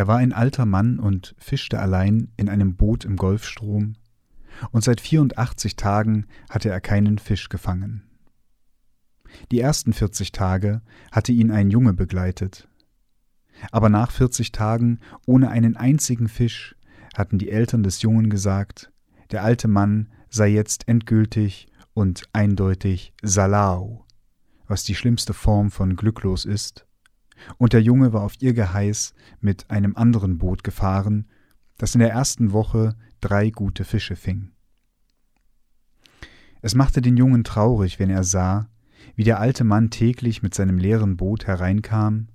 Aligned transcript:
Er 0.00 0.06
war 0.06 0.16
ein 0.16 0.32
alter 0.32 0.64
Mann 0.64 0.98
und 0.98 1.34
fischte 1.36 1.78
allein 1.78 2.32
in 2.38 2.48
einem 2.48 2.74
Boot 2.74 3.04
im 3.04 3.16
Golfstrom, 3.16 3.96
und 4.70 4.82
seit 4.82 4.98
84 4.98 5.76
Tagen 5.76 6.24
hatte 6.48 6.70
er 6.70 6.80
keinen 6.80 7.18
Fisch 7.18 7.50
gefangen. 7.50 8.04
Die 9.50 9.60
ersten 9.60 9.92
40 9.92 10.32
Tage 10.32 10.80
hatte 11.12 11.32
ihn 11.32 11.50
ein 11.50 11.68
Junge 11.68 11.92
begleitet. 11.92 12.66
Aber 13.72 13.90
nach 13.90 14.10
40 14.10 14.52
Tagen 14.52 15.00
ohne 15.26 15.50
einen 15.50 15.76
einzigen 15.76 16.28
Fisch 16.28 16.76
hatten 17.12 17.36
die 17.36 17.50
Eltern 17.50 17.82
des 17.82 18.00
Jungen 18.00 18.30
gesagt, 18.30 18.90
der 19.32 19.44
alte 19.44 19.68
Mann 19.68 20.08
sei 20.30 20.48
jetzt 20.48 20.88
endgültig 20.88 21.66
und 21.92 22.22
eindeutig 22.32 23.12
Salau, 23.20 24.06
was 24.66 24.82
die 24.82 24.94
schlimmste 24.94 25.34
Form 25.34 25.70
von 25.70 25.94
glücklos 25.94 26.46
ist, 26.46 26.86
und 27.58 27.72
der 27.72 27.82
Junge 27.82 28.12
war 28.12 28.22
auf 28.22 28.34
ihr 28.40 28.52
Geheiß 28.52 29.14
mit 29.40 29.70
einem 29.70 29.96
anderen 29.96 30.38
Boot 30.38 30.64
gefahren, 30.64 31.26
das 31.78 31.94
in 31.94 32.00
der 32.00 32.10
ersten 32.10 32.52
Woche 32.52 32.94
drei 33.20 33.50
gute 33.50 33.84
Fische 33.84 34.16
fing. 34.16 34.50
Es 36.62 36.74
machte 36.74 37.00
den 37.00 37.16
Jungen 37.16 37.44
traurig, 37.44 37.98
wenn 37.98 38.10
er 38.10 38.24
sah, 38.24 38.68
wie 39.16 39.24
der 39.24 39.40
alte 39.40 39.64
Mann 39.64 39.90
täglich 39.90 40.42
mit 40.42 40.54
seinem 40.54 40.78
leeren 40.78 41.16
Boot 41.16 41.46
hereinkam, 41.46 42.28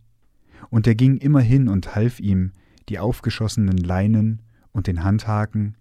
und 0.70 0.88
er 0.88 0.96
ging 0.96 1.18
immer 1.18 1.42
hin 1.42 1.70
und 1.70 1.96
half 1.96 2.20
ihm, 2.20 2.52
die 2.90 3.00
aufgeschossenen 3.00 3.78
Leinen 3.78 4.42
und 4.72 4.88
den 4.88 5.04
Handhaken, 5.04 5.78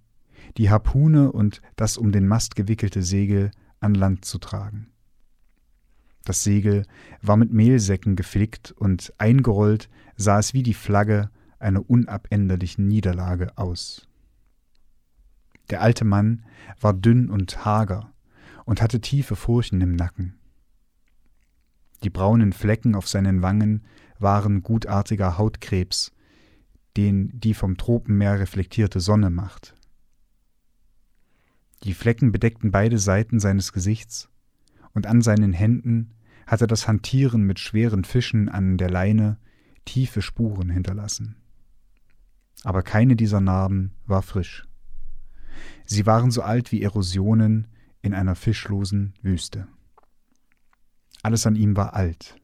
die 0.57 0.71
Harpune 0.71 1.33
und 1.33 1.63
das 1.77 1.97
um 1.97 2.13
den 2.13 2.27
Mast 2.27 2.55
gewickelte 2.55 3.03
Segel 3.03 3.51
an 3.81 3.95
Land 3.95 4.25
zu 4.25 4.39
tragen. 4.39 4.94
Das 6.25 6.43
Segel 6.43 6.87
war 7.21 7.37
mit 7.37 7.53
Mehlsäcken 7.53 8.17
geflickt 8.17 8.73
und 8.73 9.13
eingerollt 9.19 9.91
sah 10.17 10.39
es 10.39 10.55
wie 10.55 10.63
die 10.63 10.75
Flagge 10.75 11.31
einer 11.59 11.89
unabänderlichen 11.89 12.89
Niederlage 12.89 13.57
aus. 13.57 14.09
Der 15.71 15.83
alte 15.83 16.05
Mann 16.05 16.45
war 16.81 16.95
dünn 16.95 17.31
und 17.31 17.65
hager 17.65 18.13
und 18.65 18.81
hatte 18.81 19.01
tiefe 19.01 19.37
Furchen 19.37 19.81
im 19.81 19.95
Nacken. 19.97 20.39
Die 22.03 22.11
braunen 22.11 22.53
Flecken 22.53 22.95
auf 22.95 23.09
seinen 23.09 23.43
Wangen 23.43 23.85
waren 24.19 24.63
gutartiger 24.63 25.37
Hautkrebs, 25.37 26.13
den 26.97 27.39
die 27.39 27.55
vom 27.55 27.77
Tropenmeer 27.77 28.39
reflektierte 28.39 29.01
Sonne 29.01 29.31
macht. 29.31 29.75
Die 31.83 31.95
Flecken 31.95 32.33
bedeckten 32.33 32.71
beide 32.71 32.99
Seiten 32.99 33.41
seines 33.41 33.73
Gesichts, 33.73 34.31
und 34.95 35.07
an 35.07 35.21
seinen 35.21 35.53
Händen 35.53 36.14
hatte 36.47 36.67
das 36.67 36.87
Hantieren 36.89 37.43
mit 37.45 37.59
schweren 37.59 38.05
Fischen 38.05 38.49
an 38.49 38.77
der 38.77 38.91
Leine 38.91 39.39
tiefe 39.85 40.23
Spuren 40.23 40.71
hinterlassen. 40.71 41.37
Aber 42.63 42.83
keine 42.83 43.17
dieser 43.17 43.41
Narben 43.41 43.93
war 44.07 44.23
frisch. 44.23 44.67
Sie 45.85 46.07
waren 46.07 46.31
so 46.31 46.43
alt 46.43 46.73
wie 46.73 46.83
Erosionen 46.83 47.69
in 48.03 48.15
einer 48.15 48.35
fischlosen 48.35 49.15
Wüste. 49.23 49.69
Alles 51.23 51.47
an 51.47 51.57
ihm 51.57 51.77
war 51.77 51.95
alt, 51.95 52.37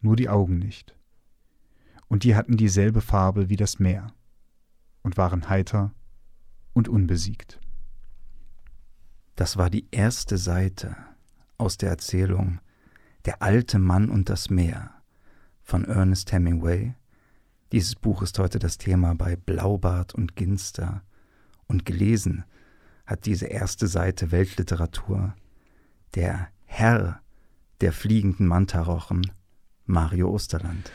nur 0.00 0.16
die 0.16 0.28
Augen 0.28 0.58
nicht. 0.58 0.96
Und 2.08 2.24
die 2.24 2.36
hatten 2.36 2.56
dieselbe 2.56 3.00
Farbe 3.00 3.48
wie 3.48 3.56
das 3.56 3.78
Meer 3.78 4.12
und 5.02 5.16
waren 5.16 5.48
heiter 5.48 5.92
und 6.72 6.88
unbesiegt. 6.88 7.60
Das 9.36 9.56
war 9.56 9.70
die 9.70 9.88
erste 9.90 10.38
Seite 10.38 10.96
aus 11.58 11.76
der 11.76 11.90
Erzählung 11.90 12.60
Der 13.24 13.40
alte 13.40 13.78
Mann 13.78 14.10
und 14.10 14.28
das 14.28 14.50
Meer 14.50 14.90
von 15.62 15.84
Ernest 15.84 16.30
Hemingway. 16.32 16.94
Dieses 17.72 17.94
Buch 17.94 18.22
ist 18.22 18.38
heute 18.38 18.58
das 18.58 18.76
Thema 18.76 19.14
bei 19.14 19.36
Blaubart 19.36 20.14
und 20.14 20.36
Ginster. 20.36 21.02
Und 21.66 21.86
gelesen 21.86 22.44
hat 23.06 23.24
diese 23.24 23.46
erste 23.46 23.86
Seite 23.86 24.30
Weltliteratur 24.30 25.34
der 26.14 26.48
Herr 26.66 27.20
der 27.80 27.92
fliegenden 27.92 28.46
Mantarochen, 28.46 29.22
Mario 29.86 30.30
Osterland. 30.30 30.92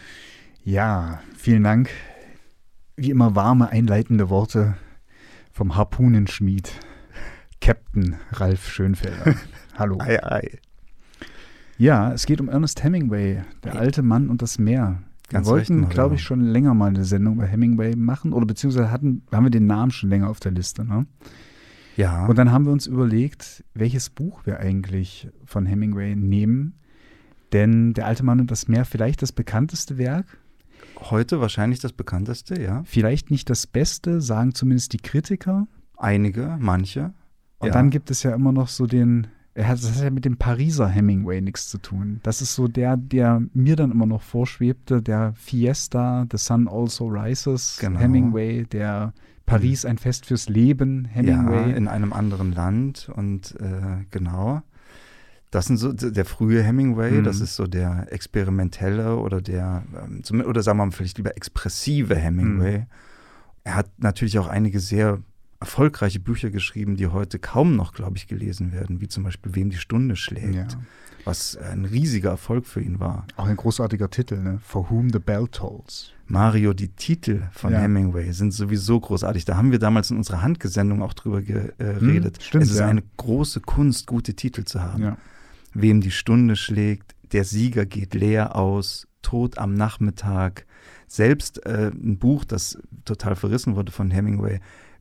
Ja, 0.63 1.21
vielen 1.35 1.63
Dank. 1.63 1.89
Wie 2.95 3.09
immer 3.09 3.35
warme 3.35 3.69
einleitende 3.69 4.29
Worte 4.29 4.77
vom 5.51 5.75
Harpunenschmied, 5.75 6.71
Captain 7.59 8.19
Ralf 8.31 8.69
Schönfelder. 8.69 9.35
Hallo. 9.77 9.97
Ei, 9.99 10.23
ei. 10.23 10.59
Ja, 11.79 12.11
es 12.11 12.25
geht 12.25 12.41
um 12.41 12.49
Ernest 12.49 12.83
Hemingway, 12.83 13.41
der 13.63 13.79
alte 13.79 14.03
Mann 14.03 14.29
und 14.29 14.41
das 14.41 14.59
Meer. 14.59 15.01
Wir 15.29 15.37
Ganz 15.37 15.47
wollten, 15.47 15.79
recht, 15.85 15.91
glaube 15.91 16.15
ich, 16.15 16.21
schon 16.21 16.41
länger 16.41 16.73
mal 16.73 16.89
eine 16.89 17.05
Sendung 17.05 17.37
bei 17.37 17.47
Hemingway 17.47 17.95
machen 17.95 18.33
oder 18.33 18.45
beziehungsweise 18.45 18.91
hatten, 18.91 19.23
haben 19.31 19.45
wir 19.45 19.49
den 19.49 19.65
Namen 19.65 19.89
schon 19.91 20.09
länger 20.09 20.29
auf 20.29 20.41
der 20.41 20.51
Liste. 20.51 20.83
Ne? 20.83 21.05
Ja, 21.95 22.25
Und 22.25 22.37
dann 22.37 22.51
haben 22.51 22.65
wir 22.65 22.73
uns 22.73 22.85
überlegt, 22.85 23.63
welches 23.73 24.09
Buch 24.09 24.45
wir 24.45 24.59
eigentlich 24.59 25.29
von 25.45 25.65
Hemingway 25.65 26.17
nehmen. 26.17 26.73
Denn 27.53 27.93
Der 27.93 28.07
alte 28.07 28.25
Mann 28.25 28.41
und 28.41 28.51
das 28.51 28.67
Meer, 28.67 28.83
vielleicht 28.83 29.21
das 29.21 29.31
bekannteste 29.31 29.97
Werk, 29.97 30.25
heute 30.99 31.39
wahrscheinlich 31.39 31.79
das 31.79 31.93
bekannteste, 31.93 32.61
ja. 32.61 32.83
vielleicht 32.83 33.31
nicht 33.31 33.49
das 33.49 33.67
beste, 33.67 34.19
sagen 34.19 34.53
zumindest 34.53 34.91
die 34.91 34.97
Kritiker. 34.97 35.65
Einige, 35.95 36.57
manche. 36.59 37.13
Und 37.59 37.67
ja. 37.67 37.73
dann 37.73 37.89
gibt 37.89 38.11
es 38.11 38.23
ja 38.23 38.35
immer 38.35 38.51
noch 38.51 38.67
so 38.67 38.85
den, 38.85 39.27
das 39.55 39.95
hat 39.95 40.03
ja 40.03 40.09
mit 40.09 40.25
dem 40.25 40.37
Pariser 40.37 40.87
Hemingway 40.87 41.41
nichts 41.41 41.67
zu 41.69 41.77
tun. 41.79 42.19
Das 42.23 42.41
ist 42.41 42.55
so 42.55 42.67
der, 42.67 42.95
der 42.97 43.41
mir 43.53 43.75
dann 43.75 43.91
immer 43.91 44.05
noch 44.05 44.21
vorschwebte, 44.21 45.01
der 45.01 45.33
Fiesta, 45.33 46.25
The 46.31 46.37
Sun 46.37 46.67
Also 46.67 47.07
Rises 47.07 47.77
Genau. 47.81 47.99
Hemingway, 47.99 48.63
der 48.65 49.13
Paris 49.45 49.83
ein 49.85 49.97
Fest 49.97 50.27
fürs 50.27 50.47
Leben 50.47 51.05
Hemingway. 51.05 51.71
Ja, 51.71 51.75
in 51.75 51.87
einem 51.87 52.13
anderen 52.13 52.53
Land 52.53 53.09
und 53.15 53.55
äh, 53.59 54.05
genau. 54.11 54.61
Das 55.51 55.65
sind 55.65 55.77
so 55.77 55.91
der 55.91 56.25
frühe 56.25 56.61
Hemingway, 56.61 57.11
Mhm. 57.11 57.23
das 57.23 57.41
ist 57.41 57.55
so 57.55 57.65
der 57.65 58.13
experimentelle 58.13 59.17
oder 59.17 59.41
der, 59.41 59.81
ähm, 60.31 60.41
oder 60.45 60.61
sagen 60.61 60.77
wir 60.77 60.85
mal 60.85 60.91
vielleicht 60.91 61.17
lieber 61.17 61.35
expressive 61.35 62.15
Hemingway. 62.15 62.79
Mhm. 62.79 62.85
Er 63.63 63.75
hat 63.75 63.89
natürlich 63.97 64.37
auch 64.37 64.47
einige 64.47 64.79
sehr 64.79 65.19
erfolgreiche 65.59 66.19
Bücher 66.19 66.51
geschrieben, 66.51 66.95
die 66.95 67.07
heute 67.07 67.37
kaum 67.37 67.75
noch, 67.75 67.93
glaube 67.93 68.17
ich, 68.17 68.27
gelesen 68.27 68.71
werden, 68.71 69.01
wie 69.01 69.07
zum 69.07 69.23
Beispiel 69.23 69.55
Wem 69.55 69.69
die 69.69 69.77
Stunde 69.77 70.15
schlägt, 70.15 70.55
ja. 70.55 70.67
was 71.25 71.57
ein 71.57 71.83
riesiger 71.85 72.29
Erfolg 72.29 72.65
für 72.65 72.81
ihn 72.81 72.99
war. 72.99 73.25
Auch 73.35 73.47
ein 73.47 73.57
großartiger 73.57 74.09
Titel, 74.09 74.37
ne? 74.37 74.59
For 74.63 74.89
Whom 74.89 75.09
the 75.09 75.19
Bell 75.19 75.47
Tolls. 75.51 76.13
Mario, 76.27 76.73
die 76.73 76.89
Titel 76.89 77.43
von 77.51 77.73
Ja. 77.73 77.79
Hemingway 77.79 78.31
sind 78.31 78.53
sowieso 78.53 78.99
großartig. 78.99 79.45
Da 79.45 79.57
haben 79.57 79.71
wir 79.71 79.79
damals 79.79 80.11
in 80.11 80.17
unserer 80.17 80.41
Handgesendung 80.41 81.01
auch 81.01 81.13
drüber 81.13 81.41
geredet. 81.41 82.37
Hm, 82.37 82.43
stimmt, 82.43 82.63
es 82.63 82.71
ist 82.71 82.79
ja. 82.79 82.87
eine 82.87 83.03
große 83.17 83.59
Kunst, 83.59 84.07
gute 84.07 84.35
Titel 84.35 84.63
zu 84.63 84.81
haben. 84.81 85.17
Wem 85.73 86.01
die 86.01 86.11
Stunde 86.11 86.55
schlägt, 86.55 87.15
der 87.31 87.43
Sieger 87.43 87.85
geht 87.85 88.13
leer 88.13 88.55
aus, 88.55 89.07
Tod 89.21 89.57
am 89.57 89.73
Nachmittag. 89.73 90.65
Selbst 91.07 91.65
äh, 91.65 91.91
ein 91.93 92.17
Buch, 92.17 92.45
das 92.45 92.77
total 93.05 93.35
verrissen 93.35 93.75
wurde 93.75 93.91
von 93.91 94.11
Hemingway, 94.11 94.59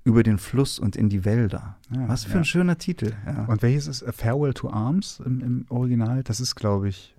über 0.09 0.23
den 0.23 0.39
Fluss 0.39 0.79
und 0.79 0.97
in 0.97 1.11
die 1.11 1.27
Wälder. 1.27 1.77
Ja, 1.95 2.09
Was 2.09 2.25
für 2.25 2.33
ja. 2.33 2.39
ein 2.39 2.45
schöner 2.47 2.79
Titel. 2.79 3.13
Ja. 3.27 3.45
Und 3.45 3.61
welches 3.61 3.87
ist 3.87 4.03
A 4.03 4.13
Farewell 4.13 4.55
to 4.55 4.71
Arms 4.71 5.21
im, 5.25 5.41
im 5.41 5.67
Original? 5.69 6.23
Das 6.23 6.41
ist, 6.41 6.55
glaube 6.55 6.89
ich, 6.89 7.15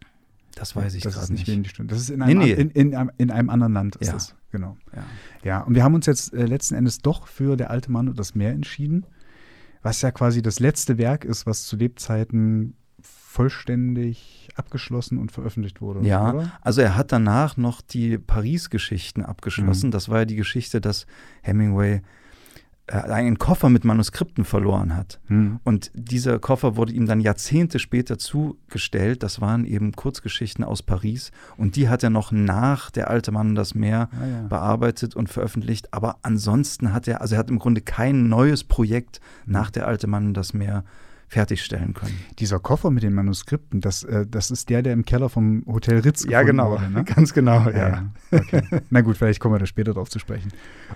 das 0.56 0.76
weiß 0.76 0.96
ich 0.96 1.04
das 1.04 1.14
gerade 1.14 1.26
ist 1.26 1.48
nicht 1.48 1.48
nicht. 1.78 1.80
Das 1.92 2.00
ist 2.02 2.10
in 2.10 2.18
Nee, 2.20 2.26
einem, 2.26 2.40
nee. 2.40 2.52
In, 2.52 2.72
in, 2.72 2.96
einem- 2.96 3.12
in 3.20 3.30
einem 3.30 3.50
anderen 3.52 3.74
Land 3.74 3.96
ist 3.98 4.08
Ja. 4.08 4.14
das. 4.14 4.36
Genau. 4.52 4.76
Ja. 4.96 5.04
Ja, 5.44 5.60
und 5.62 5.76
wir 5.76 5.84
haben 5.84 5.94
uns 5.94 6.08
jetzt 6.08 6.34
äh, 6.34 6.46
letzten 6.46 6.74
Endes 6.74 6.98
doch 6.98 7.28
für 7.28 7.56
Der 7.56 7.70
alte 7.70 7.92
Mann 7.92 8.10
und 8.10 8.18
das 8.18 8.34
Meer 8.34 8.52
entschieden, 8.54 9.06
was 9.84 10.02
ja 10.02 10.10
quasi 10.10 10.42
das 10.42 10.60
letzte 10.60 10.98
Werk 10.98 11.24
ist, 11.26 11.46
was 11.46 11.66
zu 11.68 11.76
Lebzeiten 11.76 12.74
vollständig 13.00 14.50
abgeschlossen 14.56 15.20
und 15.20 15.32
veröffentlicht 15.32 15.82
wurde. 15.82 16.06
Ja, 16.06 16.34
oder? 16.34 16.52
also 16.62 16.82
er 16.82 16.96
hat 16.98 17.12
danach 17.12 17.56
noch 17.58 17.82
die 17.82 18.18
Paris-Geschichten 18.18 19.24
abgeschlossen. 19.24 19.88
Mhm. 19.88 19.92
Das 19.92 20.10
war 20.10 20.20
ja 20.20 20.26
die 20.26 20.36
Geschichte, 20.36 20.82
dass 20.82 21.06
Hemingway 21.44 21.94
äh, 21.98 22.02
einen 22.92 23.38
Koffer 23.38 23.70
mit 23.70 23.86
Manuskripten 23.86 24.46
verloren 24.46 24.96
hat. 24.96 25.20
Hm. 25.28 25.60
Und 25.64 25.92
dieser 25.94 26.40
Koffer 26.40 26.76
wurde 26.76 26.94
ihm 26.94 27.06
dann 27.06 27.20
Jahrzehnte 27.22 27.80
später 27.80 28.18
zugestellt. 28.18 29.24
Das 29.24 29.42
waren 29.42 29.66
eben 29.66 29.92
Kurzgeschichten 29.94 30.64
aus 30.64 30.82
Paris. 30.82 31.32
Und 31.58 31.76
die 31.76 31.90
hat 31.90 32.04
er 32.04 32.10
noch 32.10 32.32
nach 32.32 32.90
Der 32.92 33.10
alte 33.10 33.32
Mann 33.32 33.50
und 33.50 33.56
das 33.56 33.76
Meer 33.76 34.10
Ah, 34.12 34.26
ja. 34.26 34.48
bearbeitet 34.48 35.16
und 35.16 35.30
veröffentlicht. 35.30 35.94
Aber 35.94 36.18
ansonsten 36.24 36.94
hat 36.94 37.08
er, 37.08 37.22
also 37.22 37.36
er 37.36 37.40
hat 37.40 37.50
im 37.50 37.60
Grunde 37.60 37.82
kein 37.82 38.28
neues 38.28 38.64
Projekt 38.64 39.20
nach 39.46 39.70
Der 39.70 39.88
alte 39.88 40.08
Mann 40.08 40.28
und 40.28 40.34
das 40.34 40.54
Meer 40.54 40.84
fertigstellen 41.30 41.94
können. 41.94 42.18
Dieser 42.40 42.60
Koffer 42.60 42.90
mit 42.92 43.04
den 43.04 43.14
Manuskripten, 43.14 43.82
das, 43.82 44.04
äh, 44.04 44.26
das 44.30 44.52
ist 44.52 44.70
der, 44.70 44.82
der 44.82 44.94
im 44.94 45.06
Keller 45.06 45.30
vom 45.30 45.64
Hotel 45.68 46.00
Ritz 46.00 46.26
gefunden 46.26 46.58
wurde. 46.58 46.90
Ne? 46.90 47.04
Ganz 47.16 47.34
genau, 47.34 47.70
Ja, 47.70 47.90
ja. 47.90 48.12
Okay. 48.32 48.62
Na 48.90 49.02
gut, 49.02 49.16
vielleicht 49.16 49.40
kommen 49.40 49.54
wir 49.56 49.60
da 49.60 49.66
später 49.68 49.94
drauf 49.94 50.10
zu 50.10 50.20
sprechen. 50.20 50.52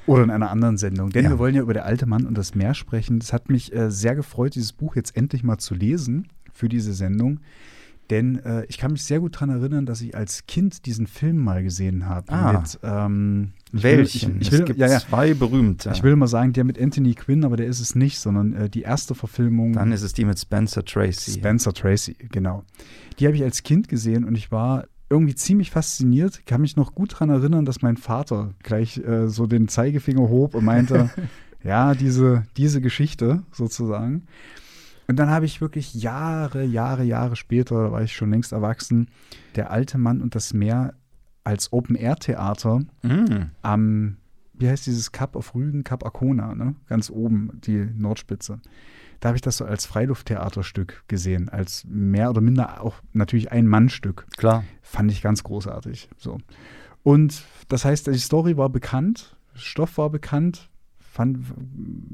Oder 0.08 0.24
in 0.24 0.32
einer 0.32 0.50
anderen 0.50 0.78
Sendung. 0.78 1.12
Denn 1.12 1.26
Ja. 1.26 1.30
wir 1.32 1.40
wollen 1.40 1.56
ja 1.56 1.62
über 1.62 1.74
der 1.74 1.86
alte 1.86 2.06
Mann 2.08 2.26
und 2.26 2.38
das 2.38 2.56
Meer 2.56 2.74
sprechen. 2.74 3.20
Es 3.20 3.32
hat 3.32 3.50
mich 3.50 3.74
äh, 3.74 3.92
sehr 3.92 4.16
gefreut, 4.16 4.56
dieses 4.56 4.74
Buch 4.74 4.96
jetzt 4.96 5.16
endlich 5.16 5.44
mal 5.44 5.60
zu 5.60 5.76
lesen 5.76 6.28
für 6.52 6.68
diese 6.68 6.94
Sendung. 6.94 7.40
Denn 8.10 8.40
äh, 8.44 8.66
ich 8.66 8.78
kann 8.80 8.92
mich 8.92 9.04
sehr 9.06 9.20
gut 9.22 9.36
daran 9.36 9.50
erinnern, 9.50 9.86
dass 9.86 10.02
ich 10.02 10.16
als 10.16 10.46
Kind 10.46 10.86
diesen 10.86 11.08
Film 11.08 11.38
mal 11.38 11.64
gesehen 11.64 12.08
habe 12.10 12.32
Ah. 12.34 12.54
mit, 12.60 12.80
ähm, 12.84 13.54
Ich 13.76 13.82
Welchen? 13.82 14.36
Will, 14.36 14.42
ich, 14.42 14.48
ich 14.48 14.52
will, 14.52 14.60
es 14.62 14.66
gibt 14.66 14.80
ja, 14.80 14.88
ja. 14.88 15.00
zwei 15.00 15.34
berühmte. 15.34 15.92
Ich 15.94 16.04
will 16.04 16.16
mal 16.16 16.28
sagen, 16.28 16.54
der 16.54 16.64
mit 16.64 16.80
Anthony 16.80 17.16
Quinn, 17.16 17.44
aber 17.44 17.58
der 17.58 17.66
ist 17.66 17.80
es 17.80 17.96
nicht, 17.96 18.20
sondern 18.20 18.54
äh, 18.54 18.70
die 18.70 18.84
erste 18.84 19.16
Verfilmung. 19.16 19.74
Dann 19.74 19.92
ist 19.92 20.04
es 20.04 20.14
die 20.14 20.26
mit 20.26 20.40
Spencer 20.40 20.86
Tracy. 20.86 21.32
Spencer 21.32 21.74
Tracy, 21.74 22.16
genau. 22.32 22.64
Die 23.18 23.26
habe 23.26 23.36
ich 23.36 23.44
als 23.44 23.64
Kind 23.64 23.90
gesehen 23.90 24.26
und 24.26 24.36
ich 24.36 24.52
war 24.52 24.86
irgendwie 25.10 25.34
ziemlich 25.34 25.72
fasziniert. 25.72 26.40
Ich 26.40 26.46
kann 26.46 26.62
mich 26.62 26.76
noch 26.76 26.94
gut 26.94 27.14
daran 27.14 27.30
erinnern, 27.30 27.66
dass 27.66 27.82
mein 27.82 27.98
Vater 27.98 28.54
gleich 28.62 28.98
äh, 29.00 29.28
so 29.28 29.48
den 29.48 29.68
Zeigefinger 29.68 30.30
hob 30.30 30.54
und 30.54 30.66
meinte, 30.66 31.10
ja, 31.64 31.96
diese, 31.96 32.44
diese 32.58 32.80
Geschichte 32.80 33.42
sozusagen. 33.52 34.28
Und 35.08 35.18
dann 35.18 35.30
habe 35.30 35.46
ich 35.46 35.62
wirklich 35.62 35.96
Jahre, 35.96 36.64
Jahre, 36.64 37.04
Jahre 37.04 37.36
später, 37.36 37.84
da 37.84 37.92
war 37.92 38.04
ich 38.04 38.14
schon 38.14 38.30
längst 38.30 38.52
erwachsen, 38.52 39.10
der 39.56 39.72
alte 39.72 39.98
Mann 39.98 40.22
und 40.22 40.36
das 40.36 40.54
Meer 40.54 40.94
als 41.44 41.72
Open-Air-Theater 41.74 42.82
Mm. 43.04 43.52
am, 43.62 44.18
wie 44.54 44.70
heißt 44.70 44.86
dieses 44.86 45.12
Kap 45.12 45.36
auf 45.36 45.56
Rügen, 45.56 45.84
Kap 45.84 46.06
Arkona, 46.06 46.56
ne? 46.56 46.76
ganz 46.88 47.10
oben, 47.10 47.60
die 47.66 47.86
Nordspitze. 47.98 48.60
Da 49.20 49.30
habe 49.30 49.38
ich 49.38 49.42
das 49.42 49.58
so 49.58 49.66
als 49.66 49.86
Freilufttheaterstück 49.86 51.04
gesehen, 51.08 51.48
als 51.50 51.86
mehr 51.88 52.30
oder 52.30 52.42
minder 52.42 52.82
auch 52.82 52.96
natürlich 53.14 53.52
ein 53.52 53.68
Mannstück. 53.68 54.26
Klar. 54.38 54.64
Fand 54.82 55.12
ich 55.12 55.22
ganz 55.22 55.44
großartig. 55.44 56.10
So. 56.18 56.40
Und 57.04 57.44
das 57.70 57.86
heißt, 57.86 58.08
die 58.08 58.18
Story 58.18 58.58
war 58.58 58.70
bekannt, 58.70 59.38
Stoff 59.56 59.98
war 59.98 60.10
bekannt, 60.10 60.70
fand, 61.00 61.40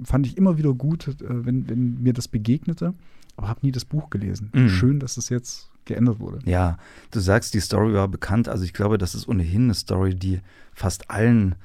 fand 0.03 0.27
ich 0.27 0.37
immer 0.37 0.57
wieder 0.57 0.73
gut, 0.73 1.07
äh, 1.07 1.15
wenn, 1.45 1.69
wenn 1.69 2.01
mir 2.01 2.13
das 2.13 2.27
begegnete, 2.27 2.93
aber 3.37 3.47
habe 3.47 3.61
nie 3.63 3.71
das 3.71 3.85
Buch 3.85 4.09
gelesen. 4.09 4.51
Mhm. 4.53 4.69
Schön, 4.69 4.99
dass 4.99 5.15
das 5.15 5.29
jetzt 5.29 5.68
geändert 5.89 6.19
wurde. 6.19 6.39
Ja, 6.45 6.77
du 7.11 7.19
sagst, 7.19 7.53
die 7.53 7.59
Story 7.59 7.93
war 7.93 8.07
bekannt. 8.07 8.47
Also 8.47 8.63
ich 8.63 8.73
glaube, 8.73 8.97
das 8.97 9.13
ist 9.13 9.27
ohnehin 9.27 9.65
eine 9.65 9.73
Story, 9.73 10.15
die 10.15 10.39
fast 10.73 11.11
allen, 11.11 11.55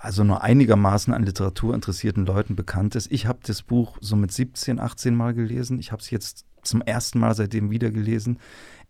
also 0.00 0.24
nur 0.24 0.42
einigermaßen 0.42 1.12
an 1.12 1.22
Literatur 1.22 1.74
interessierten 1.74 2.24
Leuten 2.24 2.56
bekannt 2.56 2.94
ist. 2.96 3.12
Ich 3.12 3.26
habe 3.26 3.40
das 3.42 3.62
Buch 3.62 3.98
so 4.00 4.16
mit 4.16 4.32
17, 4.32 4.80
18 4.80 5.14
Mal 5.14 5.34
gelesen. 5.34 5.78
Ich 5.78 5.92
habe 5.92 6.00
es 6.00 6.10
jetzt 6.10 6.46
zum 6.62 6.82
ersten 6.82 7.18
Mal 7.18 7.34
seitdem 7.34 7.70
wieder 7.70 7.90
gelesen. 7.90 8.38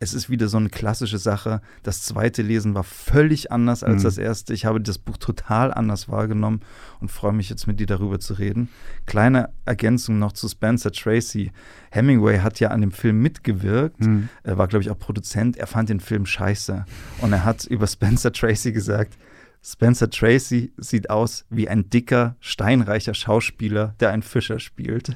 Es 0.02 0.14
ist 0.14 0.30
wieder 0.30 0.48
so 0.48 0.56
eine 0.56 0.70
klassische 0.70 1.18
Sache. 1.18 1.60
Das 1.82 2.02
zweite 2.02 2.40
Lesen 2.40 2.74
war 2.74 2.84
völlig 2.84 3.52
anders 3.52 3.84
als 3.84 3.98
Mhm. 4.00 4.04
das 4.04 4.16
erste. 4.18 4.54
Ich 4.54 4.64
habe 4.64 4.80
das 4.80 4.96
Buch 4.96 5.18
total 5.18 5.74
anders 5.74 6.08
wahrgenommen 6.08 6.60
und 7.00 7.10
freue 7.10 7.34
mich 7.34 7.50
jetzt 7.50 7.66
mit 7.66 7.80
dir 7.80 7.86
darüber 7.86 8.18
zu 8.18 8.32
reden. 8.32 8.70
Kleine 9.04 9.50
Ergänzung 9.66 10.18
noch 10.18 10.32
zu 10.32 10.48
Spencer 10.48 10.90
Tracy. 10.90 11.52
Hemingway 11.90 12.38
hat 12.38 12.60
ja 12.60 12.68
an 12.68 12.80
dem 12.80 12.92
Film 12.92 13.20
mitgewirkt. 13.20 14.00
Mhm. 14.00 14.30
Er 14.42 14.56
war, 14.56 14.68
glaube 14.68 14.82
ich, 14.82 14.90
auch 14.90 14.98
Produzent. 14.98 15.58
Er 15.58 15.66
fand 15.66 15.90
den 15.90 16.00
Film 16.00 16.24
scheiße. 16.24 16.86
Und 17.20 17.32
er 17.34 17.44
hat 17.44 17.66
über 17.66 17.86
Spencer 17.86 18.32
Tracy 18.32 18.72
gesagt, 18.72 19.18
Spencer 19.62 20.08
Tracy 20.08 20.72
sieht 20.78 21.10
aus 21.10 21.44
wie 21.50 21.68
ein 21.68 21.90
dicker, 21.90 22.36
steinreicher 22.40 23.12
Schauspieler, 23.12 23.94
der 24.00 24.08
einen 24.12 24.22
Fischer 24.22 24.58
spielt. 24.60 25.14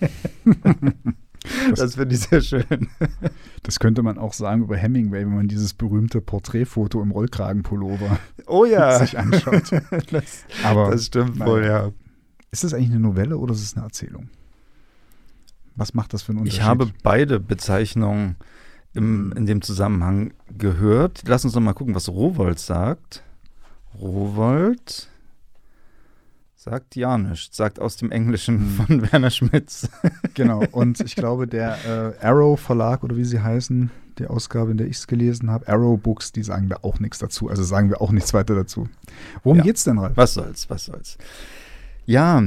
das 1.74 1.94
finde 1.94 2.14
ich 2.14 2.22
sehr 2.22 2.40
schön. 2.40 2.64
Das 3.62 3.78
könnte 3.78 4.02
man 4.02 4.16
auch 4.16 4.32
sagen 4.32 4.62
über 4.62 4.76
Hemingway, 4.76 5.20
wenn 5.20 5.34
man 5.34 5.46
dieses 5.46 5.74
berühmte 5.74 6.22
Porträtfoto 6.22 7.02
im 7.02 7.10
Rollkragenpullover 7.10 8.18
Oh 8.46 8.64
ja. 8.64 8.98
sich 8.98 9.18
anschaut. 9.18 9.70
das, 10.10 10.44
Aber 10.64 10.90
das 10.90 11.06
stimmt 11.06 11.38
nein. 11.38 11.48
wohl, 11.48 11.64
ja. 11.64 11.90
ist 12.50 12.64
das 12.64 12.72
eigentlich 12.72 12.90
eine 12.90 13.00
Novelle 13.00 13.36
oder 13.36 13.52
ist 13.52 13.62
es 13.62 13.76
eine 13.76 13.84
Erzählung? 13.84 14.30
Was 15.76 15.92
macht 15.92 16.14
das 16.14 16.22
für 16.22 16.32
einen 16.32 16.40
Unterschied? 16.40 16.60
Ich 16.60 16.66
habe 16.66 16.90
beide 17.02 17.38
Bezeichnungen 17.38 18.36
im, 18.94 19.32
in 19.36 19.44
dem 19.46 19.60
Zusammenhang 19.62 20.32
gehört. 20.56 21.22
Lass 21.26 21.44
uns 21.44 21.52
doch 21.52 21.60
mal 21.60 21.74
gucken, 21.74 21.94
was 21.94 22.08
Rowold 22.08 22.58
sagt. 22.58 23.22
Rowold 23.94 25.09
sagt 26.62 26.94
ja 26.94 27.16
nichts, 27.16 27.56
sagt 27.56 27.80
aus 27.80 27.96
dem 27.96 28.10
Englischen 28.12 28.58
Hm. 28.58 28.68
von 28.86 29.10
Werner 29.12 29.30
Schmitz. 29.30 29.88
Genau, 30.34 30.62
und 30.72 31.00
ich 31.00 31.16
glaube, 31.16 31.46
der 31.46 32.14
äh, 32.20 32.24
Arrow 32.26 32.58
Verlag 32.60 33.02
oder 33.02 33.16
wie 33.16 33.24
sie 33.24 33.40
heißen, 33.40 33.90
die 34.18 34.26
Ausgabe, 34.26 34.70
in 34.70 34.76
der 34.76 34.86
ich 34.86 34.96
es 34.98 35.06
gelesen 35.06 35.50
habe, 35.50 35.66
Arrow 35.68 35.98
Books, 35.98 36.32
die 36.32 36.42
sagen 36.42 36.68
da 36.68 36.76
auch 36.82 36.98
nichts 37.00 37.18
dazu. 37.18 37.48
Also 37.48 37.62
sagen 37.64 37.88
wir 37.88 38.00
auch 38.02 38.12
nichts 38.12 38.34
weiter 38.34 38.54
dazu. 38.54 38.88
Worum 39.42 39.58
Ja. 39.58 39.64
geht's 39.64 39.84
denn, 39.84 39.98
Ralf? 39.98 40.16
Was 40.16 40.34
soll's, 40.34 40.68
was 40.70 40.84
soll's. 40.84 41.16
Ja, 42.06 42.42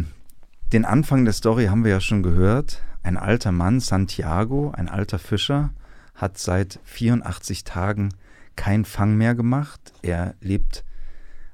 den 0.72 0.86
Anfang 0.86 1.26
der 1.26 1.34
Story 1.34 1.66
haben 1.66 1.84
wir 1.84 1.92
ja 1.92 2.00
schon 2.00 2.22
gehört. 2.24 2.82
Ein 3.02 3.18
alter 3.18 3.52
Mann, 3.52 3.80
Santiago, 3.80 4.72
ein 4.76 4.90
alter 4.90 5.20
Fischer, 5.20 5.72
hat 6.16 6.38
seit 6.38 6.80
84 6.84 7.64
Tagen 7.64 8.10
keinen 8.56 8.86
Fang 8.86 9.16
mehr 9.18 9.34
gemacht. 9.36 9.92
Er 10.04 10.36
lebt 10.40 10.84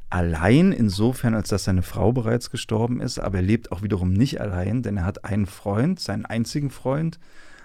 allein 0.09 0.71
insofern, 0.71 1.33
als 1.35 1.49
dass 1.49 1.63
seine 1.65 1.81
Frau 1.81 2.11
bereits 2.11 2.49
gestorben 2.49 2.99
ist, 3.01 3.19
aber 3.19 3.37
er 3.37 3.43
lebt 3.43 3.71
auch 3.71 3.81
wiederum 3.81 4.13
nicht 4.13 4.41
allein, 4.41 4.81
denn 4.81 4.97
er 4.97 5.05
hat 5.05 5.25
einen 5.25 5.45
Freund, 5.45 5.99
seinen 5.99 6.25
einzigen 6.25 6.69
Freund, 6.69 7.19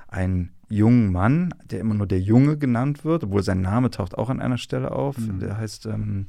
einen 0.08 0.50
jungen 0.68 1.12
Mann, 1.12 1.54
der 1.70 1.80
immer 1.80 1.94
nur 1.94 2.06
der 2.06 2.20
Junge 2.20 2.56
genannt 2.56 3.04
wird, 3.04 3.24
obwohl 3.24 3.42
sein 3.42 3.60
Name 3.60 3.90
taucht 3.90 4.16
auch 4.16 4.30
an 4.30 4.40
einer 4.40 4.58
Stelle 4.58 4.92
auf. 4.92 5.18
Mhm. 5.18 5.40
Der 5.40 5.56
heißt 5.56 5.86
ähm, 5.86 6.26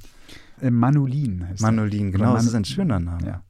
Äh, 0.61 0.71
Manolin 0.71 1.47
heißt 1.49 1.61
Manolin, 1.61 2.11
genau, 2.11 2.33
das 2.33 2.43
Man- 2.43 2.47
ist 2.47 2.55
ein 2.55 2.65
schöner 2.65 2.99
Name. 2.99 3.25
Ja. 3.27 3.41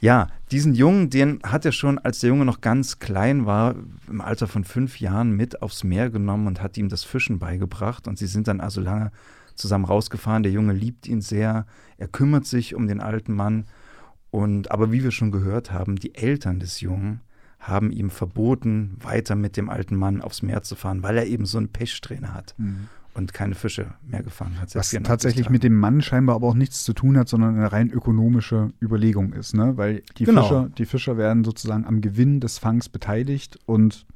Ja, 0.00 0.28
diesen 0.52 0.74
Jungen, 0.76 1.10
den 1.10 1.40
hat 1.42 1.64
er 1.64 1.72
schon, 1.72 1.98
als 1.98 2.20
der 2.20 2.28
Junge 2.28 2.44
noch 2.44 2.60
ganz 2.60 3.00
klein 3.00 3.46
war, 3.46 3.74
im 4.08 4.20
Alter 4.20 4.46
von 4.46 4.62
fünf 4.62 5.00
Jahren 5.00 5.32
mit 5.32 5.60
aufs 5.60 5.82
Meer 5.82 6.08
genommen 6.08 6.46
und 6.46 6.62
hat 6.62 6.76
ihm 6.78 6.88
das 6.88 7.02
Fischen 7.02 7.40
beigebracht. 7.40 8.06
Und 8.06 8.16
sie 8.16 8.28
sind 8.28 8.46
dann 8.46 8.60
also 8.60 8.80
lange 8.80 9.10
zusammen 9.58 9.84
rausgefahren. 9.84 10.42
Der 10.42 10.52
Junge 10.52 10.72
liebt 10.72 11.06
ihn 11.06 11.20
sehr. 11.20 11.66
Er 11.96 12.08
kümmert 12.08 12.46
sich 12.46 12.74
um 12.74 12.86
den 12.86 13.00
alten 13.00 13.34
Mann. 13.34 13.64
Und 14.30 14.70
aber 14.70 14.92
wie 14.92 15.02
wir 15.02 15.10
schon 15.10 15.30
gehört 15.32 15.72
haben, 15.72 15.96
die 15.96 16.14
Eltern 16.14 16.60
des 16.60 16.80
Jungen 16.80 17.20
haben 17.58 17.90
ihm 17.90 18.10
verboten, 18.10 18.96
weiter 19.02 19.34
mit 19.34 19.56
dem 19.56 19.68
alten 19.68 19.96
Mann 19.96 20.20
aufs 20.22 20.42
Meer 20.42 20.62
zu 20.62 20.76
fahren, 20.76 21.02
weil 21.02 21.16
er 21.18 21.26
eben 21.26 21.44
so 21.44 21.58
einen 21.58 21.68
Pechsträhne 21.68 22.32
hat 22.32 22.54
Mhm. 22.56 22.88
und 23.14 23.34
keine 23.34 23.56
Fische 23.56 23.94
mehr 24.06 24.22
gefangen 24.22 24.60
hat. 24.60 24.74
Was 24.76 24.90
84 24.90 25.02
tatsächlich 25.02 25.46
Tagen. 25.46 25.52
mit 25.54 25.62
dem 25.64 25.74
Mann 25.74 26.00
scheinbar 26.00 26.36
aber 26.36 26.46
auch 26.46 26.54
nichts 26.54 26.84
zu 26.84 26.92
tun 26.92 27.16
hat, 27.18 27.28
sondern 27.28 27.56
eine 27.56 27.72
rein 27.72 27.90
ökonomische 27.90 28.72
Überlegung 28.80 29.32
ist, 29.32 29.54
ne? 29.54 29.76
Weil 29.76 30.02
die, 30.18 30.24
Genau. 30.24 30.42
Fischer, 30.42 30.68
die 30.78 30.86
Fischer 30.86 31.16
werden 31.16 31.42
sozusagen 31.42 31.84
am 31.84 32.00
Gewinn 32.00 32.38
des 32.38 32.58
Fangs 32.58 32.88
beteiligt 32.88 33.58
und 33.66 34.06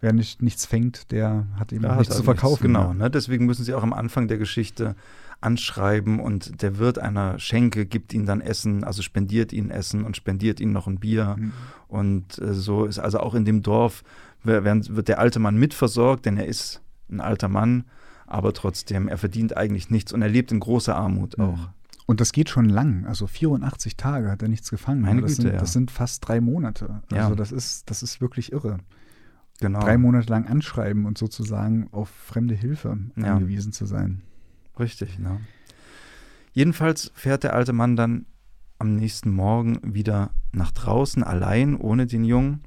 wer 0.00 0.12
nicht, 0.12 0.42
nichts 0.42 0.66
fängt, 0.66 1.10
der 1.10 1.46
hat 1.58 1.72
eben 1.72 1.84
auch 1.86 1.98
nichts 1.98 2.16
zu 2.16 2.22
verkaufen. 2.22 2.64
Genau, 2.64 2.88
ja. 2.88 2.94
ne? 2.94 3.10
deswegen 3.10 3.46
müssen 3.46 3.64
sie 3.64 3.74
auch 3.74 3.82
am 3.82 3.92
Anfang 3.92 4.28
der 4.28 4.38
Geschichte 4.38 4.94
anschreiben 5.40 6.18
und 6.20 6.62
der 6.62 6.78
Wirt 6.78 6.98
einer 6.98 7.38
Schenke 7.38 7.86
gibt 7.86 8.12
ihnen 8.14 8.26
dann 8.26 8.40
Essen, 8.40 8.84
also 8.84 9.02
spendiert 9.02 9.52
ihnen 9.52 9.70
Essen 9.70 10.04
und 10.04 10.16
spendiert 10.16 10.60
ihnen 10.60 10.72
noch 10.72 10.86
ein 10.86 10.98
Bier. 10.98 11.36
Mhm. 11.38 11.52
Und 11.88 12.38
äh, 12.38 12.54
so 12.54 12.86
ist 12.86 12.98
also 12.98 13.20
auch 13.20 13.34
in 13.34 13.44
dem 13.44 13.62
Dorf 13.62 14.02
wer- 14.42 14.64
werden, 14.64 14.84
wird 14.96 15.08
der 15.08 15.18
alte 15.18 15.38
Mann 15.38 15.56
mitversorgt, 15.56 16.24
denn 16.26 16.36
er 16.38 16.46
ist 16.46 16.80
ein 17.10 17.20
alter 17.20 17.48
Mann, 17.48 17.84
aber 18.26 18.52
trotzdem, 18.54 19.08
er 19.08 19.18
verdient 19.18 19.56
eigentlich 19.56 19.90
nichts 19.90 20.12
und 20.12 20.22
er 20.22 20.28
lebt 20.28 20.50
in 20.52 20.58
großer 20.60 20.96
Armut 20.96 21.38
auch. 21.38 21.56
Mhm. 21.56 21.66
Und 22.06 22.20
das 22.20 22.32
geht 22.32 22.48
schon 22.48 22.68
lang. 22.68 23.04
Also 23.06 23.26
84 23.26 23.96
Tage 23.96 24.30
hat 24.30 24.40
er 24.40 24.48
nichts 24.48 24.70
gefangen. 24.70 25.00
Meine 25.02 25.22
das, 25.22 25.32
Güte, 25.32 25.42
sind, 25.42 25.52
ja. 25.54 25.58
das 25.58 25.72
sind 25.72 25.90
fast 25.90 26.26
drei 26.26 26.40
Monate. 26.40 27.02
Also 27.10 27.30
Ja. 27.30 27.34
das, 27.34 27.50
ist, 27.52 27.90
das 27.90 28.02
ist 28.04 28.20
wirklich 28.20 28.52
irre. 28.52 28.78
Genau. 29.60 29.80
Drei 29.80 29.96
Monate 29.96 30.28
lang 30.30 30.46
anschreiben 30.46 31.06
und 31.06 31.16
sozusagen 31.18 31.88
auf 31.92 32.08
fremde 32.10 32.54
Hilfe 32.54 32.98
Ja. 33.16 33.34
angewiesen 33.34 33.72
zu 33.72 33.86
sein. 33.86 34.22
Richtig, 34.78 35.18
ne? 35.18 35.40
Jedenfalls 36.52 37.10
fährt 37.14 37.44
der 37.44 37.54
alte 37.54 37.72
Mann 37.72 37.96
dann 37.96 38.26
am 38.78 38.94
nächsten 38.96 39.30
Morgen 39.30 39.78
wieder 39.82 40.30
nach 40.52 40.72
draußen, 40.72 41.22
allein, 41.22 41.76
ohne 41.76 42.06
den 42.06 42.24
Jungen. 42.24 42.62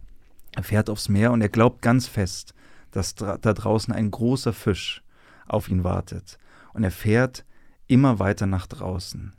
Er 0.55 0.63
fährt 0.63 0.89
aufs 0.89 1.10
Meer 1.10 1.31
und 1.31 1.41
er 1.41 1.50
glaubt 1.50 1.81
ganz 1.81 2.08
fest, 2.08 2.53
dass 2.91 3.13
da 3.15 3.38
draußen 3.38 3.93
ein 3.93 4.10
großer 4.10 4.53
Fisch 4.53 5.03
auf 5.48 5.69
ihn 5.69 5.84
wartet. 5.84 6.39
Und 6.74 6.84
er 6.84 6.91
fährt 6.91 7.46
immer 7.88 8.19
weiter 8.19 8.48
nach 8.48 8.65
draußen. 8.67 9.34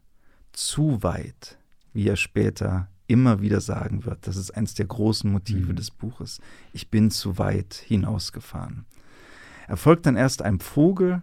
Zu 0.53 1.03
weit, 1.03 1.59
wie 1.93 2.09
er 2.09 2.17
später 2.17 2.89
immer 3.11 3.41
wieder 3.41 3.61
sagen 3.61 4.05
wird. 4.05 4.27
Das 4.29 4.37
ist 4.37 4.53
eines 4.53 4.75
der 4.75 4.87
großen 4.87 5.31
Motive 5.31 5.73
Mhm. 5.73 5.77
des 5.77 5.91
Buches. 5.91 6.41
Ich 6.73 6.91
bin 6.91 7.11
zu 7.11 7.39
weit 7.39 7.75
hinausgefahren. 7.75 8.85
Er 9.67 9.77
folgt 9.77 10.07
dann 10.07 10.17
erst 10.17 10.43
einem 10.43 10.61
Vogel 10.61 11.23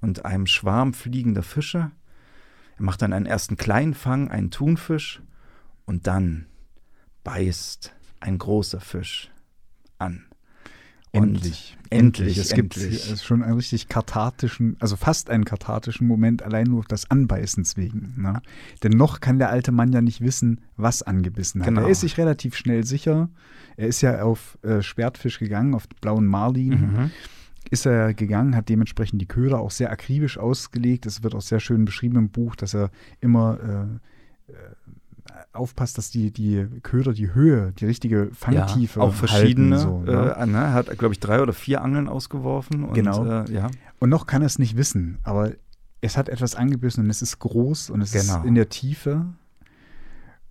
und 0.00 0.24
einem 0.24 0.46
Schwarm 0.46 0.94
fliegender 0.94 1.42
Fische. 1.42 1.90
Er 2.78 2.82
macht 2.82 3.02
dann 3.02 3.12
einen 3.12 3.26
ersten 3.26 3.56
kleinen 3.56 3.94
Fang, 3.94 4.30
einen 4.30 4.50
Thunfisch, 4.52 5.20
und 5.84 6.06
dann 6.06 6.46
beißt 7.24 7.92
ein 8.20 8.38
großer 8.38 8.80
Fisch 8.80 9.30
an. 9.98 10.25
Endlich. 11.16 11.76
endlich, 11.90 12.38
Es 12.38 12.52
gibt 12.52 12.76
endlich. 12.76 13.10
es 13.10 13.24
schon 13.24 13.42
einen 13.42 13.54
richtig 13.54 13.88
kathartischen, 13.88 14.76
also 14.80 14.96
fast 14.96 15.30
einen 15.30 15.44
kathartischen 15.44 16.06
Moment, 16.06 16.42
allein 16.42 16.66
nur 16.66 16.84
des 16.84 17.10
Anbeißens 17.10 17.76
wegen. 17.76 18.14
Ne? 18.16 18.40
Denn 18.82 18.92
noch 18.92 19.20
kann 19.20 19.38
der 19.38 19.50
alte 19.50 19.72
Mann 19.72 19.92
ja 19.92 20.02
nicht 20.02 20.20
wissen, 20.20 20.60
was 20.76 21.02
angebissen 21.02 21.60
hat. 21.60 21.68
Genau. 21.68 21.82
Er 21.82 21.88
ist 21.88 22.00
sich 22.00 22.18
relativ 22.18 22.56
schnell 22.56 22.84
sicher. 22.84 23.28
Er 23.76 23.88
ist 23.88 24.00
ja 24.00 24.22
auf 24.22 24.58
äh, 24.62 24.82
Schwertfisch 24.82 25.38
gegangen, 25.38 25.74
auf 25.74 25.88
blauen 26.00 26.26
Marlin. 26.26 26.70
Mhm. 26.70 27.10
ist 27.70 27.86
er 27.86 28.14
gegangen, 28.14 28.54
hat 28.54 28.68
dementsprechend 28.68 29.20
die 29.20 29.26
Köder 29.26 29.58
auch 29.58 29.72
sehr 29.72 29.90
akribisch 29.90 30.38
ausgelegt. 30.38 31.04
Es 31.06 31.22
wird 31.22 31.34
auch 31.34 31.42
sehr 31.42 31.60
schön 31.60 31.84
beschrieben 31.84 32.16
im 32.16 32.30
Buch, 32.30 32.54
dass 32.56 32.74
er 32.74 32.90
immer 33.20 33.58
äh, 34.48 34.52
äh 34.52 34.54
aufpasst, 35.56 35.98
dass 35.98 36.10
die, 36.10 36.30
die 36.30 36.66
Köder 36.82 37.12
die 37.12 37.34
Höhe, 37.34 37.72
die 37.72 37.86
richtige 37.86 38.30
Fangtiefe 38.32 39.00
ja, 39.00 39.06
auch 39.06 39.14
verschiedene. 39.14 39.76
Halten, 39.76 40.06
so, 40.06 40.12
ne? 40.12 40.36
äh, 40.38 40.46
ne? 40.46 40.58
Er 40.58 40.72
hat, 40.72 40.98
glaube 40.98 41.14
ich, 41.14 41.20
drei 41.20 41.40
oder 41.40 41.52
vier 41.52 41.82
Angeln 41.82 42.08
ausgeworfen. 42.08 42.84
Und, 42.84 42.94
genau. 42.94 43.24
Äh, 43.24 43.52
ja. 43.52 43.70
Und 43.98 44.10
noch 44.10 44.26
kann 44.26 44.42
er 44.42 44.46
es 44.46 44.58
nicht 44.58 44.76
wissen, 44.76 45.18
aber 45.22 45.52
es 46.00 46.16
hat 46.16 46.28
etwas 46.28 46.54
angebissen 46.54 47.04
und 47.04 47.10
es 47.10 47.22
ist 47.22 47.38
groß 47.38 47.90
und 47.90 48.00
es 48.00 48.12
genau. 48.12 48.38
ist 48.38 48.44
in 48.44 48.54
der 48.54 48.68
Tiefe. 48.68 49.26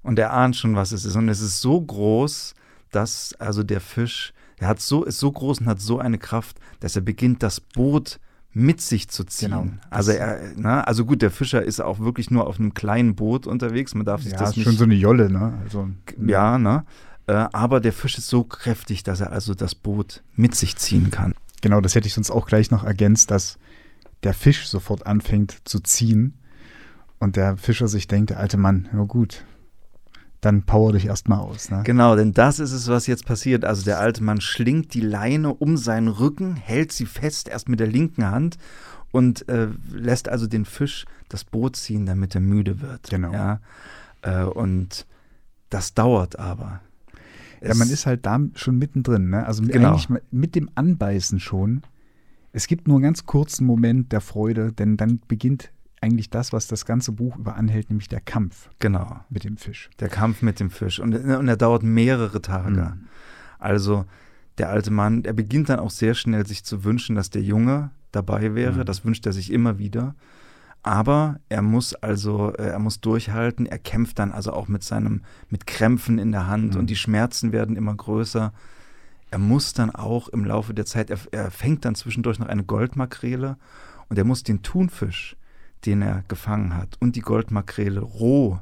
Und 0.01 0.19
er 0.19 0.33
ahnt 0.33 0.55
schon, 0.55 0.75
was 0.75 0.91
es 0.91 1.05
ist. 1.05 1.15
Und 1.15 1.29
es 1.29 1.41
ist 1.41 1.62
so 1.62 1.81
groß, 1.81 2.53
dass 2.91 3.33
also 3.39 3.63
der 3.63 3.81
Fisch, 3.81 4.33
er 4.57 4.67
hat 4.67 4.79
so, 4.79 5.03
ist 5.03 5.19
so 5.19 5.31
groß 5.31 5.62
und 5.62 5.67
hat 5.67 5.81
so 5.81 6.00
eine 6.00 6.17
Kraft, 6.17 6.59
dass 6.79 6.95
er 6.95 7.01
beginnt, 7.01 7.41
das 7.43 7.59
Boot 7.59 8.19
mit 8.55 8.79
sich 8.79 9.09
zu 9.09 9.25
ziehen. 9.25 9.51
Genau. 9.51 9.67
Also 9.89 10.13
er, 10.13 10.39
ne, 10.55 10.88
also 10.88 11.03
gut, 11.05 11.21
der 11.21 11.29
Fischer 11.29 11.62
ist 11.62 11.81
auch 11.81 12.00
wirklich 12.00 12.31
nur 12.31 12.47
auf 12.47 12.57
einem 12.57 12.74
kleinen 12.74 13.13
Boot 13.13 13.47
unterwegs. 13.47 13.93
Man 13.93 14.05
darf 14.05 14.24
sich 14.24 14.31
ja, 14.31 14.39
das 14.39 14.51
ist 14.51 14.57
nicht. 14.57 14.65
schon 14.65 14.77
so 14.77 14.85
eine 14.85 14.95
Jolle, 14.95 15.29
ne? 15.29 15.59
Also, 15.62 15.89
ja, 16.25 16.57
ne? 16.57 16.85
Äh, 17.27 17.33
aber 17.51 17.81
der 17.81 17.91
Fisch 17.91 18.17
ist 18.17 18.29
so 18.29 18.45
kräftig, 18.45 19.03
dass 19.03 19.19
er 19.19 19.33
also 19.33 19.55
das 19.55 19.75
Boot 19.75 20.24
mit 20.35 20.55
sich 20.55 20.77
ziehen 20.77 21.12
kann. 21.12 21.33
Genau, 21.62 21.81
das 21.81 21.95
hätte 21.95 22.07
ich 22.07 22.13
sonst 22.13 22.31
auch 22.31 22.47
gleich 22.47 22.71
noch 22.71 22.85
ergänzt, 22.85 23.29
dass 23.29 23.57
der 24.24 24.33
Fisch 24.33 24.69
sofort 24.69 25.05
anfängt 25.05 25.57
zu 25.65 25.81
ziehen 25.81 26.35
und 27.19 27.35
der 27.35 27.57
Fischer 27.57 27.89
sich 27.89 28.07
denkt, 28.07 28.29
der 28.29 28.39
alte 28.39 28.55
Mann, 28.55 28.88
ja 28.93 29.03
gut, 29.03 29.43
dann 30.45 30.63
power 30.63 30.93
dich 30.93 31.07
erstmal 31.07 31.39
aus. 31.39 31.71
Ne? 31.71 31.81
Genau, 31.83 32.15
denn 32.15 32.33
das 32.33 32.59
ist 32.59 32.71
es, 32.71 32.87
was 32.87 33.07
jetzt 33.07 33.25
passiert. 33.25 33.65
Also 33.65 33.83
der 33.83 33.99
alte 33.99 34.23
Mann 34.23 34.41
schlingt 34.41 34.93
die 34.93 35.01
Leine 35.01 35.53
um 35.53 35.77
seinen 35.77 36.07
Rücken, 36.07 36.55
hält 36.55 36.91
sie 36.91 37.05
fest, 37.05 37.49
erst 37.49 37.67
mit 37.67 37.79
der 37.79 37.87
linken 37.87 38.29
Hand 38.29 38.57
und 39.11 39.47
äh, 39.49 39.69
lässt 39.91 40.29
also 40.29 40.47
den 40.47 40.65
Fisch 40.65 41.05
das 41.29 41.43
Boot 41.43 41.75
ziehen, 41.75 42.05
damit 42.05 42.35
er 42.35 42.41
müde 42.41 42.81
wird. 42.81 43.09
Genau. 43.09 43.31
Ja? 43.31 43.59
Äh, 44.21 44.43
und 44.43 45.05
das 45.69 45.93
dauert 45.93 46.37
aber. 46.37 46.81
Ja, 47.61 47.73
man 47.73 47.89
ist 47.89 48.05
halt 48.05 48.25
da 48.25 48.39
schon 48.53 48.77
mittendrin. 48.77 49.29
Ne? 49.29 49.45
Also 49.45 49.63
genau. 49.63 49.89
eigentlich 49.89 50.09
mit 50.29 50.55
dem 50.55 50.69
Anbeißen 50.75 51.39
schon. 51.39 51.81
Es 52.51 52.67
gibt 52.67 52.87
nur 52.87 52.97
einen 52.97 53.03
ganz 53.03 53.25
kurzen 53.25 53.65
Moment 53.65 54.11
der 54.11 54.21
Freude, 54.21 54.71
denn 54.71 54.97
dann 54.97 55.19
beginnt 55.27 55.71
eigentlich 56.01 56.29
das, 56.29 56.53
was 56.53 56.67
das 56.67 56.85
ganze 56.85 57.11
Buch 57.11 57.37
über 57.37 57.55
anhält, 57.55 57.89
nämlich 57.89 58.07
der 58.07 58.21
Kampf. 58.21 58.69
Genau. 58.79 59.19
Mit 59.29 59.43
dem 59.43 59.57
Fisch. 59.57 59.89
Der 59.99 60.09
Kampf 60.09 60.41
mit 60.41 60.59
dem 60.59 60.69
Fisch. 60.69 60.99
Und, 60.99 61.15
und 61.15 61.47
er 61.47 61.57
dauert 61.57 61.83
mehrere 61.83 62.41
Tage. 62.41 62.93
Mhm. 62.95 63.07
Also 63.59 64.05
der 64.57 64.69
alte 64.69 64.91
Mann, 64.91 65.23
er 65.25 65.33
beginnt 65.33 65.69
dann 65.69 65.79
auch 65.79 65.89
sehr 65.89 66.13
schnell 66.13 66.45
sich 66.45 66.63
zu 66.63 66.83
wünschen, 66.83 67.15
dass 67.15 67.29
der 67.29 67.41
Junge 67.41 67.91
dabei 68.11 68.55
wäre. 68.55 68.79
Mhm. 68.79 68.85
Das 68.85 69.03
wünscht 69.03 69.25
er 69.25 69.33
sich 69.33 69.51
immer 69.51 69.77
wieder. 69.77 70.15
Aber 70.83 71.39
er 71.49 71.63
muss 71.63 71.95
also, 71.95 72.53
äh, 72.53 72.67
er 72.67 72.79
muss 72.79 73.01
durchhalten. 73.01 73.65
Er 73.65 73.79
kämpft 73.79 74.19
dann 74.19 74.31
also 74.31 74.53
auch 74.53 74.67
mit 74.67 74.83
seinem, 74.83 75.23
mit 75.49 75.65
Krämpfen 75.65 76.19
in 76.19 76.31
der 76.31 76.45
Hand 76.47 76.75
mhm. 76.75 76.81
und 76.81 76.89
die 76.91 76.95
Schmerzen 76.95 77.51
werden 77.51 77.75
immer 77.75 77.95
größer. 77.95 78.53
Er 79.31 79.39
muss 79.39 79.73
dann 79.73 79.89
auch 79.89 80.29
im 80.29 80.45
Laufe 80.45 80.73
der 80.75 80.85
Zeit, 80.85 81.09
er, 81.09 81.17
er 81.31 81.49
fängt 81.49 81.85
dann 81.85 81.95
zwischendurch 81.95 82.37
noch 82.37 82.47
eine 82.47 82.63
Goldmakrele 82.63 83.57
und 84.09 84.17
er 84.17 84.23
muss 84.23 84.43
den 84.43 84.61
Thunfisch, 84.61 85.35
den 85.86 86.01
er 86.01 86.24
gefangen 86.27 86.75
hat, 86.75 86.98
und 87.00 87.15
die 87.15 87.22
Goldmakrele 87.22 88.01
roh 88.01 88.60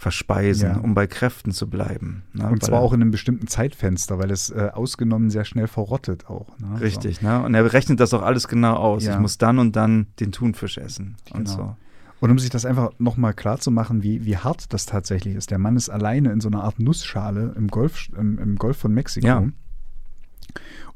verspeisen, 0.00 0.70
ja. 0.70 0.76
um 0.78 0.94
bei 0.94 1.06
Kräften 1.06 1.52
zu 1.52 1.68
bleiben. 1.68 2.22
Ne? 2.32 2.48
Und 2.48 2.64
zwar 2.64 2.80
auch 2.80 2.94
in 2.94 3.02
einem 3.02 3.10
bestimmten 3.10 3.48
Zeitfenster, 3.48 4.18
weil 4.18 4.30
es 4.30 4.48
äh, 4.48 4.70
ausgenommen 4.72 5.28
sehr 5.28 5.44
schnell 5.44 5.66
verrottet 5.66 6.26
auch. 6.26 6.58
Ne? 6.58 6.80
Richtig, 6.80 7.18
so. 7.18 7.26
ne? 7.26 7.42
und 7.42 7.54
er 7.54 7.70
rechnet 7.70 8.00
das 8.00 8.14
auch 8.14 8.22
alles 8.22 8.48
genau 8.48 8.76
aus. 8.76 9.04
Ja. 9.04 9.14
Ich 9.14 9.20
muss 9.20 9.36
dann 9.36 9.58
und 9.58 9.76
dann 9.76 10.06
den 10.18 10.32
Thunfisch 10.32 10.78
essen 10.78 11.16
genau. 11.26 11.38
und 11.38 11.48
so. 11.48 11.76
Und 12.20 12.30
um 12.30 12.38
sich 12.38 12.50
das 12.50 12.64
einfach 12.64 12.90
nochmal 12.98 13.34
klar 13.34 13.58
zu 13.58 13.70
machen, 13.70 14.02
wie, 14.02 14.24
wie 14.24 14.36
hart 14.36 14.72
das 14.72 14.86
tatsächlich 14.86 15.34
ist. 15.34 15.50
Der 15.50 15.58
Mann 15.58 15.76
ist 15.76 15.88
alleine 15.88 16.32
in 16.32 16.40
so 16.40 16.48
einer 16.48 16.64
Art 16.64 16.78
Nussschale 16.78 17.54
im 17.56 17.68
Golf, 17.68 18.08
im, 18.16 18.38
im 18.38 18.56
Golf 18.56 18.78
von 18.78 18.92
Mexiko. 18.92 19.26
Ja. 19.26 19.44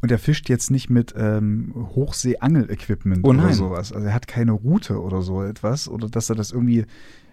Und 0.00 0.10
er 0.10 0.18
fischt 0.18 0.48
jetzt 0.48 0.70
nicht 0.70 0.90
mit 0.90 1.14
ähm, 1.16 1.72
Hochsee-Angel-Equipment 1.74 3.24
oh 3.24 3.30
oder 3.30 3.52
sowas. 3.52 3.92
Also 3.92 4.06
er 4.06 4.14
hat 4.14 4.26
keine 4.26 4.52
Route 4.52 5.00
oder 5.00 5.22
so 5.22 5.42
etwas 5.42 5.88
oder 5.88 6.08
dass 6.08 6.30
er 6.30 6.36
das 6.36 6.50
irgendwie 6.50 6.86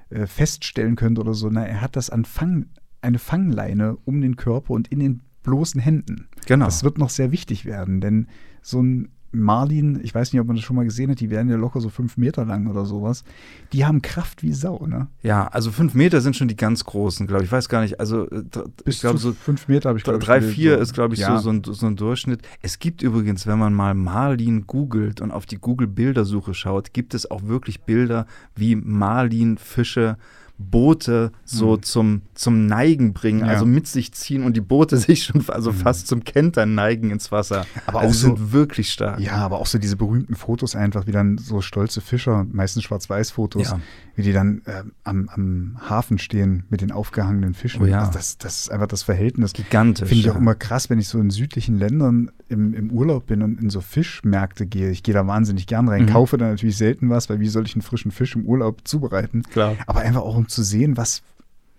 äh, 0.10 0.28
feststellen 0.28 0.96
könnte 0.96 1.22
oder 1.22 1.34
so. 1.34 1.50
Na, 1.50 1.66
er 1.66 1.82
hat 1.82 1.96
das 1.96 2.10
an 2.10 2.26
Fang, 2.26 2.68
eine 3.02 3.20
Fangleine 3.20 3.98
um 4.06 4.22
den 4.22 4.36
Körper 4.36 4.72
und 4.74 4.88
in 4.90 5.00
den 5.00 5.22
bloßen 5.44 5.82
Händen. 5.82 6.28
Genau. 6.46 6.66
Das 6.66 6.84
wird 6.84 6.98
noch 6.98 7.10
sehr 7.10 7.32
wichtig 7.32 7.66
werden, 7.66 8.02
denn 8.02 8.28
so 8.62 8.82
ein 8.82 9.10
Marlin, 9.32 10.00
ich 10.04 10.14
weiß 10.14 10.34
nicht, 10.34 10.42
ob 10.42 10.48
man 10.48 10.58
das 10.58 10.66
schon 10.66 10.76
mal 10.76 10.84
gesehen 10.84 11.10
hat, 11.10 11.20
die 11.20 11.30
werden 11.30 11.50
ja 11.50 11.56
locker 11.56 11.80
so 11.80 11.90
fünf 11.90 12.18
Meter 12.18 12.46
lang 12.46 12.68
oder 12.68 12.86
sowas. 12.86 13.24
Die 13.72 13.86
haben 13.86 14.02
Kraft 14.02 14.44
wie 14.44 14.52
Sau, 14.52 14.86
ne? 14.88 15.08
Ja, 15.24 15.48
also 15.48 15.72
fünf 15.72 15.94
Meter 15.94 16.20
sind 16.20 16.36
schon 16.36 16.50
die 16.50 16.58
ganz 16.58 16.84
großen, 16.84 17.28
glaube 17.28 17.44
ich. 17.44 17.48
Ich 17.48 17.52
weiß 17.52 17.70
gar 17.70 17.82
nicht, 17.82 18.00
also 18.00 18.30
äh, 18.30 18.44
bis 18.84 18.96
ich 18.96 19.02
glaube 19.02 19.20
so 19.20 19.32
fünf 19.32 19.68
Meter 19.68 19.90
habe 19.90 19.98
ich 19.98 20.04
glaube 20.04 20.20
drei, 20.20 20.42
vier 20.42 20.78
ist 20.78 20.94
glaube 20.94 21.14
ich 21.14 21.22
ja. 21.22 21.38
so, 21.38 21.44
so 21.44 21.50
ein, 21.50 21.64
so, 21.64 21.86
ein, 21.86 21.96
Durchschnitt. 21.96 22.42
Es 22.62 22.80
gibt 22.80 23.02
übrigens, 23.02 23.48
wenn 23.48 23.60
man 23.60 23.74
mal 23.74 23.94
Marlin 23.94 24.68
googelt 24.68 25.22
und 25.22 25.32
auf 25.32 25.46
die 25.46 25.58
Google 25.58 25.88
Bildersuche 25.88 26.54
schaut, 26.54 26.94
gibt 26.94 27.14
es 27.14 27.30
auch 27.30 27.44
wirklich 27.44 27.82
Bilder, 27.82 28.26
wie 28.56 28.76
Marlin 28.76 29.58
Fische 29.58 30.18
Boote 30.62 31.32
so 31.44 31.78
mhm. 31.78 31.84
zum, 31.84 32.22
zum 32.34 32.66
Neigen 32.66 33.14
bringen, 33.14 33.42
ja. 33.42 33.48
also 33.48 33.66
mit 33.66 33.88
sich 33.88 34.14
ziehen 34.14 34.44
und 34.44 34.56
die 34.56 34.62
Boote 34.62 34.98
sich 34.98 35.24
schon 35.24 35.44
also 35.50 35.72
mhm. 35.72 35.76
fast 35.76 36.08
zum 36.08 36.24
Kentern 36.24 36.76
neigen 36.76 37.12
ins 37.12 37.32
Wasser. 37.32 37.66
Aber 37.86 38.00
also 38.02 38.10
auch 38.10 38.14
so, 38.14 38.36
sind 38.36 38.54
wirklich 38.54 38.92
stark. 38.92 39.20
Ja, 39.20 39.38
aber 39.38 39.60
auch 39.60 39.66
so 39.66 39.78
diese 39.78 39.96
berühmten 39.96 40.36
Fotos 40.36 40.76
einfach, 40.76 41.08
wie 41.08 41.12
dann 41.12 41.38
so 41.38 41.62
stolze 41.62 42.02
Fischer, 42.02 42.46
meistens 42.52 42.84
Schwarz-Weiß-Fotos, 42.84 43.72
ja. 43.72 43.80
wie 44.16 44.24
die 44.24 44.34
dann 44.34 44.62
äh, 44.66 44.84
am, 45.04 45.30
am 45.30 45.78
Hafen 45.90 46.18
stehen 46.18 46.64
mit 46.70 46.82
den 46.82 46.92
aufgehangenen 46.92 47.54
Fischen. 47.54 47.82
Oh 47.82 47.86
ja. 47.86 48.00
also 48.02 48.14
das, 48.14 48.38
das 48.38 48.62
ist 48.62 48.72
einfach 48.72 48.88
das 48.88 49.04
Verhältnis. 49.04 49.54
Gigantisch. 49.54 50.08
Finde 50.08 50.22
ich 50.22 50.30
auch 50.30 50.38
immer 50.38 50.56
krass, 50.56 50.90
wenn 50.90 51.00
ich 51.00 51.08
so 51.08 51.20
in 51.20 51.30
südlichen 51.30 51.78
Ländern 51.78 52.32
im, 52.52 52.74
im 52.74 52.92
Urlaub 52.92 53.28
bin 53.28 53.42
und 53.42 53.60
in 53.62 53.70
so 53.70 53.82
Fischmärkte 53.82 54.68
gehe. 54.68 54.92
Ich 54.92 55.04
gehe 55.04 55.14
da 55.14 55.26
wahnsinnig 55.26 55.68
gern 55.68 55.88
rein, 55.88 56.04
mhm. 56.04 56.10
kaufe 56.10 56.38
da 56.38 56.50
natürlich 56.50 56.78
selten 56.78 57.10
was, 57.10 57.30
weil 57.30 57.40
wie 57.40 57.48
soll 57.48 57.66
ich 57.66 57.76
einen 57.76 57.82
frischen 57.82 58.12
Fisch 58.12 58.36
im 58.36 58.46
Urlaub 58.46 58.88
zubereiten? 58.88 59.44
Klar. 59.44 59.76
Aber 59.88 60.02
einfach 60.02 60.22
auch 60.22 60.36
um 60.36 60.48
zu 60.52 60.64
sehen, 60.64 60.98
was, 60.98 61.24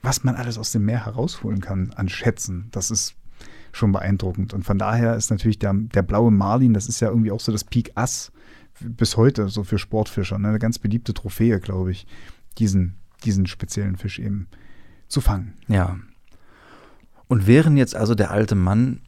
was 0.03 0.25
man 0.25 0.35
alles 0.35 0.59
aus 0.59 0.73
dem 0.73 0.85
Meer 0.85 1.05
herausholen 1.05 1.61
kann 1.61 1.93
an 1.95 2.09
Schätzen. 2.09 2.69
Das 2.73 2.91
ist 2.91 3.15
schon 3.73 3.93
beeindruckend. 3.93 4.53
Und 4.53 4.65
von 4.65 4.79
daher 4.79 5.17
ist 5.17 5.31
natürlich 5.31 5.59
der, 5.59 5.73
der 5.73 6.03
blaue 6.03 6.31
Marlin, 6.31 6.75
das 6.75 6.89
ist 6.89 7.01
ja 7.01 7.09
irgendwie 7.09 7.31
auch 7.31 7.41
so 7.41 7.53
das 7.53 7.65
Peak 7.65 7.93
Ass 7.95 8.33
bis 8.81 9.17
heute, 9.17 9.49
so 9.49 9.65
für 9.65 9.79
Sportfischer. 9.79 10.39
Ne? 10.39 10.49
Eine 10.49 10.59
ganz 10.59 10.79
beliebte 10.79 11.15
Trophäe, 11.15 11.61
glaube 11.61 11.93
ich, 11.93 12.07
diesen, 12.59 12.97
diesen 13.25 13.47
speziellen 13.47 13.97
Fisch 13.97 14.19
eben 14.19 14.49
zu 15.09 15.21
fangen. 15.21 15.55
Ja. 15.69 15.99
Und 17.29 17.47
während 17.47 17.79
jetzt 17.79 17.95
also 17.95 18.15
der 18.15 18.31
alte 18.31 18.55
Mann 18.55 19.01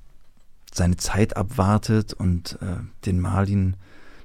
seine 0.73 0.97
Zeit 0.97 1.37
abwartet 1.37 2.13
und 2.15 2.59
äh, 2.63 2.77
den 3.05 3.21
Marlin, 3.21 3.77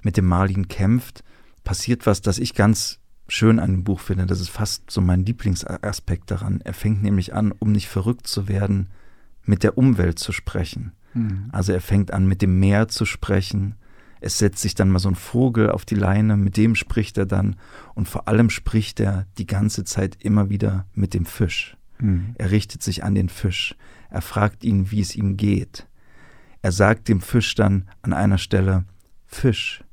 mit 0.02 0.18
dem 0.18 0.26
Marlin 0.26 0.68
kämpft, 0.68 1.24
passiert 1.64 2.06
was, 2.06 2.22
das 2.22 2.40
ich 2.40 2.56
ganz 2.56 3.00
schön 3.30 3.60
an 3.60 3.72
dem 3.72 3.84
Buch 3.84 4.00
finde. 4.00 4.26
Das 4.26 4.42
ist 4.42 4.50
fast 4.50 4.90
so 4.90 5.02
mein 5.02 5.26
Lieblingsaspekt 5.26 6.32
daran. 6.32 6.62
Er 6.64 6.74
fängt 6.74 7.02
nämlich 7.02 7.34
an, 7.34 7.54
um 7.58 7.72
nicht 7.72 7.88
verrückt 7.88 8.28
zu 8.28 8.48
werden, 8.48 8.90
mit 9.44 9.64
der 9.64 9.78
Umwelt 9.78 10.20
zu 10.20 10.32
sprechen. 10.32 10.94
Mhm. 11.14 11.50
Also 11.52 11.72
er 11.72 11.82
fängt 11.82 12.12
an, 12.12 12.28
mit 12.28 12.42
dem 12.42 12.60
Meer 12.60 12.88
zu 12.88 13.06
sprechen. 13.06 13.76
Es 14.22 14.38
setzt 14.38 14.62
sich 14.62 14.76
dann 14.76 14.90
mal 14.90 15.00
so 15.00 15.10
ein 15.10 15.16
Vogel 15.16 15.70
auf 15.70 15.86
die 15.86 15.96
Leine, 15.96 16.36
mit 16.38 16.58
dem 16.58 16.76
spricht 16.76 17.18
er 17.18 17.26
dann. 17.26 17.56
Und 17.96 18.08
vor 18.08 18.28
allem 18.28 18.50
spricht 18.50 19.00
er 19.00 19.26
die 19.38 19.48
ganze 19.48 19.84
Zeit 19.84 20.18
immer 20.20 20.50
wieder 20.50 20.86
mit 20.94 21.14
dem 21.14 21.26
Fisch. 21.26 21.78
Mhm. 22.00 22.36
Er 22.36 22.52
richtet 22.52 22.84
sich 22.84 23.04
an 23.04 23.16
den 23.16 23.30
Fisch. 23.30 23.76
Er 24.10 24.22
fragt 24.22 24.64
ihn, 24.64 24.92
wie 24.92 25.02
es 25.02 25.16
ihm 25.16 25.38
geht. 25.38 25.88
Er 26.62 26.72
sagt 26.72 27.08
dem 27.08 27.22
Fisch 27.22 27.56
dann 27.56 27.88
an 28.02 28.12
einer 28.12 28.38
Stelle, 28.38 28.86
Fisch, 29.26 29.84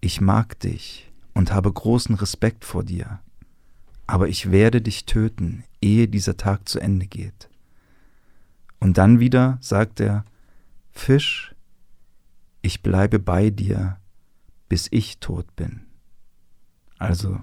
ich 0.00 0.20
mag 0.20 0.58
dich 0.58 1.13
und 1.34 1.52
habe 1.52 1.72
großen 1.72 2.14
Respekt 2.14 2.64
vor 2.64 2.84
dir, 2.84 3.20
aber 4.06 4.28
ich 4.28 4.50
werde 4.50 4.80
dich 4.80 5.06
töten, 5.06 5.64
ehe 5.80 6.08
dieser 6.08 6.36
Tag 6.36 6.68
zu 6.68 6.80
Ende 6.80 7.06
geht. 7.06 7.48
Und 8.80 8.98
dann 8.98 9.20
wieder 9.20 9.58
sagt 9.60 10.00
er, 10.00 10.24
Fisch, 10.92 11.54
ich 12.62 12.82
bleibe 12.82 13.18
bei 13.18 13.50
dir, 13.50 13.98
bis 14.68 14.88
ich 14.90 15.18
tot 15.18 15.54
bin. 15.56 15.82
Also 16.98 17.40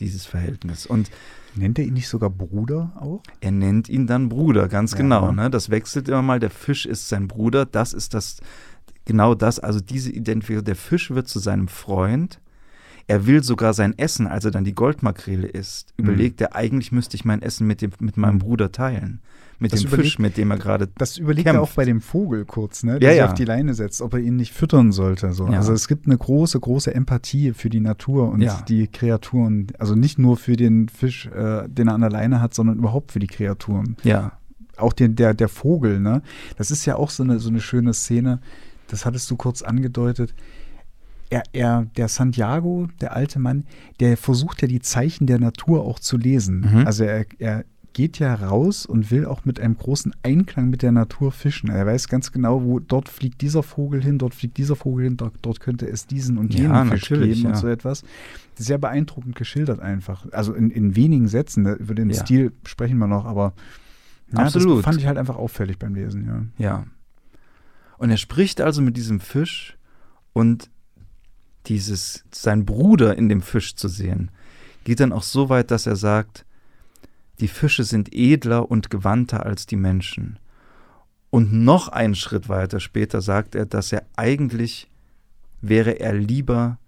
dieses 0.00 0.26
Verhältnis. 0.26 0.86
Und 0.86 1.10
nennt 1.54 1.78
er 1.78 1.84
ihn 1.84 1.94
nicht 1.94 2.08
sogar 2.08 2.30
Bruder 2.30 2.92
auch? 2.96 3.22
Er 3.40 3.50
nennt 3.50 3.88
ihn 3.88 4.06
dann 4.06 4.28
Bruder, 4.28 4.68
ganz 4.68 4.92
ja, 4.92 4.98
genau. 4.98 5.32
Ne? 5.32 5.50
Das 5.50 5.70
wechselt 5.70 6.08
immer 6.08 6.22
mal. 6.22 6.40
Der 6.40 6.50
Fisch 6.50 6.86
ist 6.86 7.08
sein 7.08 7.28
Bruder. 7.28 7.66
Das 7.66 7.92
ist 7.92 8.14
das, 8.14 8.40
genau 9.04 9.34
das. 9.34 9.58
Also 9.58 9.80
diese 9.80 10.10
Identifikation. 10.10 10.64
Der 10.64 10.76
Fisch 10.76 11.10
wird 11.10 11.28
zu 11.28 11.38
seinem 11.38 11.68
Freund. 11.68 12.40
Er 13.08 13.26
will 13.26 13.42
sogar 13.44 13.72
sein 13.72 13.96
Essen, 13.98 14.26
als 14.26 14.44
er 14.44 14.50
dann 14.50 14.64
die 14.64 14.74
Goldmakrele 14.74 15.46
isst, 15.46 15.94
Mhm. 15.96 16.04
überlegt 16.06 16.40
er, 16.40 16.56
eigentlich 16.56 16.90
müsste 16.92 17.14
ich 17.16 17.24
mein 17.24 17.40
Essen 17.42 17.66
mit, 17.66 17.80
dem, 17.82 17.92
mit 18.00 18.16
meinem 18.16 18.38
Bruder 18.40 18.72
teilen. 18.72 19.20
Mit 19.58 19.72
Das 19.72 19.80
dem 19.80 19.86
überlegt- 19.88 20.04
Fisch, 20.08 20.18
mit 20.18 20.36
dem 20.36 20.50
er 20.50 20.58
gerade. 20.58 20.88
Das 20.98 21.16
überlegt 21.16 21.46
er 21.46 21.54
auch 21.54 21.64
kämpft. 21.64 21.76
bei 21.76 21.84
dem 21.86 22.00
Vogel 22.02 22.44
kurz, 22.44 22.82
ne? 22.82 22.94
Ja, 22.94 22.98
Der 22.98 23.10
sich 23.12 23.18
ja. 23.20 23.26
auf 23.26 23.34
die 23.34 23.44
Leine 23.46 23.72
setzt, 23.74 24.02
ob 24.02 24.12
er 24.12 24.20
ihn 24.20 24.36
nicht 24.36 24.52
füttern 24.52 24.92
sollte. 24.92 25.32
So. 25.32 25.46
Ja. 25.46 25.52
Also 25.58 25.72
es 25.72 25.88
gibt 25.88 26.06
eine 26.06 26.18
große, 26.18 26.60
große 26.60 26.92
Empathie 26.94 27.54
für 27.54 27.70
die 27.70 27.80
Natur 27.80 28.28
und 28.30 28.42
Ja. 28.42 28.60
die 28.68 28.86
Kreaturen. 28.88 29.68
Also 29.78 29.94
nicht 29.94 30.18
nur 30.18 30.36
für 30.36 30.56
den 30.56 30.88
Fisch, 30.90 31.26
äh, 31.28 31.68
den 31.68 31.88
er 31.88 31.94
an 31.94 32.02
der 32.02 32.10
Leine 32.10 32.40
hat, 32.42 32.52
sondern 32.52 32.76
überhaupt 32.76 33.12
für 33.12 33.18
die 33.18 33.28
Kreaturen. 33.28 33.96
Ja, 34.02 34.32
Auch 34.78 34.92
den, 34.92 35.16
der, 35.16 35.32
der 35.32 35.48
Vogel, 35.48 36.00
ne? 36.00 36.20
Das 36.58 36.70
ist 36.70 36.84
ja 36.84 36.96
auch 36.96 37.08
so 37.08 37.22
eine, 37.22 37.38
so 37.38 37.48
eine 37.48 37.60
schöne 37.60 37.94
Szene. 37.94 38.40
Das 38.88 39.06
hattest 39.06 39.30
du 39.30 39.36
kurz 39.36 39.62
angedeutet. 39.62 40.34
Er, 41.28 41.42
er, 41.52 41.86
der 41.96 42.08
Santiago, 42.08 42.88
der 43.00 43.14
alte 43.16 43.38
Mann, 43.38 43.64
der 44.00 44.16
versucht 44.16 44.62
ja 44.62 44.68
die 44.68 44.80
Zeichen 44.80 45.26
der 45.26 45.38
Natur 45.40 45.82
auch 45.84 45.98
zu 45.98 46.16
lesen. 46.16 46.60
Mhm. 46.60 46.86
Also 46.86 47.04
er, 47.04 47.26
er 47.38 47.64
geht 47.94 48.18
ja 48.18 48.34
raus 48.34 48.84
und 48.84 49.10
will 49.10 49.24
auch 49.24 49.46
mit 49.46 49.58
einem 49.58 49.76
großen 49.76 50.12
Einklang 50.22 50.68
mit 50.68 50.82
der 50.82 50.92
Natur 50.92 51.32
fischen. 51.32 51.70
Er 51.70 51.86
weiß 51.86 52.08
ganz 52.08 52.30
genau, 52.30 52.62
wo 52.62 52.78
dort 52.78 53.08
fliegt 53.08 53.40
dieser 53.40 53.62
Vogel 53.62 54.02
hin, 54.04 54.18
dort 54.18 54.34
fliegt 54.34 54.58
dieser 54.58 54.76
Vogel 54.76 55.06
hin, 55.06 55.16
dort, 55.16 55.32
dort 55.40 55.60
könnte 55.60 55.88
es 55.88 56.06
diesen 56.06 56.36
und 56.36 56.52
jenen 56.52 56.74
Ja, 56.74 56.84
Fisch 56.84 57.08
geben 57.08 57.46
und 57.46 57.52
ja. 57.52 57.56
so 57.56 57.68
etwas. 57.68 58.04
Sehr 58.54 58.76
beeindruckend 58.76 59.34
geschildert 59.34 59.80
einfach. 59.80 60.26
Also 60.32 60.52
in, 60.52 60.70
in 60.70 60.94
wenigen 60.94 61.26
Sätzen. 61.26 61.62
ne, 61.62 61.72
Über 61.72 61.94
den 61.94 62.10
Ja. 62.10 62.20
Stil 62.20 62.52
sprechen 62.66 62.98
wir 62.98 63.06
noch, 63.06 63.24
aber 63.24 63.54
ja, 64.30 64.40
Absolut. 64.40 64.78
Das 64.78 64.84
fand 64.84 64.98
ich 64.98 65.06
halt 65.06 65.16
einfach 65.16 65.36
auffällig 65.36 65.78
beim 65.78 65.94
Lesen, 65.94 66.52
ja. 66.58 66.64
ja. 66.64 66.86
Und 67.96 68.10
er 68.10 68.18
spricht 68.18 68.60
also 68.60 68.82
mit 68.82 68.98
diesem 68.98 69.20
Fisch 69.20 69.78
und 70.34 70.68
dieses, 71.68 72.24
sein 72.30 72.64
Bruder 72.64 73.16
in 73.16 73.28
dem 73.28 73.42
Fisch 73.42 73.74
zu 73.74 73.88
sehen, 73.88 74.30
geht 74.84 75.00
dann 75.00 75.12
auch 75.12 75.22
so 75.22 75.48
weit, 75.48 75.70
dass 75.70 75.86
er 75.86 75.96
sagt, 75.96 76.44
die 77.40 77.48
Fische 77.48 77.84
sind 77.84 78.14
edler 78.14 78.70
und 78.70 78.88
gewandter 78.90 79.44
als 79.44 79.66
die 79.66 79.76
Menschen. 79.76 80.38
Und 81.30 81.52
noch 81.52 81.88
einen 81.88 82.14
Schritt 82.14 82.48
weiter 82.48 82.80
später 82.80 83.20
sagt 83.20 83.54
er, 83.54 83.66
dass 83.66 83.92
er 83.92 84.04
eigentlich 84.16 84.88
wäre 85.60 85.98
er 86.00 86.14
lieber 86.14 86.78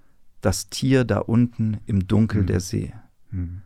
das 0.40 0.68
Tier 0.70 1.04
da 1.04 1.18
unten 1.18 1.78
im 1.87 2.06
Dunkel 2.06 2.42
Mhm. 2.42 2.47
der 2.47 2.61
See. 2.61 2.92
Hm. 3.30 3.62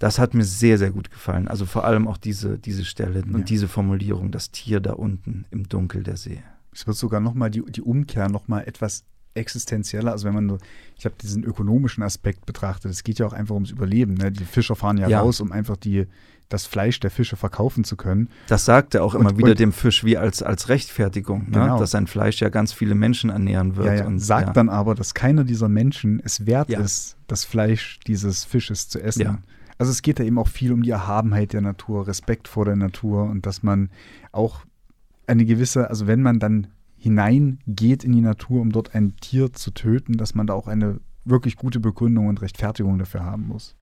Das 0.00 0.18
hat 0.18 0.34
mir 0.34 0.44
sehr, 0.44 0.78
sehr 0.78 0.90
gut 0.90 1.10
gefallen. 1.10 1.48
Also 1.48 1.66
vor 1.66 1.84
allem 1.84 2.06
auch 2.06 2.18
diese, 2.18 2.58
diese 2.58 2.84
Stelle 2.84 3.22
und 3.22 3.38
Ja. 3.38 3.44
diese 3.44 3.68
Formulierung, 3.68 4.30
das 4.30 4.50
Tier 4.50 4.80
da 4.80 4.92
unten 4.92 5.44
im 5.50 5.68
Dunkel 5.68 6.02
der 6.02 6.16
See. 6.16 6.42
Es 6.72 6.86
wird 6.86 6.96
sogar 6.96 7.20
nochmal 7.20 7.50
die, 7.50 7.62
die 7.64 7.82
Umkehr 7.82 8.28
nochmal 8.28 8.64
etwas 8.66 9.04
existenzieller. 9.38 10.12
Also 10.12 10.26
wenn 10.26 10.34
man 10.34 10.58
ich 10.98 11.04
habe 11.04 11.14
diesen 11.22 11.44
ökonomischen 11.44 12.02
Aspekt 12.02 12.44
betrachtet, 12.46 12.90
es 12.90 13.04
geht 13.04 13.18
ja 13.20 13.26
auch 13.26 13.32
einfach 13.32 13.54
ums 13.54 13.70
Überleben. 13.70 14.14
Ne? 14.14 14.32
Die 14.32 14.44
Fischer 14.44 14.74
fahren 14.76 14.98
ja, 14.98 15.08
Ja. 15.08 15.20
raus, 15.20 15.40
um 15.40 15.52
einfach 15.52 15.76
die, 15.76 16.06
das 16.48 16.66
Fleisch 16.66 16.98
der 16.98 17.10
Fische 17.10 17.36
verkaufen 17.36 17.84
zu 17.84 17.96
können. 17.96 18.28
Das 18.48 18.64
sagt 18.64 18.94
er 18.94 19.04
auch 19.04 19.14
immer 19.14 19.30
Und- 19.30 19.38
wieder 19.38 19.50
und- 19.50 19.60
dem 19.60 19.72
Fisch 19.72 20.02
wie 20.04 20.16
als, 20.16 20.42
als 20.42 20.68
Rechtfertigung, 20.68 21.44
ne? 21.44 21.50
Genau. 21.52 21.78
dass 21.78 21.92
sein 21.92 22.06
Fleisch 22.06 22.40
ja 22.40 22.48
ganz 22.48 22.72
viele 22.72 22.94
Menschen 22.94 23.30
ernähren 23.30 23.76
wird. 23.76 23.86
Ja, 23.86 23.94
ja. 23.94 24.06
Und, 24.06 24.18
Sagt 24.18 24.48
ja. 24.48 24.52
dann 24.54 24.68
aber, 24.68 24.94
dass 24.94 25.14
keiner 25.14 25.44
dieser 25.44 25.68
Menschen 25.68 26.20
es 26.24 26.46
wert 26.46 26.68
Ja. 26.70 26.80
ist, 26.80 27.16
das 27.28 27.44
Fleisch 27.44 28.00
dieses 28.06 28.44
Fisches 28.44 28.88
zu 28.88 29.00
essen. 29.00 29.22
Ja. 29.22 29.38
Also 29.76 29.92
es 29.92 30.02
geht 30.02 30.18
da 30.18 30.24
eben 30.24 30.38
auch 30.38 30.48
viel 30.48 30.72
um 30.72 30.82
die 30.82 30.90
Erhabenheit 30.90 31.52
der 31.52 31.60
Natur, 31.60 32.08
Respekt 32.08 32.48
vor 32.48 32.64
der 32.64 32.74
Natur 32.74 33.22
und 33.24 33.46
dass 33.46 33.62
man 33.62 33.90
auch 34.32 34.62
eine 35.28 35.44
gewisse, 35.44 35.88
also 35.90 36.08
wenn 36.08 36.22
man 36.22 36.40
dann 36.40 36.66
hineingeht 36.98 38.04
in 38.04 38.12
die 38.12 38.20
Natur, 38.20 38.60
um 38.60 38.72
dort 38.72 38.94
ein 38.94 39.16
Tier 39.16 39.52
zu 39.52 39.70
töten, 39.70 40.16
dass 40.16 40.34
man 40.34 40.46
da 40.46 40.54
auch 40.54 40.68
eine 40.68 41.00
wirklich 41.24 41.56
gute 41.56 41.80
Begründung 41.80 42.26
und 42.26 42.42
Rechtfertigung 42.42 42.98
dafür 42.98 43.24
haben 43.24 43.46
muss. 43.48 43.76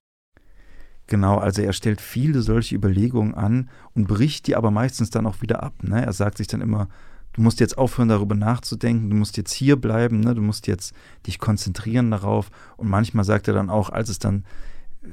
Genau, 1.07 1.37
also 1.37 1.61
er 1.61 1.73
stellt 1.73 2.01
viele 2.01 2.41
solche 2.41 2.75
Überlegungen 2.75 3.33
an 3.33 3.69
und 3.95 4.07
bricht 4.07 4.47
die 4.47 4.55
aber 4.55 4.71
meistens 4.71 5.09
dann 5.09 5.25
auch 5.25 5.41
wieder 5.41 5.63
ab. 5.63 5.73
Ne? 5.81 6.05
Er 6.05 6.11
sagt 6.11 6.37
sich 6.37 6.47
dann 6.47 6.59
immer, 6.59 6.89
du 7.33 7.41
musst 7.41 7.61
jetzt 7.61 7.77
aufhören, 7.77 8.09
darüber 8.09 8.35
nachzudenken, 8.35 9.09
du 9.09 9.15
musst 9.15 9.37
jetzt 9.37 9.53
hier 9.53 9.77
bleiben, 9.77 10.19
ne? 10.19 10.35
du 10.35 10.41
musst 10.41 10.67
jetzt 10.67 10.93
dich 11.25 11.39
konzentrieren 11.39 12.11
darauf. 12.11 12.51
Und 12.75 12.89
manchmal 12.89 13.23
sagt 13.23 13.47
er 13.47 13.53
dann 13.53 13.69
auch, 13.69 13.89
als 13.89 14.09
es 14.09 14.19
dann, 14.19 14.43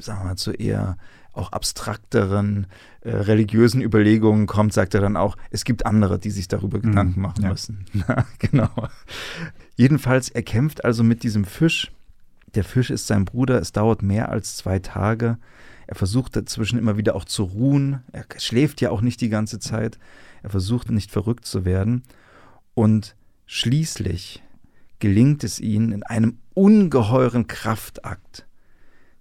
sagen 0.01 0.21
wir 0.21 0.25
mal, 0.31 0.37
zu 0.37 0.51
eher 0.51 0.97
auch 1.35 1.53
abstrakteren 1.53 2.67
äh, 3.01 3.11
religiösen 3.11 3.83
Überlegungen 3.83 4.47
kommt, 4.47 4.73
sagt 4.73 4.95
er 4.95 5.01
dann 5.01 5.17
auch, 5.17 5.37
es 5.51 5.65
gibt 5.65 5.87
andere, 5.87 6.19
die 6.19 6.31
sich 6.31 6.49
darüber 6.49 6.81
Gedanken 6.81 7.21
machen 7.21 7.43
ja. 7.43 7.51
müssen. 7.51 7.87
genau. 8.39 8.71
Jedenfalls, 9.77 10.29
er 10.29 10.43
kämpft 10.43 10.85
also 10.85 11.03
mit 11.03 11.23
diesem 11.23 11.45
Fisch. 11.45 11.91
Der 12.55 12.65
Fisch 12.65 12.91
ist 12.91 13.07
sein 13.07 13.25
Bruder, 13.25 13.61
es 13.61 13.73
dauert 13.73 14.03
mehr 14.03 14.29
als 14.29 14.57
zwei 14.57 14.79
Tage. 14.79 15.39
Er 15.87 15.97
versucht 15.97 16.37
dazwischen 16.37 16.79
immer 16.79 16.97
wieder 16.97 17.15
auch 17.15 17.25
zu 17.25 17.43
ruhen. 17.43 18.03
Er 18.13 18.25
schläft 18.39 18.81
ja 18.81 18.91
auch 18.91 19.01
nicht 19.01 19.21
die 19.21 19.29
ganze 19.29 19.59
Zeit. 19.59 19.99
Er 20.43 20.51
versucht 20.51 20.91
nicht 20.91 21.11
verrückt 21.11 21.45
zu 21.45 21.65
werden. 21.65 22.05
Und 22.75 23.17
schließlich 23.47 24.43
gelingt 24.99 25.45
es 25.45 25.61
ihnen 25.61 25.93
in 25.93 26.03
einem 26.03 26.39
ungeheuren 26.55 27.47
Kraftakt, 27.47 28.47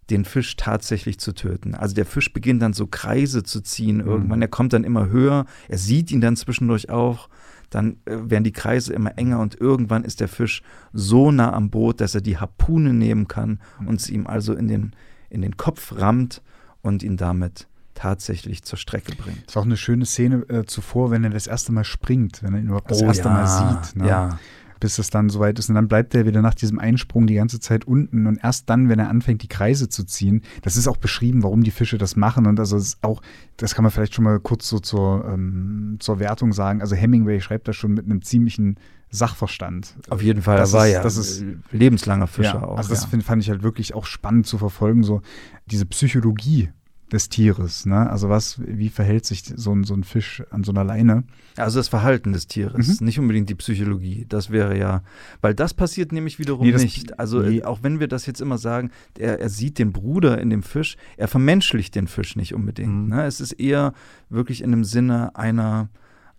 den 0.10 0.26
Fisch 0.26 0.56
tatsächlich 0.56 1.20
zu 1.20 1.34
töten. 1.34 1.76
Also 1.76 1.96
der 1.96 2.06
Fisch 2.06 2.34
beginnt 2.34 2.62
dann 2.62 2.74
so 2.74 2.88
Kreise 2.88 3.44
zu 3.44 3.62
ziehen 3.62 4.00
irgendwann. 4.00 4.42
Er 4.42 4.48
kommt 4.48 4.74
dann 4.74 4.84
immer 4.84 5.08
höher. 5.08 5.46
Er 5.70 5.78
sieht 5.78 6.12
ihn 6.12 6.22
dann 6.22 6.36
zwischendurch 6.36 6.90
auch. 6.90 7.30
Dann 7.70 7.98
äh, 8.06 8.18
werden 8.24 8.44
die 8.44 8.52
Kreise 8.52 8.94
immer 8.94 9.18
enger 9.18 9.40
und 9.40 9.60
irgendwann 9.60 10.04
ist 10.04 10.20
der 10.20 10.28
Fisch 10.28 10.62
so 10.92 11.32
nah 11.32 11.54
am 11.54 11.70
Boot, 11.70 12.02
dass 12.02 12.14
er 12.14 12.22
die 12.22 12.38
Harpune 12.38 12.94
nehmen 12.94 13.28
kann 13.28 13.60
und 13.86 14.02
sie 14.02 14.14
ihm 14.14 14.28
also 14.28 14.54
in 14.54 14.68
den, 14.68 14.96
in 15.30 15.42
den 15.42 15.58
Kopf 15.58 15.94
rammt 15.98 16.42
und 16.82 17.02
ihn 17.02 17.18
damit 17.18 17.68
tatsächlich 17.96 18.64
zur 18.64 18.78
Strecke 18.78 19.16
bringt. 19.16 19.44
Es 19.48 19.56
war 19.56 19.62
auch 19.62 19.66
eine 19.66 19.78
schöne 19.78 20.06
Szene 20.06 20.48
äh, 20.50 20.66
zuvor, 20.66 21.12
wenn 21.12 21.24
er 21.24 21.30
das 21.30 21.48
erste 21.48 21.72
Mal 21.72 21.84
springt, 21.84 22.44
wenn 22.44 22.54
er 22.54 22.60
ihn 22.60 22.68
überhaupt 22.68 22.92
das 22.92 23.02
Oh 23.02 23.06
erste 23.06 23.30
ja, 23.30 23.34
Mal 23.34 23.48
sieht. 23.48 23.96
Ne? 23.96 24.08
Ja, 24.08 24.40
bis 24.84 25.00
es 25.00 25.10
dann 25.10 25.30
soweit 25.30 25.58
ist. 25.60 25.70
Und 25.70 25.76
dann 25.76 25.88
bleibt 25.88 26.14
er 26.14 26.26
wieder 26.26 26.42
nach 26.42 26.54
diesem 26.54 26.78
Einsprung 26.78 27.26
die 27.26 27.36
ganze 27.36 27.62
Zeit 27.62 27.86
unten. 27.86 28.28
Und 28.28 28.38
erst 28.44 28.70
dann, 28.70 28.90
wenn 28.90 29.00
er 29.00 29.08
anfängt, 29.10 29.42
die 29.42 29.48
Kreise 29.48 29.88
zu 29.88 30.04
ziehen, 30.04 30.42
das 30.62 30.76
ist 30.76 30.90
auch 30.90 30.98
beschrieben, 30.98 31.42
warum 31.42 31.64
die 31.64 31.72
Fische 31.72 31.98
das 31.98 32.18
machen. 32.18 32.46
Und 32.46 32.60
also 32.60 32.76
ist 32.76 32.98
auch, 33.02 33.22
das 33.56 33.76
kann 33.76 33.84
man 33.84 33.92
vielleicht 33.92 34.14
schon 34.14 34.26
mal 34.26 34.42
kurz 34.42 34.68
so 34.68 34.80
zur, 34.80 35.26
ähm, 35.26 35.96
zur 36.00 36.20
Wertung 36.20 36.52
sagen. 36.52 36.82
Also 36.82 36.96
Hemingway 36.96 37.40
schreibt 37.40 37.70
das 37.70 37.78
schon 37.78 37.94
mit 37.94 38.04
einem 38.06 38.22
ziemlichen 38.24 38.78
Sachverstand. 39.10 39.96
auf 40.10 40.22
jeden 40.22 40.42
Fall. 40.42 40.58
Das 40.58 40.74
er 40.74 40.80
war 40.80 40.88
ist- 40.88 40.94
ja 40.94 41.02
das 41.04 41.18
ist- 41.18 41.46
lebenslanger 41.72 42.28
Fischer 42.28 42.56
ja, 42.56 42.64
auch. 42.64 42.78
Also 42.78 42.90
das 42.90 43.08
ja. 43.10 43.22
fand 43.22 43.42
ich 43.42 43.50
halt 43.50 43.64
wirklich 43.64 43.94
auch 43.94 44.06
spannend 44.06 44.48
zu 44.48 44.58
verfolgen, 44.58 45.04
so 45.04 45.22
diese 45.68 45.86
Psychologie 45.86 46.72
des 47.14 47.30
Tieres. 47.30 47.86
Ne? 47.86 48.10
Also 48.10 48.28
was, 48.28 48.60
wie 48.66 48.90
verhält 48.90 49.26
sich 49.26 49.44
so 49.56 49.74
ein, 49.74 49.86
so 49.86 49.94
ein 49.94 50.04
Fisch 50.04 50.44
an 50.50 50.64
so 50.66 50.72
einer 50.74 50.84
Leine? 50.84 51.24
Also 51.56 51.80
das 51.80 51.88
Verhalten 51.88 52.34
des 52.34 52.48
Tieres, 52.48 53.00
Mhm. 53.00 53.06
nicht 53.06 53.20
unbedingt 53.20 53.50
die 53.50 53.56
Psychologie. 53.56 54.26
Das 54.28 54.50
wäre 54.50 54.78
ja, 54.78 55.04
weil 55.40 55.54
das 55.54 55.74
passiert 55.74 56.12
nämlich 56.12 56.40
wiederum 56.40 56.66
Nee, 56.66 56.74
das- 56.74 56.82
nicht. 56.82 57.20
Also 57.20 57.42
nee. 57.42 57.60
äh, 57.60 57.64
auch 57.64 57.84
wenn 57.84 58.00
wir 58.02 58.08
das 58.10 58.26
jetzt 58.26 58.42
immer 58.42 58.58
sagen, 58.58 58.90
er, 59.18 59.40
er 59.40 59.50
sieht 59.50 59.80
den 59.80 59.94
Bruder 59.94 60.42
in 60.42 60.50
dem 60.50 60.64
Fisch, 60.64 60.98
er 61.16 61.30
vermenschlicht 61.30 61.96
den 61.96 62.08
Fisch 62.08 62.36
nicht 62.36 62.54
unbedingt. 62.54 62.92
Mhm. 63.04 63.08
Ne? 63.10 63.26
Es 63.26 63.40
ist 63.40 63.54
eher 63.54 63.94
wirklich 64.30 64.62
in 64.62 64.72
dem 64.72 64.84
Sinne 64.84 65.36
einer, 65.36 65.90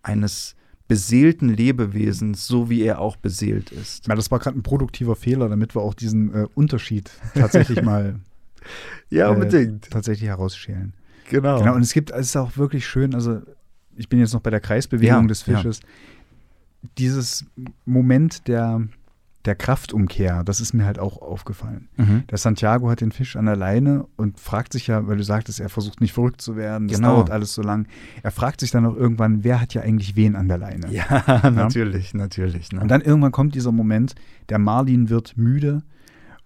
eines 0.02 0.56
beseelten 0.86 1.48
Lebewesens, 1.48 2.46
so 2.46 2.68
wie 2.68 2.82
er 2.82 3.00
auch 3.00 3.16
beseelt 3.16 3.70
ist. 3.72 4.06
Ja, 4.06 4.14
das 4.14 4.30
war 4.30 4.38
gerade 4.38 4.58
ein 4.58 4.62
produktiver 4.62 5.16
Fehler, 5.16 5.48
damit 5.48 5.74
wir 5.74 5.80
auch 5.80 5.94
diesen 5.94 6.34
äh, 6.34 6.46
Unterschied 6.54 7.10
tatsächlich 7.34 7.80
mal 7.82 8.20
Ja, 9.10 9.32
äh, 9.32 9.78
tatsächlich 9.90 10.28
herausschälen. 10.28 10.94
genau. 11.30 11.58
Genau, 11.60 11.74
und 11.74 11.82
es 11.82 11.92
gibt, 11.92 12.10
es 12.10 12.26
ist 12.28 12.36
auch 12.36 12.56
wirklich 12.56 12.86
schön, 12.86 13.14
also 13.14 13.40
ich 13.96 14.08
bin 14.08 14.18
jetzt 14.18 14.32
noch 14.34 14.40
bei 14.40 14.50
der 14.50 14.60
Kreisbewegung 14.60 15.22
Ja, 15.22 15.26
des 15.28 15.46
ja. 15.46 15.56
Fisches. 15.56 15.80
Dieses 16.98 17.46
Moment 17.86 18.46
der, 18.46 18.82
der 19.46 19.54
Kraftumkehr, 19.54 20.44
das 20.44 20.60
ist 20.60 20.74
mir 20.74 20.84
halt 20.84 20.98
auch 20.98 21.22
aufgefallen. 21.22 21.88
Mhm. 21.96 22.24
Der 22.30 22.36
Santiago 22.38 22.90
hat 22.90 23.00
den 23.00 23.10
Fisch 23.12 23.36
an 23.36 23.46
der 23.46 23.56
Leine 23.56 24.06
und 24.16 24.38
fragt 24.38 24.72
sich 24.74 24.86
ja, 24.88 25.06
weil 25.06 25.16
du 25.16 25.22
sagtest, 25.24 25.60
er 25.60 25.70
versucht 25.70 26.00
nicht 26.02 26.12
verrückt 26.12 26.42
zu 26.42 26.56
werden, 26.56 26.88
das 26.88 26.98
Genau. 26.98 27.14
dauert 27.16 27.30
alles 27.30 27.54
so 27.54 27.62
lang. 27.62 27.86
Er 28.22 28.32
fragt 28.32 28.60
sich 28.60 28.70
dann 28.70 28.84
auch 28.84 28.96
irgendwann, 28.96 29.44
wer 29.44 29.60
hat 29.62 29.72
ja 29.72 29.80
eigentlich 29.82 30.14
wen 30.16 30.36
an 30.36 30.48
der 30.48 30.58
Leine? 30.58 30.90
Ja, 30.92 31.50
natürlich, 31.50 32.12
natürlich. 32.12 32.70
Ne? 32.72 32.80
Und 32.80 32.88
dann 32.88 33.00
irgendwann 33.00 33.32
kommt 33.32 33.54
dieser 33.54 33.72
Moment, 33.72 34.14
der 34.50 34.58
Marlin 34.58 35.08
wird 35.08 35.36
müde 35.38 35.82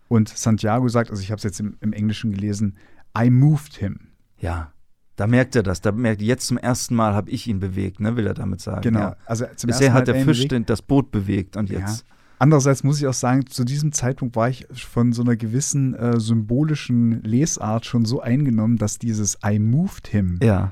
und 0.08 0.28
Santiago 0.28 0.88
sagt, 0.88 1.10
also 1.10 1.22
ich 1.22 1.30
habe 1.30 1.38
es 1.38 1.44
jetzt 1.44 1.60
im, 1.60 1.76
im 1.80 1.92
Englischen 1.92 2.32
gelesen, 2.32 2.76
I 3.16 3.30
moved 3.30 3.74
him. 3.76 3.98
ja, 4.38 4.72
da 5.16 5.26
merkt 5.26 5.56
er 5.56 5.64
das. 5.64 5.80
Da 5.80 5.90
merkt 5.90 6.22
jetzt 6.22 6.46
zum 6.46 6.58
ersten 6.58 6.94
Mal 6.94 7.12
habe 7.14 7.28
ich 7.30 7.48
ihn 7.48 7.58
bewegt, 7.58 7.98
ne, 7.98 8.16
will 8.16 8.24
er 8.26 8.34
damit 8.34 8.60
sagen. 8.60 8.82
Genau. 8.82 9.00
Ja. 9.00 9.16
Also 9.26 9.46
zum 9.56 9.66
Bisher 9.66 9.88
ersten 9.88 9.92
Mal 9.94 9.98
hat 10.00 10.06
der 10.08 10.14
er 10.14 10.24
Fisch 10.24 10.36
bewegt. 10.38 10.52
den, 10.52 10.66
das 10.66 10.80
Boot 10.80 11.10
bewegt 11.10 11.56
und 11.56 11.70
Ja. 11.70 11.80
jetzt. 11.80 12.04
Andererseits 12.38 12.84
muss 12.84 13.00
ich 13.00 13.06
auch 13.08 13.12
sagen, 13.14 13.44
zu 13.48 13.64
diesem 13.64 13.90
Zeitpunkt 13.90 14.36
war 14.36 14.48
ich 14.48 14.64
von 14.72 15.12
so 15.12 15.22
einer 15.22 15.34
gewissen 15.34 15.94
äh, 15.94 16.20
symbolischen 16.20 17.20
Lesart 17.24 17.84
schon 17.84 18.04
so 18.04 18.20
eingenommen, 18.20 18.76
dass 18.76 18.98
dieses 19.00 19.38
I 19.44 19.58
moved 19.58 20.06
him 20.06 20.38
Ja, 20.40 20.70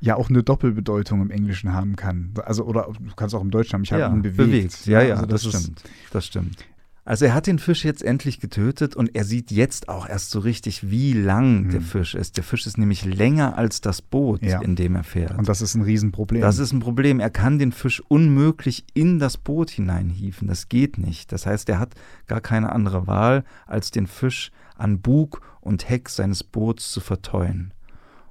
ja 0.00 0.14
auch 0.14 0.30
eine 0.30 0.44
Doppelbedeutung 0.44 1.20
im 1.20 1.30
Englischen 1.32 1.72
haben 1.72 1.96
kann. 1.96 2.32
Also 2.44 2.64
oder 2.64 2.82
du 2.96 3.14
kannst 3.16 3.34
auch 3.34 3.42
im 3.42 3.50
Deutschen 3.50 3.72
haben, 3.72 3.82
ich 3.82 3.90
habe 3.92 4.02
ja 4.02 4.12
ihn 4.14 4.22
bewegt. 4.22 4.86
Ja, 4.86 5.02
ja, 5.02 5.14
also 5.14 5.26
das, 5.26 5.44
ist- 5.44 5.60
stimmt. 5.60 5.82
Das 6.12 6.26
stimmt. 6.26 6.64
Also 7.10 7.24
er 7.24 7.34
hat 7.34 7.48
den 7.48 7.58
Fisch 7.58 7.84
jetzt 7.84 8.04
endlich 8.04 8.38
getötet 8.38 8.94
und 8.94 9.16
er 9.16 9.24
sieht 9.24 9.50
jetzt 9.50 9.88
auch 9.88 10.08
erst 10.08 10.30
so 10.30 10.38
richtig, 10.38 10.92
wie 10.92 11.12
lang 11.12 11.68
der 11.70 11.80
Fisch 11.80 12.14
ist. 12.14 12.36
Der 12.36 12.44
Fisch 12.44 12.68
ist 12.68 12.78
nämlich 12.78 13.04
länger 13.04 13.58
als 13.58 13.80
das 13.80 14.00
Boot, 14.00 14.44
Ja. 14.44 14.62
in 14.62 14.76
dem 14.76 14.94
er 14.94 15.02
fährt. 15.02 15.36
Und 15.36 15.48
das 15.48 15.60
ist 15.60 15.74
ein 15.74 15.82
Riesenproblem. 15.82 16.40
Das 16.40 16.60
ist 16.60 16.70
ein 16.72 16.78
Problem. 16.78 17.18
Er 17.18 17.30
kann 17.30 17.58
den 17.58 17.72
Fisch 17.72 18.00
unmöglich 18.06 18.84
in 18.94 19.18
das 19.18 19.38
Boot 19.38 19.70
hineinhieven. 19.70 20.46
Das 20.46 20.68
geht 20.68 20.98
nicht. 20.98 21.32
Das 21.32 21.46
heißt, 21.46 21.68
er 21.68 21.80
hat 21.80 21.94
gar 22.28 22.40
keine 22.40 22.70
andere 22.70 23.08
Wahl, 23.08 23.42
als 23.66 23.90
den 23.90 24.06
Fisch 24.06 24.52
an 24.76 25.00
Bug 25.00 25.40
und 25.60 25.88
Heck 25.88 26.10
seines 26.10 26.44
Boots 26.44 26.92
zu 26.92 27.00
verteuen. 27.00 27.74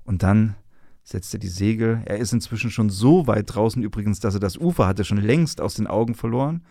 Und 0.06 0.24
dann 0.24 0.56
setzt 1.04 1.34
er 1.34 1.42
die 1.42 1.50
Segel. 1.50 2.02
Er 2.06 2.20
ist 2.20 2.32
inzwischen 2.32 2.72
schon 2.72 2.90
so 2.90 3.28
weit 3.28 3.54
draußen 3.54 3.84
übrigens, 3.84 4.22
dass 4.22 4.36
er 4.36 4.40
das 4.40 4.56
Ufer 4.56 4.88
hatte 4.88 5.04
schon 5.04 5.18
längst 5.18 5.60
aus 5.60 5.74
den 5.74 5.88
Augen 5.88 6.16
verloren. 6.16 6.64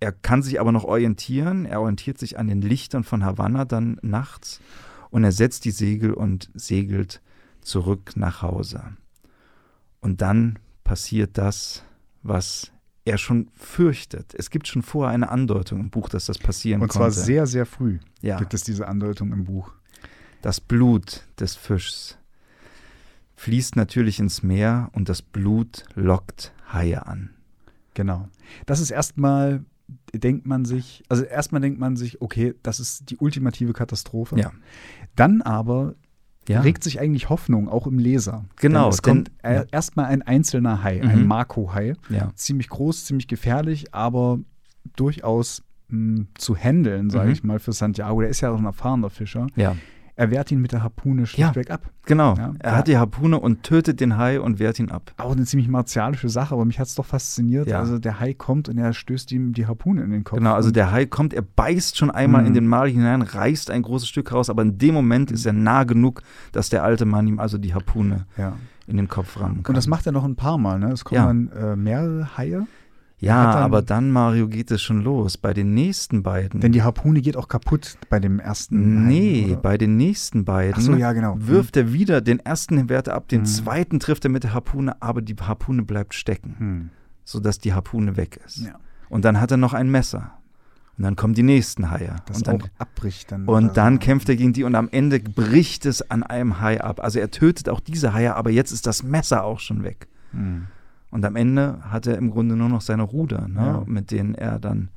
Er 0.00 0.12
kann 0.12 0.42
sich 0.42 0.58
aber 0.60 0.72
noch 0.72 0.84
orientieren. 0.84 1.66
Er 1.66 1.80
orientiert 1.80 2.18
sich 2.18 2.38
an 2.38 2.48
den 2.48 2.62
Lichtern 2.62 3.04
von 3.04 3.24
Havanna 3.24 3.64
dann 3.66 3.98
nachts 4.02 4.60
und 5.10 5.24
er 5.24 5.32
setzt 5.32 5.64
die 5.64 5.70
Segel 5.70 6.14
und 6.14 6.50
segelt 6.54 7.20
zurück 7.60 8.12
nach 8.16 8.42
Hause. 8.42 8.82
Und 10.00 10.22
dann 10.22 10.58
passiert 10.84 11.36
das, 11.36 11.84
was 12.22 12.72
er 13.04 13.18
schon 13.18 13.48
fürchtet. 13.54 14.34
Es 14.34 14.50
gibt 14.50 14.68
schon 14.68 14.82
vorher 14.82 15.12
eine 15.14 15.28
Andeutung 15.30 15.80
im 15.80 15.90
Buch, 15.90 16.08
dass 16.08 16.26
das 16.26 16.38
passieren 16.38 16.80
Und 16.80 16.92
zwar 16.92 17.08
konnte. 17.08 17.20
sehr, 17.20 17.46
sehr 17.46 17.66
früh 17.66 17.98
ja, 18.22 18.38
gibt 18.38 18.54
es 18.54 18.62
diese 18.62 18.88
Andeutung 18.88 19.32
im 19.32 19.44
Buch. 19.44 19.72
das 20.42 20.60
Blut 20.60 21.26
des 21.38 21.56
Fischs 21.56 22.16
fließt 23.36 23.76
natürlich 23.76 24.18
ins 24.18 24.42
Meer 24.42 24.90
und 24.92 25.08
das 25.08 25.22
Blut 25.22 25.84
lockt 25.94 26.52
Haie 26.72 27.06
an. 27.06 27.30
Genau. 27.94 28.28
Das 28.66 28.80
ist 28.80 28.90
erstmal, 28.90 29.64
denkt 30.14 30.46
man 30.46 30.64
sich, 30.64 31.02
also 31.08 31.22
erstmal 31.24 31.60
denkt 31.60 31.78
man 31.78 31.96
sich, 31.96 32.20
okay, 32.22 32.54
das 32.62 32.80
ist 32.80 33.10
die 33.10 33.16
ultimative 33.18 33.72
Katastrophe. 33.72 34.38
Ja. 34.38 34.52
Dann 35.16 35.42
aber 35.42 35.94
Ja, 36.48 36.62
regt 36.62 36.82
sich 36.82 36.98
eigentlich 37.00 37.28
Hoffnung, 37.28 37.68
auch 37.68 37.86
im 37.86 37.98
Leser. 37.98 38.44
Genau, 38.56 38.84
Denn 38.84 38.88
es 38.90 38.96
denn- 39.02 39.14
kommt 39.14 39.30
ja. 39.44 39.64
erstmal 39.70 40.06
ein 40.06 40.22
einzelner 40.22 40.82
Hai, 40.82 41.00
ein 41.02 41.20
Mhm. 41.22 41.26
Mako-Hai. 41.28 41.94
ja. 42.08 42.32
Ziemlich 42.34 42.68
groß, 42.68 43.04
ziemlich 43.04 43.28
gefährlich, 43.28 43.94
aber 43.94 44.38
durchaus 44.96 45.62
mh, 45.92 46.26
zu 46.38 46.54
handeln, 46.56 47.10
sage 47.10 47.26
Mhm. 47.26 47.32
ich 47.32 47.42
mal, 47.44 47.58
für 47.58 47.72
Santiago. 47.72 48.20
Der 48.20 48.30
ist 48.30 48.40
ja 48.42 48.50
auch 48.50 48.58
ein 48.58 48.64
erfahrener 48.64 49.10
Fischer. 49.10 49.48
ja, 49.56 49.76
Er 50.20 50.30
wehrt 50.30 50.52
ihn 50.52 50.60
mit 50.60 50.72
der 50.72 50.82
Harpune 50.82 51.24
schlichtweg 51.26 51.70
ab. 51.70 51.80
genau. 52.04 52.34
Ja, 52.36 52.52
er 52.58 52.72
ja. 52.72 52.76
hat 52.76 52.88
die 52.88 52.98
Harpune 52.98 53.40
und 53.40 53.62
tötet 53.62 54.00
den 54.00 54.18
Hai 54.18 54.38
und 54.38 54.58
wehrt 54.58 54.78
ihn 54.78 54.90
ab. 54.90 55.12
Auch 55.16 55.32
eine 55.32 55.44
ziemlich 55.46 55.66
martialische 55.68 56.28
Sache, 56.28 56.52
aber 56.54 56.66
mich 56.66 56.78
hat 56.78 56.88
es 56.88 56.94
doch 56.94 57.06
fasziniert. 57.06 57.68
Ja. 57.68 57.78
Also 57.78 57.98
der 57.98 58.20
Hai 58.20 58.34
kommt 58.34 58.68
und 58.68 58.76
er 58.76 58.92
stößt 58.92 59.32
ihm 59.32 59.54
die 59.54 59.66
Harpune 59.66 60.02
in 60.02 60.10
den 60.10 60.22
Kopf. 60.24 60.38
Genau, 60.38 60.52
also 60.54 60.70
der 60.70 60.92
Hai 60.92 61.06
kommt, 61.06 61.32
er 61.32 61.40
beißt 61.42 61.96
schon 61.96 62.10
einmal 62.10 62.42
Mhm. 62.42 62.48
in 62.48 62.54
den 62.54 62.66
Mal 62.66 62.90
hinein, 62.90 63.22
reißt 63.22 63.70
ein 63.70 63.80
großes 63.80 64.08
Stück 64.08 64.30
raus, 64.32 64.50
aber 64.50 64.60
in 64.60 64.76
dem 64.76 64.92
Moment 64.94 65.30
ist 65.30 65.46
er 65.46 65.54
nah 65.54 65.84
genug, 65.84 66.22
dass 66.52 66.68
der 66.68 66.84
alte 66.84 67.06
Mann 67.06 67.26
ihm 67.26 67.38
also 67.40 67.56
die 67.56 67.72
Harpune 67.72 68.26
ja. 68.36 68.52
in 68.86 68.98
den 68.98 69.08
Kopf 69.08 69.40
rammen 69.40 69.62
kann. 69.62 69.70
Und 69.70 69.76
das 69.78 69.86
macht 69.86 70.04
er 70.04 70.12
noch 70.12 70.24
ein 70.24 70.36
paar 70.36 70.58
Mal, 70.58 70.78
ne? 70.78 70.92
Es 70.92 71.04
kommen 71.04 71.16
Ja. 71.18 71.26
dann 71.28 71.72
äh, 71.72 71.76
mehrere 71.76 72.36
Haie, 72.36 72.66
ja, 73.20 73.52
dann- 73.52 73.62
aber 73.62 73.82
dann, 73.82 74.10
Mario, 74.10 74.48
geht 74.48 74.70
es 74.70 74.82
schon 74.82 75.02
los. 75.02 75.36
Bei 75.36 75.52
den 75.54 75.74
nächsten 75.74 76.22
beiden. 76.22 76.60
denn 76.60 76.72
die 76.72 76.82
Harpune 76.82 77.20
geht 77.20 77.36
auch 77.36 77.48
kaputt 77.48 77.96
bei 78.08 78.18
dem 78.20 78.40
ersten 78.40 79.06
nee, 79.06 79.46
oder? 79.52 79.56
bei 79.56 79.78
den 79.78 79.96
nächsten 79.96 80.44
beiden 80.44 80.74
Ach 80.76 80.80
so, 80.80 80.94
ja, 80.96 81.12
genau. 81.12 81.36
wirft 81.38 81.76
er 81.76 81.92
wieder 81.92 82.20
den 82.20 82.40
ersten 82.40 82.88
Wert 82.88 83.08
ab, 83.08 83.28
den 83.28 83.42
Mhm. 83.42 83.46
zweiten 83.46 84.00
trifft 84.00 84.24
er 84.24 84.30
mit 84.30 84.44
der 84.44 84.54
Harpune, 84.54 85.00
aber 85.00 85.22
die 85.22 85.36
Harpune 85.40 85.82
bleibt 85.82 86.14
stecken, 86.14 86.54
Hm. 86.58 86.90
sodass 87.24 87.58
die 87.58 87.72
Harpune 87.74 88.16
weg 88.16 88.40
ist. 88.46 88.58
Ja, 88.58 88.74
Und 89.08 89.24
dann 89.24 89.40
hat 89.40 89.50
er 89.50 89.56
noch 89.56 89.74
ein 89.74 89.90
Messer. 89.90 90.32
Und 90.98 91.04
dann 91.04 91.16
kommen 91.16 91.32
die 91.34 91.42
nächsten 91.42 91.90
Haie. 91.90 92.16
das 92.26 92.38
und 92.38 92.46
dann 92.46 92.62
auch 92.62 92.68
abbricht 92.78 93.32
dann. 93.32 93.46
Und 93.46 93.76
dann 93.78 93.94
so. 93.94 94.00
kämpft 94.00 94.28
er 94.28 94.36
gegen 94.36 94.52
die 94.52 94.64
und 94.64 94.74
am 94.74 94.88
Ende 94.92 95.18
bricht 95.18 95.86
es 95.86 96.10
an 96.10 96.22
einem 96.22 96.60
Hai 96.60 96.80
ab. 96.82 97.00
Also 97.02 97.18
er 97.20 97.30
tötet 97.30 97.70
auch 97.70 97.80
diese 97.80 98.12
Haie, 98.12 98.36
aber 98.36 98.50
jetzt 98.50 98.70
ist 98.70 98.86
das 98.86 99.02
Messer 99.02 99.42
auch 99.44 99.60
schon 99.60 99.82
weg. 99.82 100.08
Hm. 100.32 100.66
Und 101.10 101.24
am 101.24 101.36
Ende 101.36 101.78
hat 101.82 102.06
er 102.06 102.16
im 102.16 102.30
Grunde 102.30 102.56
nur 102.56 102.68
noch 102.68 102.80
seine 102.80 103.02
Ruder, 103.02 103.48
ne, 103.48 103.60
Ja. 103.60 103.82
mit 103.86 104.10
denen 104.10 104.34
er 104.34 104.58
dann 104.58 104.88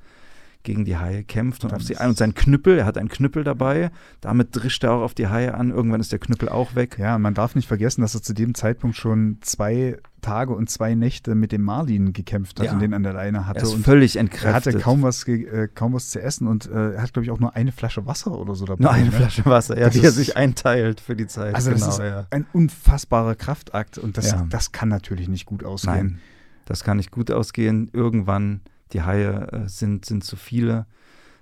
gegen 0.61 0.85
die 0.85 0.95
Haie 0.97 1.23
kämpft 1.23 1.63
und 1.63 1.71
Dann 1.71 1.79
auf 1.79 1.85
sie 1.85 1.97
ein. 1.97 2.09
Und 2.09 2.17
sein 2.17 2.33
Knüppel, 2.35 2.77
er 2.77 2.85
hat 2.85 2.97
einen 2.97 3.09
Knüppel 3.09 3.43
dabei, 3.43 3.91
damit 4.21 4.49
drischt 4.51 4.83
er 4.83 4.93
auch 4.93 5.01
auf 5.01 5.13
die 5.13 5.27
Haie 5.27 5.53
an. 5.55 5.71
Irgendwann 5.71 5.99
ist 5.99 6.11
der 6.13 6.19
Knüppel 6.19 6.47
auch 6.49 6.75
weg. 6.75 6.97
Ja, 6.99 7.17
man 7.17 7.33
darf 7.33 7.55
nicht 7.55 7.67
vergessen, 7.67 8.01
dass 8.01 8.15
er 8.15 8.21
zu 8.21 8.33
dem 8.33 8.55
Zeitpunkt 8.55 8.95
schon 8.95 9.39
zwei 9.41 9.97
Tage 10.23 10.55
und 10.55 10.69
zwei 10.71 10.95
Nächte 10.95 11.35
mit 11.35 11.51
dem 11.51 11.61
Marlin 11.61 12.11
gekämpft 12.13 12.59
hat 12.59 12.65
Ja. 12.65 12.73
und 12.73 12.79
den 12.79 12.95
an 12.95 13.03
der 13.03 13.13
Leine 13.13 13.45
hatte. 13.45 13.59
Er 13.59 13.63
ist 13.65 13.73
und 13.75 13.83
völlig 13.83 14.15
er 14.15 14.21
entkräftet. 14.21 14.73
hatte 14.73 14.79
kaum 14.79 15.03
was, 15.03 15.27
äh, 15.27 15.67
kaum 15.75 15.93
was 15.93 16.09
zu 16.09 16.19
essen 16.19 16.47
und 16.47 16.65
äh, 16.65 16.93
er 16.93 17.01
hat, 17.03 17.13
glaube 17.13 17.25
ich, 17.25 17.31
auch 17.31 17.39
nur 17.39 17.55
eine 17.55 17.71
Flasche 17.71 18.05
Wasser 18.07 18.31
oder 18.31 18.55
so 18.55 18.65
dabei. 18.65 18.81
nur 18.81 18.91
eine 18.91 19.05
ne? 19.05 19.11
Flasche 19.11 19.45
Wasser, 19.45 19.77
ja, 19.77 19.85
Das 19.85 19.93
die 19.93 19.99
er 20.01 20.09
ist- 20.09 20.15
sich 20.15 20.35
einteilt 20.35 20.99
für 20.99 21.15
die 21.15 21.27
Zeit. 21.27 21.53
Also 21.53 21.71
genau, 21.71 21.85
das 21.85 21.95
ist 21.99 22.03
ja. 22.03 22.25
ein 22.31 22.47
unfassbarer 22.53 23.35
Kraftakt 23.35 23.99
und 23.99 24.17
das, 24.17 24.31
Ja. 24.31 24.47
das 24.49 24.71
kann 24.71 24.89
natürlich 24.89 25.27
nicht 25.29 25.45
gut 25.45 25.63
ausgehen. 25.63 25.95
Nein, 25.95 26.19
das 26.65 26.83
kann 26.83 26.97
nicht 26.97 27.11
gut 27.11 27.29
ausgehen. 27.29 27.89
Irgendwann, 27.93 28.61
die 28.93 29.03
Haie 29.03 29.47
äh, 29.51 29.67
sind, 29.69 30.05
sind 30.05 30.23
zu 30.23 30.35
viele. 30.35 30.87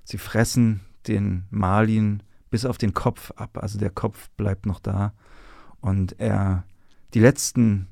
Sie 0.04 0.18
fressen 0.18 0.82
den 1.08 1.44
Marlin 1.52 2.24
bis 2.50 2.66
auf 2.66 2.78
den 2.78 2.94
Kopf 2.94 3.32
ab. 3.36 3.58
Also 3.62 3.80
der 3.80 3.92
Kopf 3.92 4.30
bleibt 4.36 4.66
noch 4.66 4.80
da. 4.80 5.14
Und 5.80 6.20
er, 6.20 6.64
die 7.14 7.20
letzten 7.20 7.88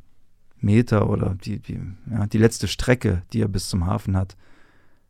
Meter 0.62 1.10
oder 1.10 1.36
die, 1.36 1.60
die, 1.60 1.80
ja, 2.12 2.28
die 2.28 2.38
letzte 2.38 2.68
Strecke, 2.68 3.24
die 3.34 3.42
er 3.42 3.48
bis 3.48 3.70
zum 3.70 3.86
Hafen 3.86 4.16
hat, 4.18 4.36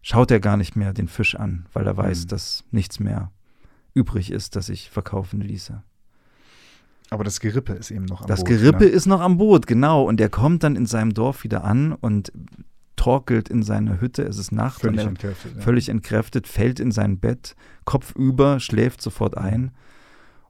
schaut 0.02 0.32
er 0.32 0.40
gar 0.40 0.58
nicht 0.58 0.76
mehr 0.76 0.94
den 0.94 1.08
Fisch 1.08 1.36
an, 1.36 1.66
weil 1.74 1.86
er 1.88 1.98
weiß, 1.98 2.26
Mhm. 2.26 2.28
dass 2.30 2.64
nichts 2.72 3.00
mehr 3.00 3.32
übrig 3.94 4.32
ist, 4.32 4.56
das 4.56 4.70
ich 4.70 4.90
verkaufen 4.90 5.42
ließe. 5.42 5.82
Aber 7.10 7.24
das 7.24 7.40
Gerippe 7.40 7.74
ist 7.74 7.90
eben 7.92 8.06
noch 8.06 8.22
am 8.22 8.28
Das 8.28 8.42
Boot, 8.42 8.48
Gerippe 8.50 8.84
Ne? 8.86 8.90
ist 8.92 9.08
noch 9.08 9.20
am 9.22 9.38
Boot, 9.38 9.66
genau. 9.66 10.04
Und 10.04 10.22
er 10.22 10.30
kommt 10.30 10.64
dann 10.64 10.76
in 10.76 10.86
seinem 10.86 11.14
Dorf 11.14 11.44
wieder 11.44 11.64
an 11.64 11.94
und 11.94 12.32
torkelt 12.96 13.50
in 13.50 13.64
seine 13.64 14.00
Hütte. 14.00 14.24
Es 14.24 14.38
ist 14.38 14.52
Nacht 14.52 14.82
Völlig 14.82 15.00
und 15.00 15.06
er, 15.06 15.10
entkräftet. 15.10 15.56
Ja. 15.56 15.62
völlig 15.62 15.90
entkräftet, 15.90 16.48
fällt 16.48 16.80
in 16.80 16.92
sein 16.92 17.18
Bett, 17.18 17.56
Kopf 17.86 18.14
über, 18.16 18.60
schläft 18.60 19.02
sofort 19.02 19.38
ein. 19.38 19.72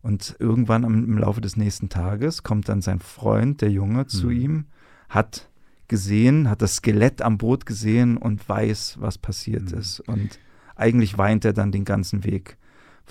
Und 0.01 0.35
irgendwann 0.39 0.83
im 0.83 1.17
Laufe 1.17 1.41
des 1.41 1.55
nächsten 1.57 1.89
Tages 1.89 2.43
kommt 2.43 2.67
dann 2.67 2.81
sein 2.81 2.99
Freund, 2.99 3.62
der 3.62 3.69
Junge, 3.71 4.07
zu 4.07 4.27
Mhm. 4.27 4.31
ihm, 4.41 4.65
hat 5.10 5.50
gesehen, 5.88 6.50
hat 6.50 6.62
das 6.62 6.76
Skelett 6.78 7.22
am 7.22 7.38
Boot 7.38 7.65
gesehen 7.65 8.15
und 8.17 8.48
weiß, 8.48 8.98
was 9.00 9.17
passiert 9.17 9.72
Mhm. 9.72 9.78
ist. 9.80 10.00
Und 10.02 10.39
eigentlich 10.76 11.17
weint 11.17 11.45
er 11.45 11.54
dann 11.54 11.72
den 11.72 11.84
ganzen 11.86 12.24
Weg 12.24 12.58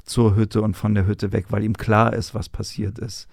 zur 0.05 0.37
Hütte 0.37 0.63
und 0.63 0.77
von 0.77 0.95
der 0.95 1.07
Hütte 1.07 1.33
weg, 1.33 1.47
weil 1.51 1.65
ihm 1.65 1.77
klar 1.77 2.15
ist, 2.15 2.35
was 2.35 2.49
passiert 2.49 2.99
ist. 3.01 3.27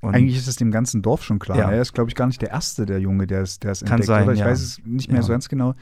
Und 0.00 0.14
Eigentlich 0.14 0.38
ist 0.38 0.48
es 0.48 0.56
dem 0.56 0.70
ganzen 0.70 1.02
Dorf 1.02 1.22
schon 1.22 1.38
klar. 1.38 1.58
Ja. 1.58 1.70
Er 1.70 1.82
ist, 1.82 1.92
glaube 1.92 2.08
ich, 2.08 2.14
gar 2.16 2.26
nicht 2.26 2.40
der 2.40 2.48
Erste, 2.50 2.86
der 2.86 3.00
Junge, 3.00 3.26
der 3.26 3.42
es, 3.42 3.58
der 3.58 3.72
es 3.72 3.80
Kann 3.80 3.88
entdeckt. 4.00 4.06
sein, 4.06 4.24
oder? 4.24 4.32
Ich 4.32 4.38
ja. 4.40 4.46
weiß 4.46 4.60
es 4.62 4.80
nicht 4.86 5.08
mehr 5.10 5.18
Ja. 5.20 5.22
so 5.26 5.32
ganz 5.32 5.50
genau. 5.50 5.74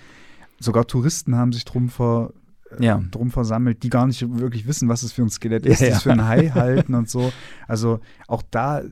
Sogar 0.58 0.88
Touristen 0.88 1.36
haben 1.36 1.52
sich 1.52 1.64
drum, 1.64 1.88
ver, 1.88 2.32
äh, 2.80 2.96
drum 3.12 3.30
versammelt, 3.30 3.84
die 3.84 3.90
gar 3.90 4.08
nicht 4.08 4.20
wirklich 4.40 4.66
wissen, 4.66 4.88
was 4.88 5.04
es 5.04 5.12
für 5.12 5.22
ein 5.22 5.30
Skelett 5.30 5.64
Ja, 5.66 5.72
ist, 5.72 5.80
die 5.82 5.84
ja. 5.86 5.96
es 5.96 6.02
für 6.02 6.10
ein 6.10 6.26
Hai 6.26 6.48
halten 6.54 6.94
und 6.96 7.08
so. 7.08 7.32
Also 7.68 8.00
auch 8.26 8.42
da 8.50 8.82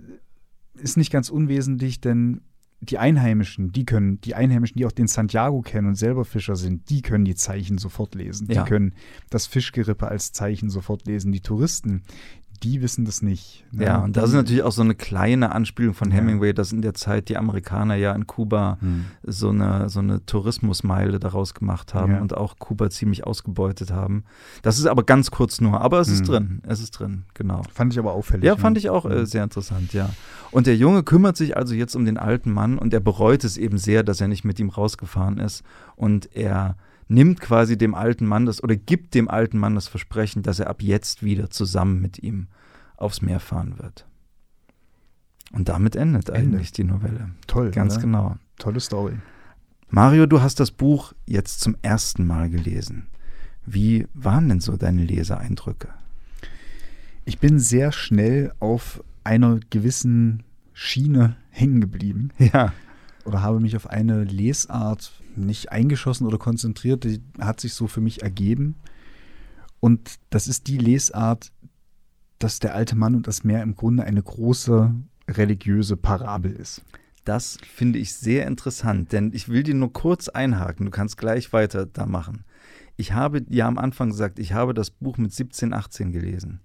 ist 0.74 0.96
nicht 0.96 1.10
ganz 1.10 1.28
unwesentlich, 1.28 2.00
denn 2.00 2.40
die 2.80 2.98
Einheimischen, 2.98 3.72
die 3.72 3.84
können, 3.84 4.20
die 4.20 4.34
Einheimischen, 4.34 4.76
die 4.76 4.86
auch 4.86 4.92
den 4.92 5.06
Santiago 5.06 5.62
kennen 5.62 5.88
und 5.88 5.94
selber 5.94 6.24
Fischer 6.24 6.56
sind, 6.56 6.90
die 6.90 7.02
können 7.02 7.24
die 7.24 7.34
Zeichen 7.34 7.78
sofort 7.78 8.14
lesen. 8.14 8.48
Ja. 8.50 8.62
Die 8.62 8.68
können 8.68 8.94
das 9.30 9.46
Fischgerippe 9.46 10.08
als 10.08 10.32
Zeichen 10.32 10.68
sofort 10.68 11.06
lesen. 11.06 11.32
Die 11.32 11.40
Touristen, 11.40 12.02
die 12.62 12.82
wissen 12.82 13.04
das 13.04 13.22
nicht. 13.22 13.64
ne? 13.72 13.84
Ja, 13.84 13.98
und 13.98 14.16
das 14.16 14.30
ist 14.30 14.34
natürlich 14.34 14.62
auch 14.62 14.72
so 14.72 14.82
eine 14.82 14.94
kleine 14.94 15.52
Anspielung 15.52 15.94
von 15.94 16.10
Ja. 16.10 16.16
Hemingway, 16.16 16.52
dass 16.52 16.72
in 16.72 16.82
der 16.82 16.94
Zeit 16.94 17.28
die 17.28 17.36
Amerikaner 17.36 17.94
ja 17.94 18.12
in 18.12 18.26
Kuba 18.26 18.78
Hm. 18.80 19.04
so 19.22 19.48
eine, 19.50 19.88
so 19.88 20.00
eine 20.00 20.24
Tourismusmeile 20.26 21.18
daraus 21.18 21.54
gemacht 21.54 21.94
haben 21.94 22.12
Ja. 22.14 22.20
und 22.20 22.36
auch 22.36 22.58
Kuba 22.58 22.90
ziemlich 22.90 23.26
ausgebeutet 23.26 23.90
haben. 23.92 24.24
Das 24.62 24.78
ist 24.78 24.86
aber 24.86 25.02
ganz 25.04 25.30
kurz 25.30 25.60
nur, 25.60 25.80
aber 25.80 26.00
es 26.00 26.08
ist 26.08 26.20
Hm. 26.20 26.26
drin, 26.26 26.62
es 26.66 26.80
ist 26.80 26.92
drin, 26.92 27.24
genau. 27.34 27.62
Fand 27.72 27.92
ich 27.92 27.98
aber 27.98 28.12
auffällig. 28.12 28.44
Ja, 28.44 28.54
ne? 28.54 28.60
fand 28.60 28.78
ich 28.78 28.88
auch 28.90 29.04
äh, 29.06 29.20
Mhm. 29.20 29.26
sehr 29.26 29.44
interessant, 29.44 29.92
ja. 29.92 30.10
Und 30.50 30.66
der 30.66 30.76
Junge 30.76 31.02
kümmert 31.02 31.36
sich 31.36 31.56
also 31.56 31.74
jetzt 31.74 31.94
um 31.96 32.04
den 32.04 32.16
alten 32.18 32.50
Mann 32.52 32.78
und 32.78 32.94
er 32.94 33.00
bereut 33.00 33.44
es 33.44 33.56
eben 33.56 33.78
sehr, 33.78 34.02
dass 34.02 34.20
er 34.20 34.28
nicht 34.28 34.44
mit 34.44 34.58
ihm 34.58 34.70
rausgefahren 34.70 35.38
ist. 35.38 35.62
Und 35.96 36.34
er 36.34 36.76
nimmt 37.08 37.40
quasi 37.40 37.78
dem 37.78 37.94
alten 37.94 38.26
Mann 38.26 38.46
das 38.46 38.62
oder 38.62 38.76
gibt 38.76 39.14
dem 39.14 39.28
alten 39.28 39.58
Mann 39.58 39.74
das 39.74 39.88
Versprechen, 39.88 40.42
dass 40.42 40.58
er 40.58 40.68
ab 40.68 40.82
jetzt 40.82 41.22
wieder 41.22 41.50
zusammen 41.50 42.00
mit 42.00 42.18
ihm 42.22 42.48
aufs 42.96 43.22
Meer 43.22 43.40
fahren 43.40 43.78
wird. 43.78 44.06
Und 45.52 45.68
damit 45.68 45.94
endet 45.96 46.28
Ende. 46.28 46.56
eigentlich 46.56 46.72
die 46.72 46.84
Novelle. 46.84 47.30
Toll. 47.46 47.70
Ganz 47.70 47.96
ne? 47.96 48.02
genau. 48.02 48.36
Tolle 48.58 48.80
Story. 48.80 49.14
Mario, 49.88 50.26
du 50.26 50.40
hast 50.40 50.58
das 50.58 50.72
Buch 50.72 51.12
jetzt 51.26 51.60
zum 51.60 51.76
ersten 51.82 52.26
Mal 52.26 52.50
gelesen. 52.50 53.06
Wie 53.64 54.06
waren 54.14 54.48
denn 54.48 54.60
so 54.60 54.76
deine 54.76 55.04
Leseeindrücke? 55.04 55.88
Ich 57.24 57.38
bin 57.38 57.58
sehr 57.58 57.92
schnell 57.92 58.52
auf 58.58 59.02
einer 59.24 59.60
gewissen 59.70 60.42
Schiene 60.72 61.36
hängen 61.50 61.80
geblieben 61.80 62.30
Ja. 62.38 62.72
oder 63.24 63.42
habe 63.42 63.60
mich 63.60 63.76
auf 63.76 63.88
eine 63.88 64.24
Lesart 64.24 65.12
nicht 65.36 65.72
eingeschossen 65.72 66.26
oder 66.26 66.38
konzentriert. 66.38 67.04
Die 67.04 67.22
hat 67.40 67.60
sich 67.60 67.74
so 67.74 67.86
für 67.86 68.00
mich 68.00 68.22
ergeben. 68.22 68.76
Und 69.80 70.16
das 70.30 70.48
ist 70.48 70.66
die 70.66 70.78
Lesart, 70.78 71.52
dass 72.38 72.58
der 72.58 72.74
alte 72.74 72.96
Mann 72.96 73.14
und 73.14 73.26
das 73.26 73.44
Meer 73.44 73.62
im 73.62 73.76
Grunde 73.76 74.04
eine 74.04 74.22
große 74.22 74.94
religiöse 75.28 75.96
Parabel 75.96 76.52
ist. 76.52 76.82
Das 77.24 77.58
finde 77.74 77.98
ich 77.98 78.14
sehr 78.14 78.46
interessant, 78.46 79.12
denn 79.12 79.32
ich 79.34 79.48
will 79.48 79.64
dir 79.64 79.74
nur 79.74 79.92
kurz 79.92 80.28
einhaken. 80.28 80.86
Du 80.86 80.92
kannst 80.92 81.18
gleich 81.18 81.52
weiter 81.52 81.84
da 81.84 82.06
machen. 82.06 82.44
Ich 82.96 83.12
habe 83.12 83.44
ja 83.50 83.66
am 83.66 83.78
Anfang 83.78 84.10
gesagt, 84.10 84.38
ich 84.38 84.52
habe 84.52 84.74
das 84.74 84.90
Buch 84.90 85.18
mit 85.18 85.32
17, 85.32 85.72
18 85.72 86.12
gelesen. 86.12 86.60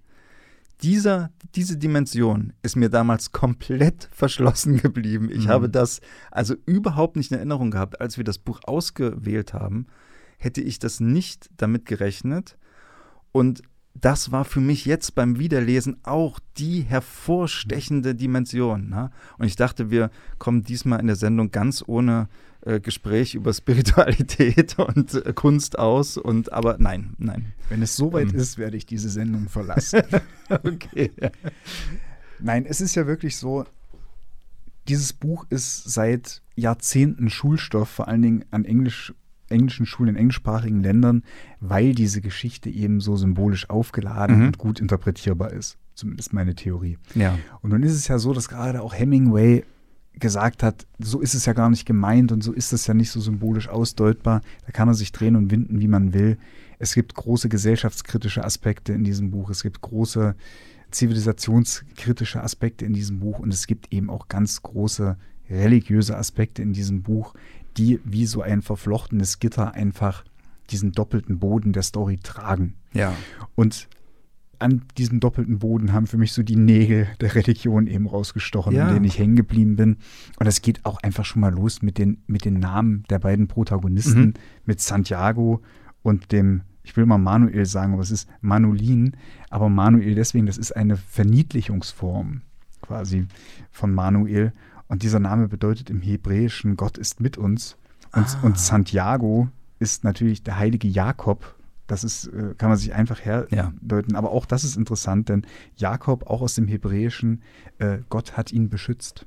Dieser, 0.82 1.32
diese 1.56 1.78
Dimension 1.78 2.54
ist 2.64 2.76
mir 2.76 2.90
damals 2.90 3.32
komplett 3.32 4.10
verschlossen 4.12 4.78
geblieben. 4.78 5.30
Ich 5.32 5.46
mhm. 5.46 5.50
habe 5.50 5.70
das 5.70 6.02
also 6.32 6.56
überhaupt 6.66 7.16
nicht 7.16 7.32
in 7.32 7.38
Erinnerung 7.38 7.72
gehabt. 7.72 8.02
Als 8.02 8.18
wir 8.18 8.24
das 8.24 8.38
Buch 8.38 8.62
ausgewählt 8.64 9.54
haben, 9.54 9.88
hätte 10.38 10.62
ich 10.62 10.80
das 10.80 11.00
nicht 11.00 11.50
damit 11.58 11.86
gerechnet. 11.86 12.58
Und 13.32 13.62
das 13.94 14.32
war 14.32 14.46
für 14.46 14.62
mich 14.62 14.86
jetzt 14.86 15.16
beim 15.16 15.38
Wiederlesen 15.38 15.98
auch 16.04 16.40
die 16.58 16.82
hervorstechende 16.82 18.16
Dimension. 18.16 18.90
Ne? 18.90 19.12
Und 19.38 19.46
ich 19.48 19.56
dachte, 19.56 19.92
wir 19.92 20.10
kommen 20.38 20.64
diesmal 20.64 21.00
in 21.00 21.08
der 21.08 21.16
Sendung 21.16 21.52
ganz 21.52 21.84
ohne 21.86 22.30
äh, 22.62 22.80
Gespräch 22.80 23.36
über 23.36 23.54
Spiritualität 23.54 24.78
und 24.80 25.14
äh, 25.14 25.34
Kunst 25.34 25.80
aus. 25.80 26.18
Und 26.18 26.54
aber 26.54 26.78
nein, 26.80 27.16
nein. 27.18 27.54
Wenn 27.70 27.82
es 27.82 27.96
soweit 27.96 28.34
ähm. 28.34 28.40
ist, 28.40 28.58
werde 28.58 28.78
ich 28.78 28.86
diese 28.86 29.10
Sendung 29.10 29.50
verlassen. 29.50 30.02
okay. 30.50 31.12
Nein, 32.40 32.66
es 32.66 32.82
ist 32.82 32.96
ja 32.96 33.08
wirklich 33.08 33.38
so, 33.38 33.66
dieses 34.88 35.14
Buch 35.14 35.46
ist 35.50 35.92
seit 35.92 36.42
Jahrzehnten 36.56 37.30
Schulstoff, 37.30 37.90
vor 37.90 38.08
allen 38.08 38.22
Dingen 38.22 38.46
an 38.52 38.66
Englisch 38.66 39.14
englischen 39.52 39.86
Schulen 39.86 40.12
in 40.12 40.16
englischsprachigen 40.16 40.82
Ländern, 40.82 41.24
weil 41.60 41.94
diese 41.94 42.22
Geschichte 42.22 42.70
eben 42.70 43.02
so 43.02 43.18
symbolisch 43.18 43.70
aufgeladen 43.70 44.40
mhm. 44.40 44.46
und 44.46 44.58
gut 44.58 44.80
interpretierbar 44.80 45.52
ist. 45.52 45.78
Zumindest 45.94 46.32
meine 46.32 46.56
Theorie. 46.56 46.98
Ja. 47.16 47.38
Und 47.62 47.72
nun 47.72 47.84
ist 47.84 47.94
es 47.94 48.08
ja 48.08 48.18
so, 48.18 48.34
dass 48.34 48.48
gerade 48.48 48.82
auch 48.82 48.94
Hemingway 48.94 49.66
gesagt 50.14 50.64
hat, 50.64 50.86
so 51.00 51.20
ist 51.20 51.34
es 51.34 51.46
ja 51.46 51.54
gar 51.54 51.70
nicht 51.70 51.86
gemeint 51.86 52.32
und 52.32 52.44
so 52.44 52.52
ist 52.52 52.74
es 52.74 52.88
ja 52.88 52.94
nicht 52.94 53.12
so 53.12 53.20
symbolisch 53.20 53.70
ausdeutbar. 53.70 54.42
Da 54.66 54.72
kann 54.72 54.88
er 54.88 54.94
sich 54.94 55.12
drehen 55.12 55.36
und 55.36 55.52
winden, 55.52 55.80
wie 55.80 55.88
man 55.88 56.14
will. 56.14 56.38
Es 56.80 56.94
gibt 56.94 57.16
große 57.16 57.50
gesellschaftskritische 57.50 58.44
Aspekte 58.44 58.94
in 58.94 59.04
diesem 59.04 59.32
Buch. 59.32 59.50
Es 59.50 59.64
gibt 59.64 59.82
große 59.82 60.36
zivilisationskritische 60.92 62.44
Aspekte 62.44 62.86
in 62.86 62.94
diesem 62.94 63.20
Buch 63.20 63.40
und 63.40 63.54
es 63.54 63.66
gibt 63.68 63.94
eben 63.94 64.10
auch 64.10 64.28
ganz 64.28 64.62
große 64.62 65.18
religiöse 65.50 66.18
Aspekte 66.18 66.62
in 66.62 66.74
diesem 66.74 67.02
Buch, 67.02 67.34
die 67.78 68.00
wie 68.04 68.26
so 68.26 68.42
ein 68.42 68.62
verflochtenes 68.62 69.40
Gitter 69.40 69.74
einfach 69.74 70.24
diesen 70.70 70.92
doppelten 70.92 71.40
Boden 71.40 71.74
der 71.74 71.84
Story 71.84 72.18
tragen. 72.22 72.76
Ja. 72.94 73.14
Und 73.56 73.88
an 74.62 74.84
diesem 74.98 75.20
doppelten 75.20 75.60
Boden 75.60 75.94
haben 75.94 76.08
für 76.08 76.18
mich 76.18 76.34
so 76.34 76.44
die 76.44 76.56
Nägel 76.56 77.08
der 77.20 77.36
Religion 77.36 77.88
eben 77.88 78.08
rausgestochen, 78.08 78.74
ja. 78.74 78.88
in 78.88 78.96
denen 78.96 79.06
ich 79.06 79.18
hängen 79.18 79.36
geblieben 79.36 79.76
bin. 79.76 79.98
Und 80.40 80.48
es 80.48 80.62
geht 80.62 80.86
auch 80.86 81.02
einfach 81.02 81.26
schon 81.26 81.42
mal 81.42 81.54
los 81.54 81.82
mit 81.82 81.98
den, 81.98 82.22
mit 82.28 82.46
den 82.46 82.60
Namen 82.60 83.04
der 83.10 83.20
beiden 83.20 83.48
Protagonisten, 83.48 84.22
mhm. 84.22 84.34
mit 84.66 84.82
Santiago 84.82 85.62
und 86.04 86.32
dem, 86.32 86.62
ich 86.84 86.96
will 86.98 87.06
mal 87.06 87.18
Manuel 87.18 87.66
sagen, 87.66 87.94
aber 87.94 88.02
es 88.02 88.12
ist 88.12 88.30
Manolin. 88.42 89.16
Aber 89.50 89.70
Manuel 89.70 90.16
deswegen, 90.16 90.46
das 90.46 90.58
ist 90.58 90.76
eine 90.76 90.98
Verniedlichungsform 90.98 92.42
quasi 92.82 93.28
von 93.72 93.94
Manuel. 93.94 94.54
Und 94.88 95.04
dieser 95.04 95.20
Name 95.20 95.48
bedeutet 95.48 95.90
im 95.90 96.02
Hebräischen, 96.02 96.76
Gott 96.76 96.98
ist 96.98 97.20
mit 97.22 97.38
uns. 97.38 97.78
Und, 98.14 98.26
ah. 98.26 98.40
und 98.44 98.58
Santiago 98.58 99.48
ist 99.80 100.04
natürlich 100.04 100.44
der 100.44 100.58
heilige 100.58 100.88
Jakob. 100.88 101.56
Das 101.92 102.06
ist, 102.06 102.28
äh, 102.28 102.56
kann 102.58 102.70
man 102.70 102.78
sich 102.78 102.94
einfach 102.94 103.20
herdeuten. 103.20 104.14
Ja. 104.14 104.18
Aber 104.18 104.32
auch 104.32 104.46
das 104.46 104.64
ist 104.64 104.78
interessant, 104.78 105.28
denn 105.28 105.46
Jakob, 105.76 106.26
auch 106.30 106.42
aus 106.42 106.56
dem 106.56 106.66
Hebräischen, 106.66 107.42
äh, 107.80 107.98
Gott 108.08 108.38
hat 108.38 108.54
ihn 108.54 108.70
beschützt. 108.70 109.26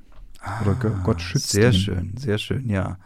Oder 0.60 0.76
ah, 0.82 1.00
Gott 1.02 1.22
schützt 1.22 1.50
Sehr 1.50 1.68
ihn. 1.68 1.74
schön, 1.74 2.16
sehr 2.16 2.38
schön, 2.38 2.68
ja. 2.68 2.98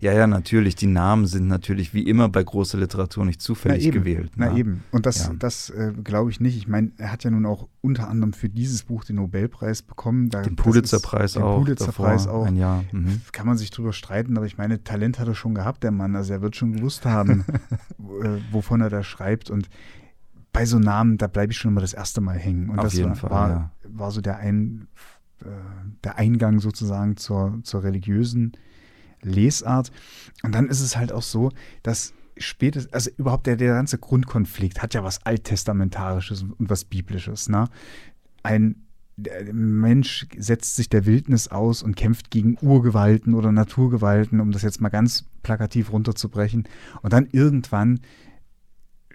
Ja, 0.00 0.12
ja, 0.12 0.26
natürlich. 0.26 0.76
Die 0.76 0.86
Namen 0.86 1.26
sind 1.26 1.48
natürlich 1.48 1.92
wie 1.92 2.02
immer 2.02 2.28
bei 2.28 2.42
großer 2.42 2.78
Literatur 2.78 3.24
nicht 3.24 3.42
zufällig 3.42 3.86
na 3.86 3.92
gewählt. 3.92 4.32
Na, 4.36 4.46
na 4.46 4.52
ne? 4.52 4.58
eben. 4.58 4.84
Und 4.92 5.06
das, 5.06 5.26
ja. 5.26 5.32
das 5.36 5.70
äh, 5.70 5.92
glaube 6.04 6.30
ich 6.30 6.40
nicht. 6.40 6.56
Ich 6.56 6.68
meine, 6.68 6.92
er 6.96 7.10
hat 7.10 7.24
ja 7.24 7.30
nun 7.30 7.46
auch 7.46 7.68
unter 7.80 8.08
anderem 8.08 8.32
für 8.32 8.48
dieses 8.48 8.84
Buch 8.84 9.04
den 9.04 9.16
Nobelpreis 9.16 9.82
bekommen. 9.82 10.30
Da, 10.30 10.42
den 10.42 10.54
Pulitzerpreis 10.54 11.36
auch. 11.36 11.58
Den 11.58 11.64
Pulitzerpreis 11.64 12.28
auch. 12.28 12.46
Ein 12.46 12.56
Jahr. 12.56 12.84
Mhm. 12.92 13.22
Kann 13.32 13.46
man 13.46 13.56
sich 13.56 13.70
drüber 13.70 13.92
streiten, 13.92 14.36
aber 14.36 14.46
ich 14.46 14.56
meine, 14.56 14.84
Talent 14.84 15.18
hat 15.18 15.26
er 15.26 15.34
schon 15.34 15.54
gehabt, 15.54 15.82
der 15.82 15.90
Mann. 15.90 16.14
Also 16.14 16.32
er 16.32 16.42
wird 16.42 16.54
schon 16.54 16.74
gewusst 16.74 17.06
haben, 17.06 17.44
äh, 18.22 18.38
wovon 18.52 18.80
er 18.80 18.90
da 18.90 19.02
schreibt. 19.02 19.50
Und 19.50 19.68
bei 20.52 20.64
so 20.64 20.78
Namen, 20.78 21.18
da 21.18 21.26
bleibe 21.26 21.52
ich 21.52 21.58
schon 21.58 21.72
immer 21.72 21.80
das 21.80 21.92
erste 21.92 22.20
Mal 22.20 22.38
hängen. 22.38 22.70
Und 22.70 22.78
Auf 22.78 22.84
das 22.84 22.94
jeden 22.94 23.10
war, 23.10 23.16
Fall, 23.16 23.30
war, 23.30 23.48
ja. 23.48 23.70
war 23.88 24.10
so 24.12 24.20
der 24.20 24.36
ein 24.36 24.86
der 26.04 26.18
Eingang 26.18 26.60
sozusagen 26.60 27.16
zur, 27.16 27.60
zur 27.62 27.82
religiösen 27.82 28.52
Lesart. 29.22 29.90
Und 30.42 30.54
dann 30.54 30.68
ist 30.68 30.80
es 30.80 30.96
halt 30.96 31.12
auch 31.12 31.22
so, 31.22 31.50
dass 31.82 32.14
spätestens, 32.36 32.92
also 32.92 33.10
überhaupt 33.16 33.46
der, 33.46 33.56
der 33.56 33.74
ganze 33.74 33.98
Grundkonflikt 33.98 34.82
hat 34.82 34.94
ja 34.94 35.04
was 35.04 35.24
Alttestamentarisches 35.24 36.42
und 36.42 36.70
was 36.70 36.84
Biblisches. 36.84 37.48
Ne? 37.48 37.68
Ein 38.42 38.76
Mensch 39.52 40.26
setzt 40.36 40.76
sich 40.76 40.88
der 40.88 41.06
Wildnis 41.06 41.48
aus 41.48 41.82
und 41.82 41.94
kämpft 41.94 42.30
gegen 42.30 42.58
Urgewalten 42.60 43.34
oder 43.34 43.52
Naturgewalten, 43.52 44.40
um 44.40 44.50
das 44.50 44.62
jetzt 44.62 44.80
mal 44.80 44.88
ganz 44.88 45.24
plakativ 45.42 45.92
runterzubrechen. 45.92 46.64
Und 47.02 47.12
dann 47.12 47.28
irgendwann 47.30 48.00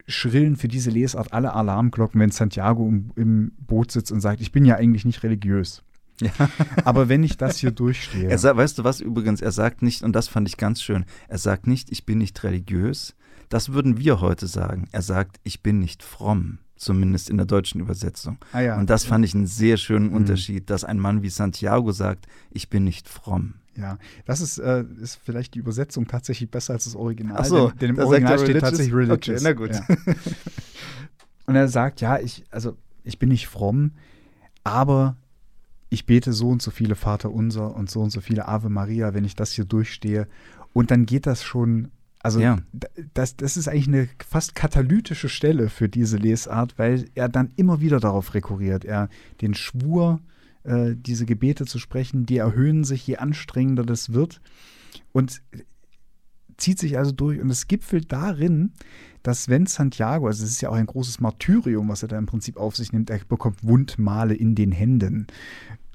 schrillen 0.08 0.56
für 0.56 0.68
diese 0.68 0.90
Lesart 0.90 1.34
alle 1.34 1.54
Alarmglocken, 1.54 2.20
wenn 2.20 2.32
Santiago 2.32 2.88
im, 2.88 3.12
im 3.16 3.52
Boot 3.60 3.92
sitzt 3.92 4.12
und 4.12 4.22
sagt, 4.22 4.42
ich 4.42 4.52
bin 4.52 4.66
ja 4.66 4.76
eigentlich 4.76 5.06
nicht 5.06 5.22
religiös. 5.24 5.84
Ja. 6.22 6.32
Aber 6.86 7.10
wenn 7.10 7.24
ich 7.24 7.38
das 7.38 7.58
hier 7.58 7.72
durchstehe. 7.72 8.30
Er 8.30 8.58
weißt 8.58 8.78
du 8.78 8.84
was 8.84 9.00
übrigens, 9.00 9.42
er 9.42 9.52
sagt 9.52 9.82
nicht, 9.82 10.04
und 10.04 10.14
das 10.14 10.28
fand 10.28 10.48
ich 10.48 10.58
ganz 10.58 10.82
schön, 10.82 11.06
er 11.28 11.38
sagt 11.38 11.68
nicht, 11.68 11.92
ich 11.92 12.06
bin 12.06 12.18
nicht 12.18 12.44
religiös. 12.44 13.16
Das 13.50 13.72
würden 13.72 13.98
wir 13.98 14.22
heute 14.22 14.48
sagen. 14.48 14.88
Er 14.92 15.02
sagt, 15.02 15.40
ich 15.44 15.64
bin 15.64 15.80
nicht 15.80 16.04
fromm, 16.04 16.60
zumindest 16.76 17.30
in 17.30 17.38
der 17.38 17.48
deutschen 17.48 17.82
Übersetzung. 17.82 18.38
Ah 18.52 18.62
ja. 18.62 18.78
Und 18.78 18.90
das 18.90 19.06
fand 19.06 19.26
ich 19.26 19.34
einen 19.34 19.48
sehr 19.48 19.78
schönen 19.78 20.10
mhm. 20.10 20.16
Unterschied, 20.16 20.70
dass 20.70 20.84
ein 20.84 21.00
Mann 21.00 21.24
wie 21.24 21.30
Santiago 21.30 21.92
sagt, 21.92 22.28
ich 22.52 22.70
bin 22.70 22.84
nicht 22.84 23.10
fromm. 23.10 23.56
Ja, 23.76 23.98
das 24.26 24.42
ist, 24.42 24.58
äh, 24.58 24.84
ist 25.00 25.20
vielleicht 25.24 25.56
die 25.56 25.60
Übersetzung 25.60 26.06
tatsächlich 26.06 26.52
besser 26.52 26.74
als 26.74 26.84
das 26.84 26.96
Original. 26.96 27.38
Ach 27.40 27.46
so, 27.46 27.70
denn, 27.70 27.78
denn 27.80 27.90
im 27.92 28.00
Original 28.00 28.38
steht 28.38 28.50
religious? 28.50 28.70
tatsächlich 28.70 28.94
religious. 28.94 29.42
Okay, 29.42 29.44
na 29.44 29.54
gut. 29.54 29.72
Ja. 29.74 30.16
Und 31.46 31.56
er 31.56 31.68
sagt, 31.70 32.02
ja, 32.02 32.20
ich, 32.20 32.44
also 32.52 32.78
ich 33.04 33.18
bin 33.18 33.30
nicht 33.30 33.48
fromm, 33.48 33.92
aber 34.64 35.16
ich 35.90 36.06
bete 36.06 36.34
so 36.34 36.50
und 36.50 36.62
so 36.62 36.72
viele 36.72 36.96
Vater 36.96 37.32
unser 37.32 37.76
und 37.76 37.90
so 37.90 38.02
und 38.02 38.12
so 38.12 38.22
viele 38.22 38.48
Ave 38.48 38.70
Maria, 38.70 39.14
wenn 39.14 39.26
ich 39.26 39.36
das 39.36 39.52
hier 39.52 39.66
durchstehe. 39.66 40.28
Und 40.72 40.92
dann 40.92 41.06
geht 41.06 41.26
das 41.26 41.44
schon, 41.44 41.90
also 42.20 42.40
ja. 42.40 42.60
das, 43.14 43.36
das 43.36 43.58
ist 43.58 43.68
eigentlich 43.68 43.88
eine 43.88 44.10
fast 44.28 44.54
katalytische 44.54 45.30
Stelle 45.30 45.70
für 45.70 45.90
diese 45.90 46.18
Lesart, 46.18 46.78
weil 46.78 47.06
er 47.16 47.28
dann 47.28 47.52
immer 47.56 47.82
wieder 47.82 48.00
darauf 48.00 48.34
rekurriert. 48.36 48.86
Er 48.86 49.10
den 49.42 49.56
Schwur, 49.56 50.22
äh, 50.64 50.96
diese 50.96 51.26
Gebete 51.26 51.66
zu 51.66 51.80
sprechen, 51.80 52.26
die 52.26 52.38
erhöhen 52.38 52.84
sich, 52.84 53.06
je 53.08 53.18
anstrengender 53.18 53.84
das 53.84 54.14
wird. 54.14 54.42
Und 55.12 55.42
zieht 56.58 56.78
sich 56.78 56.98
also 56.98 57.12
durch 57.12 57.40
und 57.40 57.50
es 57.50 57.68
gipfelt 57.68 58.12
darin, 58.12 58.74
dass 59.24 59.50
wenn 59.50 59.66
Santiago, 59.66 60.28
also 60.28 60.44
es 60.44 60.52
ist 60.52 60.62
ja 60.62 60.70
auch 60.70 60.76
ein 60.76 60.86
großes 60.86 61.20
Martyrium, 61.20 61.90
was 61.90 62.04
er 62.04 62.10
da 62.10 62.18
im 62.18 62.26
Prinzip 62.26 62.58
auf 62.58 62.76
sich 62.76 62.94
nimmt, 62.94 63.10
er 63.10 63.20
bekommt 63.28 63.64
Wundmale 63.64 64.34
in 64.34 64.56
den 64.56 64.72
Händen 64.72 65.28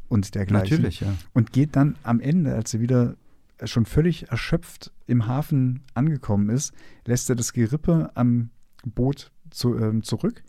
und 0.08 0.34
dergleichen. 0.34 0.76
Natürlich, 0.76 1.00
ja. 1.00 1.14
Und 1.32 1.52
geht 1.52 1.76
dann 1.76 1.96
am 2.02 2.20
Ende, 2.20 2.54
als 2.54 2.74
er 2.74 2.80
wieder 2.80 3.16
schon 3.62 3.86
völlig 3.86 4.28
erschöpft 4.30 4.92
im 5.06 5.26
Hafen 5.26 5.82
angekommen 5.94 6.50
ist, 6.50 6.72
lässt 7.04 7.30
er 7.30 7.36
das 7.36 7.52
Gerippe 7.52 8.10
am 8.14 8.50
Boot 8.84 9.30
zu, 9.50 9.78
äh, 9.78 10.00
zurück, 10.02 10.42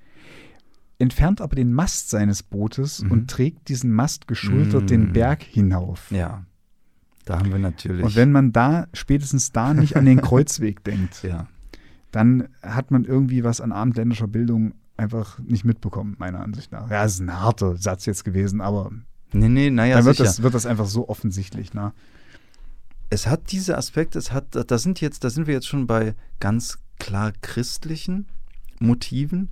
entfernt 1.00 1.41
aber 1.41 1.56
den 1.56 1.74
Mast 1.74 2.10
seines 2.10 2.44
Bootes 2.44 3.04
mhm. 3.04 3.12
und 3.12 3.30
trägt 3.30 3.70
diesen 3.70 3.91
Mast 3.91 4.28
geschultert 4.28 4.84
mhm. 4.84 4.88
den 4.88 5.13
Berg 5.13 5.44
hinauf. 5.44 6.12
Ja. 6.12 6.46
Da 7.26 7.39
haben 7.39 7.52
wir 7.52 7.60
natürlich. 7.60 8.06
Und 8.06 8.15
wenn 8.15 8.32
man 8.32 8.52
da, 8.52 8.88
spätestens 8.94 9.52
da 9.52 9.74
nicht 9.74 9.96
an 9.98 10.06
den 10.06 10.22
Kreuzweg 10.22 10.84
denkt, 10.84 11.24
ja. 11.24 11.48
dann 12.12 12.50
hat 12.62 12.91
man 12.91 13.04
irgendwie 13.04 13.44
was 13.44 13.62
an 13.62 13.72
abendländischer 13.72 14.28
Bildung 14.28 14.76
einfach 14.96 15.39
nicht 15.39 15.65
mitbekommen, 15.65 16.15
meiner 16.20 16.41
Ansicht 16.41 16.72
nach. 16.72 16.89
Ja, 16.89 17.04
es 17.04 17.15
ist 17.15 17.22
ein 17.22 17.39
harter 17.39 17.78
Satz 17.78 18.06
jetzt 18.06 18.24
gewesen, 18.24 18.62
aber 18.62 18.91
Nee, 19.36 19.50
nee, 19.50 19.69
naja, 19.69 19.98
Dann 19.98 20.06
wird 20.06 20.19
das, 20.19 20.41
wird 20.41 20.54
das 20.54 20.65
einfach 20.65 20.86
so 20.86 21.10
offensichtlich, 21.10 21.74
ne? 21.74 21.93
Es 23.10 23.28
hat 23.28 23.52
diese 23.52 23.78
Aspekte, 23.78 24.17
es 24.17 24.32
hat, 24.32 24.45
da 24.52 24.78
sind 24.78 25.00
jetzt, 25.02 25.24
da 25.24 25.30
sind 25.30 25.45
wir 25.45 25.54
jetzt 25.54 25.67
schon 25.67 25.88
bei 25.88 26.15
ganz 26.39 26.80
klar 27.00 27.34
christlichen 27.41 28.28
Motiven. 28.80 29.52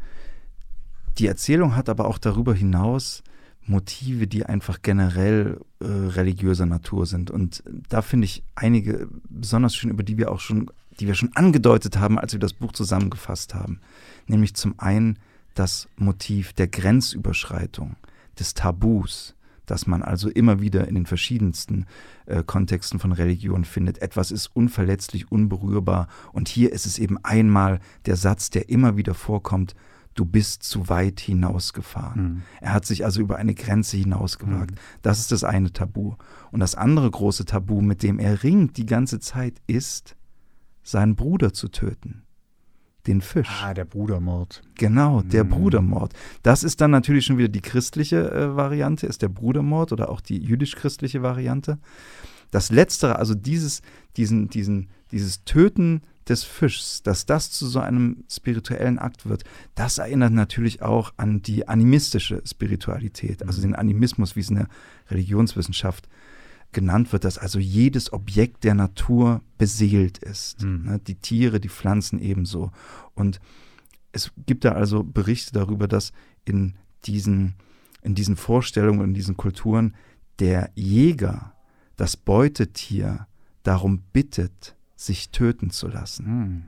Die 1.18 1.28
Erzählung 1.28 1.76
hat 1.76 1.90
aber 1.90 2.06
auch 2.06 2.18
darüber 2.18 2.54
hinaus 2.54 3.24
Motive, 3.66 4.28
die 4.28 4.46
einfach 4.46 4.82
generell 4.82 5.60
äh, 5.80 5.86
religiöser 5.86 6.66
Natur 6.66 7.06
sind. 7.06 7.30
Und 7.30 7.64
da 7.90 8.02
finde 8.02 8.26
ich 8.26 8.44
einige 8.56 9.08
besonders 9.30 9.76
schön, 9.76 9.92
über 9.92 10.04
die 10.04 10.18
wir 10.18 10.32
auch 10.32 10.40
schon, 10.40 10.72
die 11.00 11.08
wir 11.08 11.16
schon 11.16 11.36
angedeutet 11.36 11.98
haben, 12.00 12.18
als 12.18 12.34
wir 12.34 12.40
das 12.40 12.54
Buch 12.54 12.72
zusammengefasst 12.72 13.54
haben. 13.54 13.80
Nämlich 14.28 14.56
zum 14.56 14.80
einen 14.80 15.20
das 15.54 15.88
Motiv 15.96 16.54
der 16.54 16.68
Grenzüberschreitung, 16.68 17.96
des 18.40 18.54
Tabus, 18.56 19.36
das 19.66 19.88
man 19.88 20.02
also 20.02 20.30
immer 20.30 20.62
wieder 20.62 20.88
in 20.88 20.96
den 20.96 21.06
verschiedensten 21.06 21.86
äh, 22.26 22.44
Kontexten 22.44 23.00
von 23.00 23.12
Religion 23.12 23.66
findet. 23.66 24.02
Etwas 24.02 24.32
ist 24.32 24.48
unverletzlich, 24.48 25.32
unberührbar 25.32 26.08
und 26.32 26.48
hier 26.48 26.72
ist 26.72 26.86
es 26.86 27.00
eben 27.00 27.18
einmal 27.24 27.80
der 28.06 28.16
Satz, 28.16 28.50
der 28.50 28.70
immer 28.70 28.98
wieder 28.98 29.14
vorkommt, 29.14 29.76
du 30.16 30.26
bist 30.26 30.64
zu 30.64 30.90
weit 30.90 31.20
hinausgefahren. 31.20 32.24
Mhm. 32.24 32.42
Er 32.62 32.74
hat 32.74 32.86
sich 32.86 33.06
also 33.06 33.22
über 33.22 33.38
eine 33.38 33.56
Grenze 33.56 33.98
hinausgewagt. 33.98 34.72
Mhm. 34.72 34.80
Das 35.02 35.20
ist 35.20 35.32
das 35.32 35.44
eine 35.44 35.74
Tabu. 35.74 36.16
Und 36.52 36.60
das 36.60 36.76
andere 36.76 37.10
große 37.10 37.46
Tabu, 37.46 37.82
mit 37.82 38.04
dem 38.04 38.20
er 38.20 38.44
ringt 38.44 38.78
die 38.78 38.86
ganze 38.86 39.20
Zeit, 39.20 39.56
ist, 39.66 40.16
seinen 40.84 41.16
Bruder 41.16 41.54
zu 41.54 41.70
töten 41.70 42.24
den 43.08 43.22
Fisch. 43.22 43.50
Ah, 43.62 43.74
der 43.74 43.86
Brudermord. 43.86 44.62
Genau, 44.76 45.22
der 45.22 45.44
mhm. 45.44 45.50
Brudermord. 45.50 46.14
Das 46.42 46.64
ist 46.64 46.82
dann 46.82 46.92
natürlich 46.92 47.26
schon 47.26 47.38
wieder 47.38 47.50
die 47.50 47.62
christliche 47.62 48.32
äh, 48.32 48.56
Variante, 48.56 49.08
ist 49.08 49.22
der 49.22 49.30
Brudermord 49.30 49.92
oder 49.92 50.10
auch 50.10 50.22
die 50.22 50.38
jüdisch-christliche 50.38 51.22
Variante. 51.22 51.80
Das 52.52 52.70
Letztere, 52.70 53.18
also 53.18 53.34
dieses, 53.34 53.82
diesen, 54.16 54.48
diesen, 54.48 54.90
dieses 55.12 55.44
Töten 55.44 56.02
des 56.30 56.44
Fischs, 56.44 57.04
dass 57.04 57.26
das 57.26 57.52
zu 57.52 57.68
so 57.68 57.80
einem 57.80 58.24
spirituellen 58.30 59.00
Akt 59.00 59.28
wird, 59.28 59.44
das 59.76 59.98
erinnert 59.98 60.32
natürlich 60.32 60.82
auch 60.82 61.14
an 61.18 61.42
die 61.42 61.68
animistische 61.68 62.42
Spiritualität, 62.46 63.44
also 63.44 63.60
mhm. 63.60 63.72
den 63.72 63.76
Animismus, 63.76 64.36
wie 64.36 64.42
es 64.42 64.50
in 64.50 64.56
der 64.56 64.68
Religionswissenschaft 65.10 66.08
genannt 66.74 67.12
wird, 67.14 67.24
dass 67.24 67.38
also 67.38 67.60
jedes 67.60 68.12
Objekt 68.12 68.64
der 68.64 68.74
Natur 68.76 69.42
beseelt 69.58 70.18
ist. 70.18 70.64
Mhm. 70.64 70.84
Ne, 70.86 71.00
die 71.00 71.16
Tiere, 71.16 71.60
die 71.60 71.70
Pflanzen 71.70 72.20
ebenso. 72.20 72.72
Und 73.14 73.40
es 74.12 74.32
gibt 74.46 74.66
da 74.66 74.74
also 74.74 75.04
Berichte 75.04 75.52
darüber, 75.54 75.88
dass 75.88 76.12
in 76.46 76.76
diesen, 77.06 77.56
in 78.02 78.16
diesen 78.16 78.36
Vorstellungen, 78.36 79.02
in 79.02 79.14
diesen 79.14 79.38
Kulturen 79.38 79.96
der 80.40 80.72
Jäger 80.76 81.54
das 81.96 82.18
Beutetier 82.18 83.28
darum 83.64 84.02
bittet, 84.12 84.76
sich 84.96 85.30
töten 85.30 85.70
zu 85.70 85.88
lassen. 85.88 86.26
Mhm. 86.26 86.64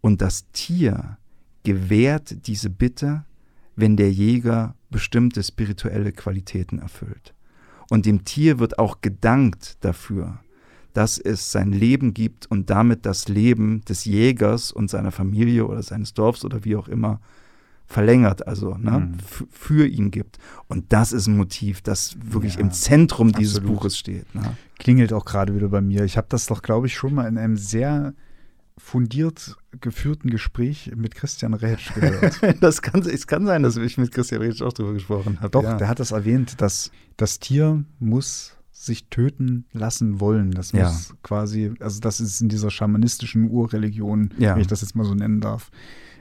Und 0.00 0.20
das 0.20 0.50
Tier 0.52 1.18
gewährt 1.62 2.46
diese 2.46 2.70
Bitte, 2.70 3.24
wenn 3.76 3.96
der 3.96 4.12
Jäger 4.12 4.74
bestimmte 4.90 5.42
spirituelle 5.42 6.12
Qualitäten 6.12 6.78
erfüllt. 6.78 7.34
Und 7.92 8.06
dem 8.06 8.24
Tier 8.24 8.58
wird 8.58 8.78
auch 8.78 9.02
gedankt 9.02 9.76
dafür, 9.82 10.38
dass 10.94 11.18
es 11.18 11.52
sein 11.52 11.72
Leben 11.72 12.14
gibt 12.14 12.50
und 12.50 12.70
damit 12.70 13.04
das 13.04 13.28
Leben 13.28 13.82
des 13.82 14.06
Jägers 14.06 14.72
und 14.72 14.88
seiner 14.88 15.12
Familie 15.12 15.66
oder 15.66 15.82
seines 15.82 16.14
Dorfs 16.14 16.42
oder 16.42 16.64
wie 16.64 16.74
auch 16.74 16.88
immer 16.88 17.20
verlängert, 17.84 18.46
also 18.48 18.78
ne, 18.78 18.92
mhm. 18.92 19.16
für 19.50 19.86
ihn 19.86 20.10
gibt. 20.10 20.38
Und 20.68 20.90
das 20.94 21.12
ist 21.12 21.26
ein 21.26 21.36
Motiv, 21.36 21.82
das 21.82 22.16
wirklich 22.18 22.54
ja, 22.54 22.60
im 22.60 22.70
Zentrum 22.70 23.30
dieses 23.30 23.58
absolut. 23.58 23.80
Buches 23.80 23.98
steht. 23.98 24.34
Ne? 24.34 24.56
Klingelt 24.78 25.12
auch 25.12 25.26
gerade 25.26 25.54
wieder 25.54 25.68
bei 25.68 25.82
mir. 25.82 26.02
Ich 26.04 26.16
habe 26.16 26.28
das 26.30 26.46
doch, 26.46 26.62
glaube 26.62 26.86
ich, 26.86 26.94
schon 26.94 27.12
mal 27.12 27.28
in 27.28 27.36
einem 27.36 27.58
sehr 27.58 28.14
fundiert 28.78 29.56
geführten 29.80 30.30
Gespräch 30.30 30.92
mit 30.94 31.14
Christian 31.14 31.54
Rätsch 31.54 31.94
gehört. 31.94 32.40
das 32.60 32.82
kann, 32.82 33.02
es 33.02 33.26
kann 33.26 33.46
sein, 33.46 33.62
dass 33.62 33.76
ich 33.76 33.98
mit 33.98 34.12
Christian 34.12 34.42
Rätsch 34.42 34.62
auch 34.62 34.72
drüber 34.72 34.94
gesprochen 34.94 35.40
habe. 35.40 35.50
Doch, 35.50 35.62
ja. 35.62 35.76
der 35.76 35.88
hat 35.88 36.00
das 36.00 36.10
erwähnt, 36.10 36.60
dass 36.60 36.90
das 37.16 37.38
Tier 37.38 37.84
muss 37.98 38.56
sich 38.70 39.08
töten 39.08 39.66
lassen 39.72 40.20
wollen. 40.20 40.50
Das 40.50 40.72
muss 40.72 41.08
ja. 41.08 41.16
quasi, 41.22 41.72
also 41.80 42.00
das 42.00 42.20
ist 42.20 42.40
in 42.40 42.48
dieser 42.48 42.70
schamanistischen 42.70 43.50
Urreligion, 43.50 44.32
ja. 44.38 44.54
wenn 44.54 44.62
ich 44.62 44.66
das 44.66 44.80
jetzt 44.80 44.96
mal 44.96 45.04
so 45.04 45.14
nennen 45.14 45.40
darf, 45.40 45.70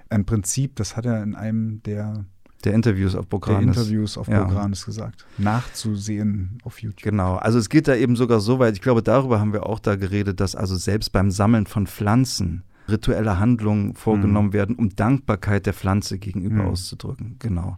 ein 0.10 0.26
Prinzip, 0.26 0.76
das 0.76 0.96
hat 0.96 1.06
er 1.06 1.24
in 1.24 1.36
einem 1.36 1.82
der 1.84 2.26
der 2.65 2.74
Interviews 2.74 3.15
auf 3.15 3.28
Bogranis. 3.28 3.76
Der 3.76 3.84
Interviews 3.84 4.17
auf 4.17 4.28
ja. 4.28 4.67
Gesagt. 4.67 5.26
Nachzusehen 5.38 6.60
auf 6.63 6.82
YouTube. 6.82 7.04
Genau. 7.04 7.36
Also 7.36 7.60
es 7.60 7.69
geht 7.69 7.88
da 7.88 7.95
eben 7.95 8.15
sogar 8.15 8.39
so 8.39 8.60
weit, 8.60 8.76
ich 8.76 8.82
glaube, 8.82 9.04
darüber 9.04 9.39
haben 9.39 9.54
wir 9.54 9.65
auch 9.65 9.80
da 9.80 9.95
geredet, 9.95 10.39
dass 10.39 10.56
also 10.56 10.76
selbst 10.76 11.12
beim 11.12 11.32
Sammeln 11.32 11.67
von 11.67 11.88
Pflanzen 11.88 12.63
rituelle 12.89 13.39
Handlungen 13.39 13.95
vorgenommen 13.95 14.50
mhm. 14.50 14.54
werden, 14.54 14.76
um 14.76 14.89
Dankbarkeit 14.95 15.65
der 15.65 15.74
Pflanze 15.74 16.19
gegenüber 16.19 16.63
mhm. 16.63 16.69
auszudrücken. 16.69 17.38
Genau. 17.39 17.78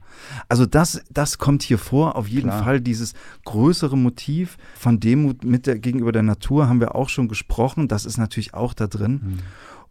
Also 0.49 0.65
das, 0.65 1.03
das 1.11 1.37
kommt 1.37 1.63
hier 1.63 1.77
vor. 1.77 2.15
Auf 2.15 2.27
jeden 2.27 2.49
Klar. 2.49 2.63
Fall 2.63 2.81
dieses 2.81 3.13
größere 3.45 3.97
Motiv 3.97 4.57
von 4.75 4.99
Demut 4.99 5.43
mit 5.43 5.67
der, 5.67 5.79
gegenüber 5.79 6.11
der 6.11 6.23
Natur 6.23 6.67
haben 6.67 6.79
wir 6.79 6.95
auch 6.95 7.09
schon 7.09 7.27
gesprochen. 7.27 7.87
Das 7.87 8.05
ist 8.05 8.17
natürlich 8.17 8.53
auch 8.53 8.73
da 8.73 8.87
drin. 8.87 9.21
Mhm. 9.23 9.39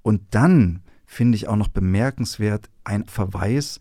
Und 0.03 0.23
dann 0.31 0.81
finde 1.07 1.37
ich 1.37 1.49
auch 1.49 1.57
noch 1.57 1.69
bemerkenswert 1.69 2.69
ein 2.85 3.05
Verweis 3.07 3.81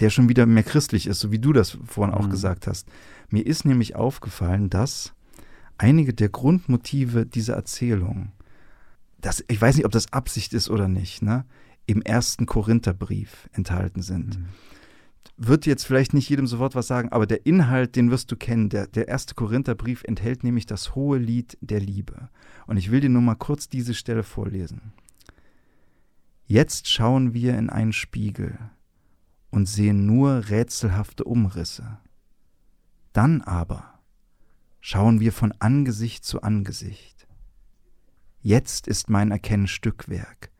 der 0.00 0.10
schon 0.10 0.28
wieder 0.28 0.46
mehr 0.46 0.62
christlich 0.62 1.06
ist, 1.06 1.20
so 1.20 1.32
wie 1.32 1.38
du 1.38 1.52
das 1.52 1.78
vorhin 1.86 2.14
auch 2.14 2.26
mhm. 2.26 2.30
gesagt 2.30 2.66
hast. 2.66 2.88
Mir 3.30 3.44
ist 3.44 3.64
nämlich 3.64 3.96
aufgefallen, 3.96 4.70
dass 4.70 5.12
einige 5.76 6.14
der 6.14 6.28
Grundmotive 6.28 7.26
dieser 7.26 7.54
Erzählung, 7.54 8.32
das, 9.20 9.44
ich 9.48 9.60
weiß 9.60 9.76
nicht, 9.76 9.86
ob 9.86 9.92
das 9.92 10.12
Absicht 10.12 10.54
ist 10.54 10.70
oder 10.70 10.88
nicht, 10.88 11.22
ne, 11.22 11.44
im 11.86 12.02
ersten 12.02 12.46
Korintherbrief 12.46 13.48
enthalten 13.52 14.02
sind. 14.02 14.38
Mhm. 14.38 14.46
Wird 15.36 15.66
jetzt 15.66 15.84
vielleicht 15.84 16.14
nicht 16.14 16.28
jedem 16.28 16.48
sofort 16.48 16.74
was 16.74 16.88
sagen, 16.88 17.10
aber 17.10 17.26
der 17.26 17.46
Inhalt, 17.46 17.94
den 17.94 18.10
wirst 18.10 18.30
du 18.32 18.36
kennen. 18.36 18.70
Der, 18.70 18.88
der 18.88 19.06
erste 19.06 19.34
Korintherbrief 19.34 20.02
enthält 20.04 20.42
nämlich 20.42 20.66
das 20.66 20.96
hohe 20.96 21.18
Lied 21.18 21.56
der 21.60 21.80
Liebe. 21.80 22.28
Und 22.66 22.76
ich 22.76 22.90
will 22.90 23.00
dir 23.00 23.08
nur 23.08 23.22
mal 23.22 23.36
kurz 23.36 23.68
diese 23.68 23.94
Stelle 23.94 24.24
vorlesen. 24.24 24.92
Jetzt 26.44 26.88
schauen 26.88 27.34
wir 27.34 27.56
in 27.56 27.70
einen 27.70 27.92
Spiegel 27.92 28.58
und 29.50 29.66
sehen 29.66 30.06
nur 30.06 30.48
rätselhafte 30.48 31.24
Umrisse. 31.24 31.98
Dann 33.12 33.40
aber 33.42 34.00
schauen 34.80 35.20
wir 35.20 35.32
von 35.32 35.52
Angesicht 35.58 36.24
zu 36.24 36.42
Angesicht. 36.42 37.26
Jetzt 38.40 38.86
ist 38.86 39.10
mein 39.10 39.30
Erkennen 39.30 39.66
Stückwerk, 39.66 40.50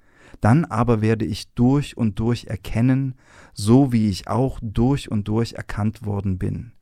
dann 0.41 0.65
aber 0.65 1.01
werde 1.01 1.25
ich 1.25 1.53
durch 1.55 1.97
und 1.97 2.19
durch 2.19 2.47
erkennen, 2.47 3.15
so 3.55 3.93
wie 3.93 4.09
ich 4.09 4.29
auch 4.29 4.59
durch 4.63 5.11
und 5.11 5.29
durch 5.29 5.55
erkannt 5.55 6.05
worden 6.05 6.39
bin. 6.39 6.73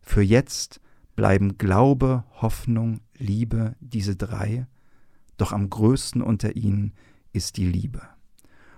Für 0.00 0.22
jetzt 0.22 0.80
bleiben 1.16 1.58
Glaube, 1.58 2.24
Hoffnung, 2.40 3.00
Liebe, 3.16 3.76
diese 3.80 4.16
drei, 4.16 4.66
doch 5.36 5.52
am 5.52 5.70
größten 5.70 6.22
unter 6.22 6.56
ihnen 6.56 6.94
ist 7.32 7.56
die 7.56 7.66
Liebe. 7.66 8.02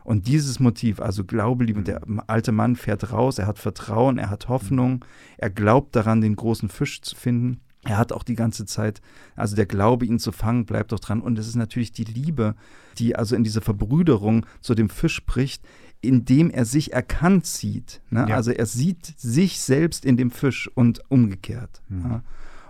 Und 0.05 0.27
dieses 0.27 0.61
Motiv, 0.61 1.01
also 1.01 1.25
Glaube, 1.25 1.65
Liebe, 1.65 1.83
der 1.83 2.03
mhm. 2.07 2.21
alte 2.27 2.53
Mann 2.53 2.77
fährt 2.77 3.13
raus, 3.13 3.39
er 3.39 3.47
hat 3.47 3.59
Vertrauen, 3.59 4.19
er 4.19 4.31
hat 4.31 4.49
Hoffnung, 4.49 5.05
er 5.39 5.51
glaubt 5.51 5.95
daran, 5.97 6.21
den 6.21 6.37
großen 6.37 6.69
Fisch 6.69 7.03
zu 7.03 7.17
finden. 7.17 7.61
Er 7.85 7.99
hat 7.99 8.13
auch 8.13 8.23
die 8.23 8.37
ganze 8.37 8.65
Zeit, 8.65 9.01
also 9.35 9.57
der 9.57 9.67
Glaube, 9.67 10.07
ihn 10.07 10.21
zu 10.21 10.31
fangen, 10.31 10.67
bleibt 10.67 10.93
doch 10.93 11.01
dran. 11.01 11.21
Und 11.21 11.39
es 11.39 11.49
ist 11.49 11.57
natürlich 11.57 11.91
die 11.91 12.05
Liebe, 12.05 12.55
die 12.99 13.17
also 13.17 13.35
in 13.35 13.43
dieser 13.43 13.61
Verbrüderung 13.61 14.47
zu 14.61 14.75
dem 14.75 14.89
Fisch 14.89 15.15
spricht, 15.15 15.65
indem 16.01 16.51
er 16.51 16.65
sich 16.65 16.93
erkannt 16.93 17.47
sieht. 17.47 18.01
Ne? 18.11 18.27
Ja. 18.29 18.37
Also 18.37 18.53
er 18.53 18.67
sieht 18.67 19.07
sich 19.19 19.61
selbst 19.61 20.05
in 20.05 20.17
dem 20.17 20.31
Fisch 20.31 20.71
und 20.75 21.03
umgekehrt. 21.11 21.83
Mhm. 21.89 22.03
Ja? 22.03 22.23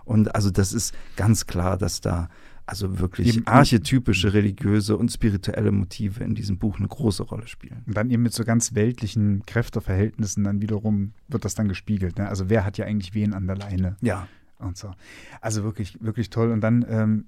Und 0.05 0.35
also 0.35 0.51
das 0.51 0.73
ist 0.73 0.95
ganz 1.17 1.47
klar, 1.47 1.77
dass 1.77 2.01
da 2.01 2.29
also 2.67 3.01
wirklich 3.01 3.37
eben, 3.37 3.47
archetypische 3.47 4.33
religiöse 4.33 4.97
und 4.97 5.11
spirituelle 5.11 5.73
Motive 5.73 6.23
in 6.23 6.35
diesem 6.35 6.59
Buch 6.59 6.79
eine 6.79 6.89
große 6.89 7.25
Rolle 7.25 7.47
spielen. 7.49 7.83
Und 7.87 7.97
dann 7.97 8.11
eben 8.11 8.23
mit 8.23 8.33
so 8.33 8.45
ganz 8.45 8.75
weltlichen 8.75 9.45
Kräfteverhältnissen 9.47 10.45
dann 10.45 10.61
wiederum 10.61 11.13
wird 11.29 11.45
das 11.45 11.55
dann 11.55 11.69
gespiegelt. 11.69 12.19
Ne? 12.19 12.29
Also 12.29 12.49
wer 12.49 12.65
hat 12.65 12.79
ja 12.79 12.85
eigentlich 12.85 13.15
wen 13.15 13.35
an 13.35 13.47
der 13.47 13.57
Leine? 13.57 13.97
Ja. 14.01 14.29
Und 14.59 14.77
so. 14.77 14.93
Also 15.41 15.65
wirklich, 15.65 15.99
wirklich 16.01 16.31
toll. 16.31 16.53
Und 16.53 16.61
dann 16.61 16.87
ähm, 16.89 17.27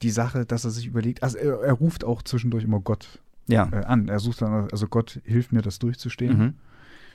die 0.00 0.10
Sache, 0.10 0.46
dass 0.46 0.64
er 0.64 0.70
sich 0.70 0.86
überlegt, 0.86 1.22
also 1.22 1.36
er, 1.36 1.60
er 1.60 1.72
ruft 1.74 2.02
auch 2.04 2.22
zwischendurch 2.22 2.64
immer 2.64 2.80
Gott 2.80 3.20
ja. 3.48 3.68
äh, 3.70 3.84
an. 3.84 4.08
Er 4.08 4.20
sucht 4.20 4.40
dann, 4.40 4.68
also 4.70 4.88
Gott 4.88 5.20
hilft 5.24 5.52
mir, 5.52 5.60
das 5.60 5.78
durchzustehen. 5.80 6.38
Mhm. 6.38 6.54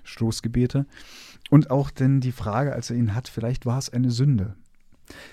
Stoßgebete. 0.04 0.86
Und 1.50 1.72
auch 1.72 1.90
denn 1.90 2.22
die 2.22 2.32
Frage, 2.32 2.74
als 2.74 2.92
er 2.92 2.98
ihn 2.98 3.16
hat, 3.16 3.28
vielleicht 3.28 3.66
war 3.66 3.80
es 3.80 3.90
eine 3.90 4.12
Sünde 4.12 4.56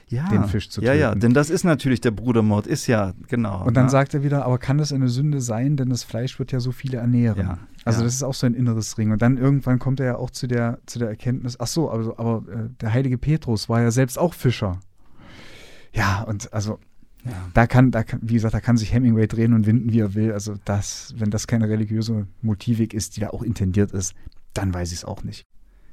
ja, 0.08 0.28
den 0.28 0.44
Fisch 0.44 0.70
zu 0.70 0.80
töten. 0.80 0.92
Ja, 0.92 0.94
ja, 0.94 1.14
denn 1.14 1.34
das 1.34 1.50
ist 1.50 1.64
natürlich 1.64 2.00
der 2.00 2.10
Brudermord, 2.10 2.66
ist 2.66 2.86
ja, 2.86 3.12
genau. 3.28 3.64
Und 3.64 3.76
dann 3.76 3.86
ja. 3.86 3.90
sagt 3.90 4.14
er 4.14 4.22
wieder, 4.22 4.44
aber 4.44 4.58
kann 4.58 4.78
das 4.78 4.92
eine 4.92 5.08
Sünde 5.08 5.40
sein, 5.40 5.76
denn 5.76 5.90
das 5.90 6.04
Fleisch 6.04 6.38
wird 6.38 6.52
ja 6.52 6.60
so 6.60 6.72
viele 6.72 6.98
ernähren. 6.98 7.38
Ja, 7.46 7.58
also 7.84 8.00
ja. 8.00 8.04
das 8.04 8.14
ist 8.14 8.22
auch 8.22 8.34
so 8.34 8.46
ein 8.46 8.54
inneres 8.54 8.96
Ring. 8.98 9.12
Und 9.12 9.22
dann 9.22 9.36
irgendwann 9.36 9.78
kommt 9.78 10.00
er 10.00 10.06
ja 10.06 10.16
auch 10.16 10.30
zu 10.30 10.46
der, 10.46 10.78
zu 10.86 10.98
der 10.98 11.08
Erkenntnis, 11.08 11.58
ach 11.58 11.66
so, 11.66 11.90
also, 11.90 12.16
aber 12.18 12.44
äh, 12.50 12.68
der 12.80 12.92
heilige 12.92 13.18
Petrus 13.18 13.68
war 13.68 13.80
ja 13.80 13.90
selbst 13.90 14.18
auch 14.18 14.34
Fischer. 14.34 14.80
Ja, 15.92 16.22
und 16.22 16.52
also. 16.52 16.78
Da 17.54 17.66
kann, 17.66 17.90
da 17.90 18.02
kann, 18.02 18.20
wie 18.22 18.34
gesagt, 18.34 18.52
da 18.52 18.60
kann 18.60 18.76
sich 18.76 18.92
Hemingway 18.92 19.26
drehen 19.26 19.54
und 19.54 19.64
winden, 19.64 19.94
wie 19.94 20.00
er 20.00 20.12
will. 20.12 20.32
Also 20.32 20.56
das, 20.66 21.14
wenn 21.16 21.30
das 21.30 21.46
keine 21.46 21.70
religiöse 21.70 22.26
Motivik 22.42 22.92
ist, 22.92 23.16
die 23.16 23.20
da 23.20 23.30
auch 23.30 23.42
intendiert 23.42 23.92
ist, 23.92 24.14
dann 24.52 24.74
weiß 24.74 24.92
ich 24.92 24.98
es 24.98 25.04
auch 25.06 25.24
nicht. 25.24 25.46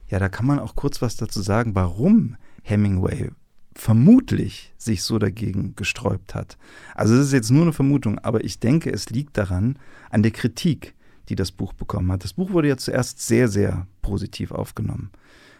Ja, 0.09 0.19
da 0.19 0.27
kann 0.27 0.45
man 0.45 0.59
auch 0.59 0.75
kurz 0.75 1.01
was 1.01 1.15
dazu 1.15 1.41
sagen, 1.41 1.73
warum 1.73 2.35
Hemingway 2.63 3.31
vermutlich 3.73 4.73
sich 4.77 5.03
so 5.03 5.17
dagegen 5.17 5.75
gesträubt 5.75 6.35
hat. 6.35 6.57
Also 6.95 7.15
es 7.15 7.27
ist 7.27 7.33
jetzt 7.33 7.51
nur 7.51 7.63
eine 7.63 7.73
Vermutung, 7.73 8.19
aber 8.19 8.43
ich 8.43 8.59
denke, 8.59 8.91
es 8.91 9.09
liegt 9.09 9.37
daran, 9.37 9.77
an 10.09 10.23
der 10.23 10.31
Kritik, 10.31 10.93
die 11.29 11.35
das 11.35 11.51
Buch 11.51 11.73
bekommen 11.73 12.11
hat. 12.11 12.23
Das 12.23 12.33
Buch 12.33 12.51
wurde 12.51 12.67
ja 12.67 12.77
zuerst 12.77 13.21
sehr, 13.21 13.47
sehr 13.47 13.87
positiv 14.01 14.51
aufgenommen. 14.51 15.11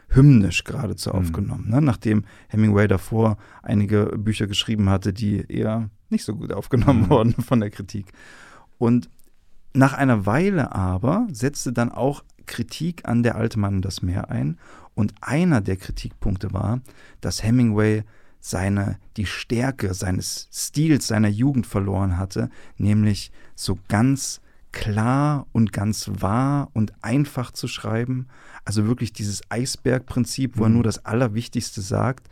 Hymnisch 0.09 0.65
geradezu 0.65 1.09
mhm. 1.09 1.15
aufgenommen, 1.15 1.69
ne? 1.69 1.81
nachdem 1.81 2.25
Hemingway 2.49 2.87
davor 2.87 3.37
einige 3.63 4.07
Bücher 4.17 4.47
geschrieben 4.47 4.89
hatte, 4.89 5.13
die 5.13 5.45
eher 5.47 5.89
nicht 6.09 6.25
so 6.25 6.35
gut 6.35 6.51
aufgenommen 6.51 7.03
mhm. 7.03 7.09
wurden 7.09 7.33
von 7.33 7.61
der 7.61 7.69
Kritik. 7.69 8.07
Und 8.77 9.09
nach 9.73 9.93
einer 9.93 10.25
Weile 10.25 10.75
aber 10.75 11.27
setzte 11.31 11.71
dann 11.71 11.91
auch 11.91 12.25
Kritik 12.51 13.07
an 13.07 13.23
der 13.23 13.35
alte 13.35 13.57
Mann 13.57 13.75
und 13.75 13.85
das 13.85 14.01
Meer 14.01 14.29
ein. 14.29 14.59
Und 14.93 15.13
einer 15.21 15.61
der 15.61 15.77
Kritikpunkte 15.77 16.51
war, 16.51 16.81
dass 17.21 17.43
Hemingway 17.43 18.03
seine, 18.41 18.97
die 19.15 19.25
Stärke 19.25 19.93
seines 19.93 20.49
Stils 20.51 21.07
seiner 21.07 21.29
Jugend 21.29 21.65
verloren 21.65 22.17
hatte, 22.17 22.49
nämlich 22.77 23.31
so 23.55 23.79
ganz 23.87 24.41
klar 24.73 25.47
und 25.53 25.71
ganz 25.71 26.11
wahr 26.19 26.69
und 26.73 26.93
einfach 27.01 27.51
zu 27.51 27.67
schreiben. 27.67 28.27
Also 28.65 28.85
wirklich 28.85 29.13
dieses 29.13 29.41
Eisbergprinzip, 29.49 30.57
wo 30.57 30.63
mhm. 30.63 30.65
er 30.65 30.69
nur 30.69 30.83
das 30.83 31.05
Allerwichtigste 31.05 31.81
sagt. 31.81 32.27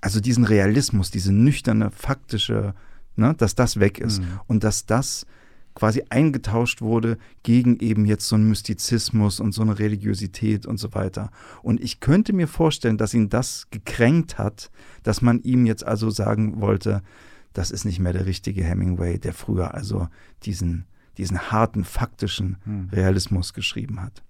Also 0.00 0.20
diesen 0.20 0.44
Realismus, 0.44 1.10
diese 1.10 1.32
nüchterne, 1.32 1.90
faktische, 1.90 2.74
ne, 3.16 3.34
dass 3.36 3.54
das 3.54 3.80
weg 3.80 3.98
ist. 3.98 4.20
Mhm. 4.20 4.40
Und 4.46 4.64
dass 4.64 4.86
das 4.86 5.26
quasi 5.74 6.04
eingetauscht 6.08 6.82
wurde 6.82 7.18
gegen 7.42 7.78
eben 7.80 8.04
jetzt 8.06 8.28
so 8.28 8.36
einen 8.36 8.48
Mystizismus 8.48 9.40
und 9.40 9.52
so 9.52 9.62
eine 9.62 9.78
Religiosität 9.78 10.66
und 10.66 10.78
so 10.78 10.94
weiter. 10.94 11.30
Und 11.62 11.80
ich 11.80 12.00
könnte 12.00 12.32
mir 12.32 12.48
vorstellen, 12.48 12.96
dass 12.96 13.14
ihn 13.14 13.28
das 13.28 13.68
gekränkt 13.70 14.38
hat, 14.38 14.70
dass 15.02 15.20
man 15.20 15.40
ihm 15.40 15.66
jetzt 15.66 15.84
also 15.84 16.10
sagen 16.10 16.60
wollte, 16.60 17.02
das 17.52 17.70
ist 17.70 17.84
nicht 17.84 17.98
mehr 17.98 18.12
der 18.12 18.26
richtige 18.26 18.64
Hemingway, 18.64 19.18
der 19.18 19.32
früher 19.32 19.74
also 19.74 20.08
diesen, 20.44 20.86
diesen 21.18 21.50
harten, 21.50 21.84
faktischen 21.84 22.56
hm. 22.64 22.88
Realismus 22.92 23.52
geschrieben 23.52 24.00
hat. 24.02 24.22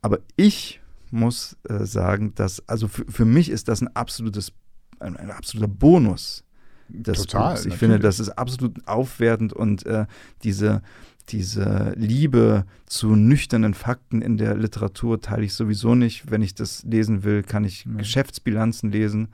Aber 0.00 0.18
ich 0.36 0.80
muss 1.10 1.56
äh, 1.68 1.84
sagen, 1.84 2.34
dass, 2.34 2.66
also 2.68 2.88
für, 2.88 3.04
für 3.10 3.24
mich 3.24 3.50
ist 3.50 3.68
das 3.68 3.82
ein 3.82 3.94
absolutes, 3.94 4.52
ein, 4.98 5.16
ein 5.16 5.30
absoluter 5.30 5.68
Bonus, 5.68 6.44
des 6.88 7.18
Total, 7.22 7.50
Buchs. 7.50 7.60
Ich 7.60 7.64
natürlich. 7.66 7.78
finde, 7.78 7.98
das 7.98 8.20
ist 8.20 8.30
absolut 8.30 8.86
aufwertend 8.86 9.52
und 9.52 9.86
äh, 9.86 10.06
diese, 10.42 10.82
diese 11.28 11.94
Liebe 11.96 12.64
zu 12.86 13.14
nüchternen 13.16 13.74
Fakten 13.74 14.22
in 14.22 14.36
der 14.36 14.56
Literatur 14.56 15.20
teile 15.20 15.44
ich 15.44 15.54
sowieso 15.54 15.94
nicht. 15.94 16.30
Wenn 16.30 16.42
ich 16.42 16.54
das 16.54 16.82
lesen 16.84 17.24
will, 17.24 17.42
kann 17.42 17.64
ich 17.64 17.84
ja. 17.84 17.92
Geschäftsbilanzen 17.92 18.90
lesen. 18.90 19.28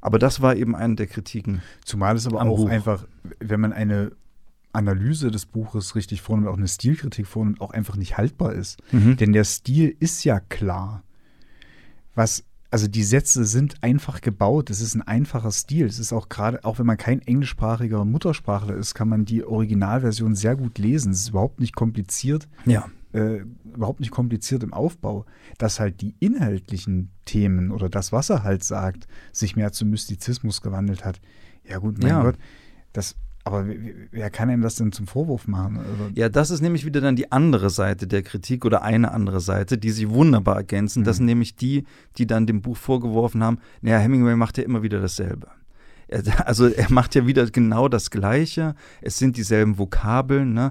Aber 0.00 0.18
das 0.18 0.42
war 0.42 0.54
eben 0.56 0.76
eine 0.76 0.96
der 0.96 1.06
Kritiken. 1.06 1.62
Zumal 1.84 2.16
es 2.16 2.26
aber 2.26 2.42
auch 2.42 2.56
Buch. 2.56 2.68
einfach, 2.68 3.06
wenn 3.40 3.60
man 3.60 3.72
eine 3.72 4.12
Analyse 4.74 5.30
des 5.30 5.46
Buches 5.46 5.94
richtig 5.94 6.20
vornimmt, 6.20 6.48
auch 6.48 6.56
eine 6.56 6.68
Stilkritik 6.68 7.26
vornimmt, 7.26 7.60
auch 7.60 7.70
einfach 7.70 7.96
nicht 7.96 8.16
haltbar 8.18 8.52
ist. 8.52 8.82
Mhm. 8.92 9.16
Denn 9.16 9.32
der 9.32 9.44
Stil 9.44 9.96
ist 10.00 10.24
ja 10.24 10.40
klar. 10.40 11.02
Was 12.14 12.44
also 12.74 12.88
die 12.88 13.04
Sätze 13.04 13.44
sind 13.44 13.76
einfach 13.84 14.20
gebaut. 14.20 14.68
Es 14.68 14.80
ist 14.80 14.96
ein 14.96 15.02
einfacher 15.02 15.52
Stil. 15.52 15.86
Es 15.86 16.00
ist 16.00 16.12
auch 16.12 16.28
gerade, 16.28 16.64
auch 16.64 16.80
wenn 16.80 16.86
man 16.86 16.96
kein 16.96 17.22
englischsprachiger 17.22 18.04
Muttersprachler 18.04 18.74
ist, 18.74 18.94
kann 18.94 19.08
man 19.08 19.24
die 19.24 19.44
Originalversion 19.44 20.34
sehr 20.34 20.56
gut 20.56 20.78
lesen. 20.78 21.12
Es 21.12 21.20
ist 21.20 21.28
überhaupt 21.28 21.60
nicht 21.60 21.76
kompliziert. 21.76 22.48
Ja. 22.66 22.90
Äh, 23.12 23.44
überhaupt 23.64 24.00
nicht 24.00 24.10
kompliziert 24.10 24.64
im 24.64 24.74
Aufbau. 24.74 25.24
Dass 25.56 25.78
halt 25.78 26.00
die 26.00 26.16
inhaltlichen 26.18 27.12
Themen 27.26 27.70
oder 27.70 27.88
das, 27.88 28.10
was 28.10 28.28
er 28.28 28.42
halt 28.42 28.64
sagt, 28.64 29.06
sich 29.30 29.54
mehr 29.54 29.70
zum 29.70 29.90
Mystizismus 29.90 30.60
gewandelt 30.60 31.04
hat. 31.04 31.20
Ja, 31.62 31.78
gut, 31.78 32.02
mein 32.02 32.08
ja. 32.08 32.22
Gott, 32.24 32.38
das 32.92 33.14
aber 33.44 33.66
wer 34.10 34.30
kann 34.30 34.48
ihm 34.48 34.62
das 34.62 34.76
denn 34.76 34.90
zum 34.90 35.06
Vorwurf 35.06 35.46
machen? 35.46 35.76
Also 35.78 36.10
ja, 36.14 36.30
das 36.30 36.50
ist 36.50 36.62
nämlich 36.62 36.86
wieder 36.86 37.02
dann 37.02 37.14
die 37.14 37.30
andere 37.30 37.68
Seite 37.68 38.06
der 38.06 38.22
Kritik 38.22 38.64
oder 38.64 38.82
eine 38.82 39.12
andere 39.12 39.40
Seite, 39.40 39.76
die 39.76 39.90
sich 39.90 40.08
wunderbar 40.08 40.56
ergänzen. 40.56 41.00
Mhm. 41.00 41.04
Das 41.04 41.18
sind 41.18 41.26
nämlich 41.26 41.54
die, 41.54 41.84
die 42.16 42.26
dann 42.26 42.46
dem 42.46 42.62
Buch 42.62 42.78
vorgeworfen 42.78 43.44
haben, 43.44 43.58
naja, 43.82 43.98
Hemingway 43.98 44.34
macht 44.34 44.56
ja 44.56 44.64
immer 44.64 44.82
wieder 44.82 45.00
dasselbe. 45.00 45.48
Also 46.44 46.68
er 46.68 46.92
macht 46.92 47.14
ja 47.14 47.26
wieder 47.26 47.46
genau 47.46 47.88
das 47.88 48.10
Gleiche. 48.10 48.74
Es 49.00 49.18
sind 49.18 49.36
dieselben 49.36 49.78
Vokabeln. 49.78 50.52
Ne? 50.52 50.70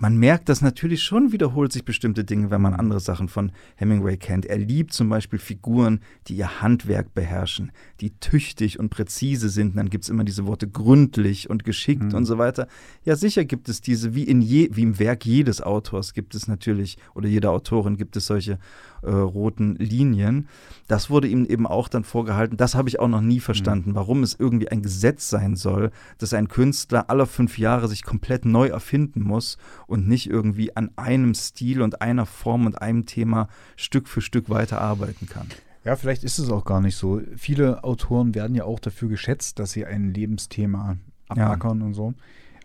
Man 0.00 0.16
merkt, 0.16 0.48
dass 0.48 0.62
natürlich 0.62 1.02
schon 1.02 1.30
wiederholt 1.30 1.72
sich 1.72 1.84
bestimmte 1.84 2.24
Dinge, 2.24 2.50
wenn 2.50 2.62
man 2.62 2.72
andere 2.72 3.00
Sachen 3.00 3.28
von 3.28 3.52
Hemingway 3.76 4.16
kennt. 4.16 4.46
Er 4.46 4.56
liebt 4.56 4.94
zum 4.94 5.10
Beispiel 5.10 5.38
Figuren, 5.38 6.00
die 6.26 6.36
ihr 6.36 6.62
Handwerk 6.62 7.12
beherrschen, 7.12 7.70
die 8.00 8.10
tüchtig 8.18 8.78
und 8.78 8.88
präzise 8.88 9.50
sind. 9.50 9.72
Und 9.72 9.76
dann 9.76 9.90
gibt 9.90 10.04
es 10.04 10.10
immer 10.10 10.24
diese 10.24 10.46
Worte 10.46 10.66
gründlich 10.68 11.50
und 11.50 11.64
geschickt 11.64 12.02
mhm. 12.02 12.14
und 12.14 12.24
so 12.24 12.38
weiter. 12.38 12.66
Ja, 13.04 13.14
sicher 13.14 13.44
gibt 13.44 13.68
es 13.68 13.82
diese, 13.82 14.14
wie, 14.14 14.24
in 14.24 14.40
je, 14.40 14.70
wie 14.72 14.82
im 14.82 14.98
Werk 14.98 15.26
jedes 15.26 15.60
Autors 15.60 16.14
gibt 16.14 16.34
es 16.34 16.48
natürlich, 16.48 16.96
oder 17.14 17.28
jeder 17.28 17.50
Autorin 17.50 17.98
gibt 17.98 18.16
es 18.16 18.24
solche 18.24 18.58
äh, 19.02 19.10
roten 19.10 19.76
Linien. 19.76 20.48
Das 20.88 21.10
wurde 21.10 21.28
ihm 21.28 21.44
eben 21.44 21.66
auch 21.66 21.88
dann 21.88 22.04
vorgehalten. 22.04 22.56
Das 22.56 22.74
habe 22.74 22.88
ich 22.88 23.00
auch 23.00 23.08
noch 23.08 23.20
nie 23.20 23.40
verstanden, 23.40 23.90
mhm. 23.90 23.94
warum 23.94 24.22
es 24.22 24.36
irgendwie 24.38 24.68
ein 24.68 24.82
Gesetz 24.82 25.28
sein 25.28 25.56
soll, 25.56 25.90
dass 26.18 26.34
ein 26.34 26.48
Künstler 26.48 27.10
alle 27.10 27.26
fünf 27.26 27.58
Jahre 27.58 27.88
sich 27.88 28.02
komplett 28.02 28.44
neu 28.44 28.68
erfinden 28.68 29.22
muss 29.22 29.58
und 29.90 30.08
nicht 30.08 30.30
irgendwie 30.30 30.76
an 30.76 30.90
einem 30.96 31.34
Stil 31.34 31.82
und 31.82 32.00
einer 32.00 32.24
Form 32.24 32.66
und 32.66 32.80
einem 32.80 33.06
Thema 33.06 33.48
Stück 33.76 34.08
für 34.08 34.20
Stück 34.20 34.48
weiterarbeiten 34.48 35.28
kann. 35.28 35.48
Ja, 35.84 35.96
vielleicht 35.96 36.24
ist 36.24 36.38
es 36.38 36.50
auch 36.50 36.64
gar 36.64 36.80
nicht 36.80 36.96
so. 36.96 37.20
Viele 37.36 37.84
Autoren 37.84 38.34
werden 38.34 38.54
ja 38.54 38.64
auch 38.64 38.78
dafür 38.78 39.08
geschätzt, 39.08 39.58
dass 39.58 39.72
sie 39.72 39.84
ein 39.84 40.14
Lebensthema 40.14 40.96
abackern 41.28 41.80
ja. 41.80 41.86
und 41.86 41.94
so. 41.94 42.14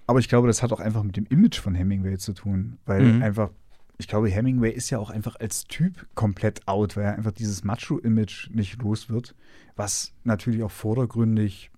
Aber 0.07 0.19
ich 0.19 0.29
glaube, 0.29 0.47
das 0.47 0.61
hat 0.61 0.71
auch 0.71 0.79
einfach 0.79 1.03
mit 1.03 1.17
dem 1.17 1.25
Image 1.29 1.59
von 1.59 1.73
Hemingway 1.73 2.17
zu 2.17 2.33
tun, 2.33 2.77
weil 2.85 3.01
mhm. 3.03 3.23
einfach 3.23 3.49
ich 3.97 4.09
glaube, 4.09 4.29
Hemingway 4.29 4.71
ist 4.71 4.89
ja 4.89 4.99
auch 4.99 5.09
einfach 5.09 5.37
als 5.39 5.65
Typ 5.65 6.05
komplett 6.15 6.67
out, 6.67 6.97
weil 6.97 7.05
er 7.05 7.15
einfach 7.15 7.31
dieses 7.31 7.63
Macho-Image 7.63 8.49
nicht 8.51 8.81
los 8.81 9.09
wird, 9.09 9.35
was 9.77 10.11
natürlich 10.25 10.63
auch 10.63 10.71
vordergründig 10.71 11.71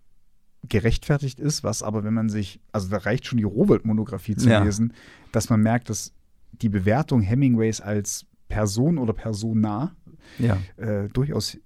gerechtfertigt 0.63 1.39
ist, 1.39 1.63
was 1.63 1.83
aber, 1.83 2.03
wenn 2.03 2.13
man 2.13 2.29
sich, 2.29 2.59
also 2.71 2.89
da 2.89 2.97
reicht 2.97 3.25
schon 3.25 3.37
die 3.37 3.43
Rowold-Monographie 3.43 4.35
zu 4.35 4.49
ja. 4.49 4.63
lesen, 4.63 4.93
dass 5.31 5.49
man 5.49 5.61
merkt, 5.61 5.89
dass 5.89 6.13
die 6.51 6.69
Bewertung 6.69 7.21
Hemingways 7.21 7.81
als 7.81 8.25
Person 8.49 8.97
oder 8.97 9.13
Persona 9.13 9.95
ja. 10.39 10.57
äh, 10.77 11.09
durchaus 11.09 11.57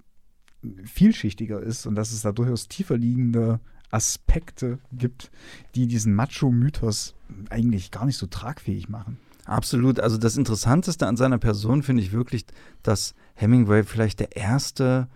vielschichtiger 0.83 1.61
ist 1.61 1.85
und 1.85 1.95
dass 1.95 2.11
es 2.11 2.21
da 2.21 2.31
durchaus 2.31 2.67
tiefer 2.67 2.97
liegende 2.97 3.59
Aspekte 3.89 4.79
gibt, 4.91 5.31
die 5.75 5.87
diesen 5.87 6.13
Macho-Mythos 6.13 7.15
eigentlich 7.49 7.91
gar 7.91 8.05
nicht 8.05 8.17
so 8.17 8.27
tragfähig 8.27 8.89
machen. 8.89 9.17
Absolut. 9.45 9.99
Also 9.99 10.17
das 10.17 10.37
Interessanteste 10.37 11.07
an 11.07 11.17
seiner 11.17 11.37
Person 11.37 11.83
finde 11.83 12.03
ich 12.03 12.11
wirklich, 12.11 12.45
dass 12.83 13.15
Hemingway 13.35 13.83
vielleicht 13.83 14.19
der 14.19 14.35
erste, 14.35 15.07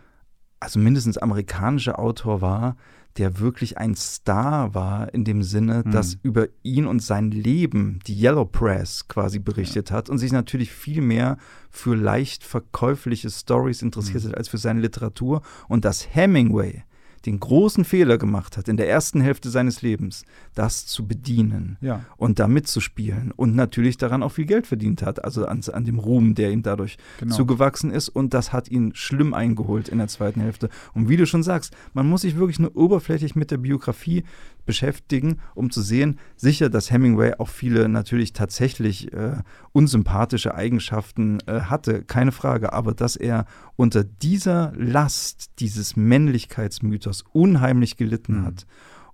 also 0.59 0.79
mindestens 0.79 1.17
amerikanische 1.17 1.99
Autor 1.99 2.41
war, 2.41 2.75
der 3.17 3.39
wirklich 3.39 3.77
ein 3.77 3.95
Star 3.95 4.73
war 4.73 5.13
in 5.13 5.23
dem 5.23 5.41
Sinne, 5.41 5.83
mhm. 5.85 5.91
dass 5.91 6.17
über 6.21 6.47
ihn 6.63 6.85
und 6.85 7.01
sein 7.01 7.31
Leben 7.31 7.99
die 8.07 8.19
Yellow 8.19 8.45
Press 8.45 9.07
quasi 9.07 9.39
berichtet 9.39 9.89
ja. 9.89 9.95
hat 9.95 10.09
und 10.09 10.17
sich 10.17 10.31
natürlich 10.31 10.71
viel 10.71 11.01
mehr 11.01 11.37
für 11.69 11.95
leicht 11.95 12.43
verkäufliche 12.43 13.29
Stories 13.29 13.81
interessiert 13.81 14.23
mhm. 14.23 14.29
hat 14.29 14.37
als 14.37 14.49
für 14.49 14.57
seine 14.57 14.81
Literatur 14.81 15.41
und 15.67 15.85
dass 15.85 16.13
Hemingway 16.13 16.83
den 17.25 17.39
großen 17.39 17.85
Fehler 17.85 18.17
gemacht 18.17 18.57
hat, 18.57 18.67
in 18.67 18.77
der 18.77 18.89
ersten 18.89 19.21
Hälfte 19.21 19.49
seines 19.49 19.81
Lebens, 19.81 20.23
das 20.53 20.85
zu 20.85 21.07
bedienen 21.07 21.77
ja. 21.81 22.05
und 22.17 22.39
da 22.39 22.47
mitzuspielen 22.47 23.31
und 23.35 23.55
natürlich 23.55 23.97
daran 23.97 24.23
auch 24.23 24.31
viel 24.31 24.45
Geld 24.45 24.67
verdient 24.67 25.01
hat, 25.01 25.23
also 25.23 25.45
an, 25.45 25.61
an 25.71 25.85
dem 25.85 25.99
Ruhm, 25.99 26.35
der 26.35 26.51
ihm 26.51 26.63
dadurch 26.63 26.97
genau. 27.19 27.35
zugewachsen 27.35 27.91
ist 27.91 28.09
und 28.09 28.33
das 28.33 28.53
hat 28.53 28.69
ihn 28.69 28.93
schlimm 28.95 29.33
eingeholt 29.33 29.89
in 29.89 29.97
der 29.97 30.07
zweiten 30.07 30.41
Hälfte. 30.41 30.69
Und 30.93 31.09
wie 31.09 31.17
du 31.17 31.25
schon 31.25 31.43
sagst, 31.43 31.75
man 31.93 32.07
muss 32.07 32.21
sich 32.21 32.37
wirklich 32.37 32.59
nur 32.59 32.75
oberflächlich 32.75 33.35
mit 33.35 33.51
der 33.51 33.57
Biografie 33.57 34.23
beschäftigen, 34.65 35.37
um 35.53 35.71
zu 35.71 35.81
sehen, 35.81 36.19
sicher, 36.35 36.69
dass 36.69 36.91
Hemingway 36.91 37.35
auch 37.37 37.49
viele 37.49 37.87
natürlich 37.89 38.33
tatsächlich 38.33 39.13
äh, 39.13 39.37
unsympathische 39.71 40.55
Eigenschaften 40.55 41.39
äh, 41.45 41.61
hatte, 41.61 42.03
keine 42.03 42.31
Frage, 42.31 42.73
aber 42.73 42.93
dass 42.93 43.15
er 43.15 43.45
unter 43.75 44.03
dieser 44.03 44.73
Last 44.75 45.51
dieses 45.59 45.95
Männlichkeitsmythos 45.95 47.23
unheimlich 47.33 47.97
gelitten 47.97 48.41
mhm. 48.41 48.45
hat 48.45 48.65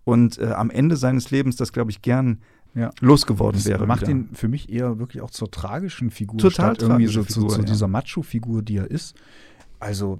und 0.03 0.37
äh, 0.39 0.47
am 0.47 0.69
Ende 0.69 0.95
seines 0.95 1.31
Lebens 1.31 1.55
das, 1.55 1.73
glaube 1.73 1.91
ich, 1.91 2.01
gern 2.01 2.39
ja. 2.73 2.91
losgeworden 2.99 3.59
das 3.59 3.67
wäre. 3.67 3.85
Macht 3.85 4.01
wieder. 4.01 4.11
ihn 4.11 4.29
für 4.33 4.47
mich 4.47 4.71
eher 4.71 4.99
wirklich 4.99 5.21
auch 5.21 5.31
zur 5.31 5.51
tragischen 5.51 6.09
Figur, 6.09 6.39
Total 6.39 6.75
statt 6.75 6.81
irgendwie 6.81 7.07
so 7.07 7.23
Figur, 7.23 7.49
zu, 7.49 7.55
zu 7.55 7.61
ja. 7.61 7.65
dieser 7.65 7.87
Macho-Figur, 7.87 8.61
die 8.61 8.77
er 8.77 8.89
ist. 8.89 9.15
Also 9.79 10.19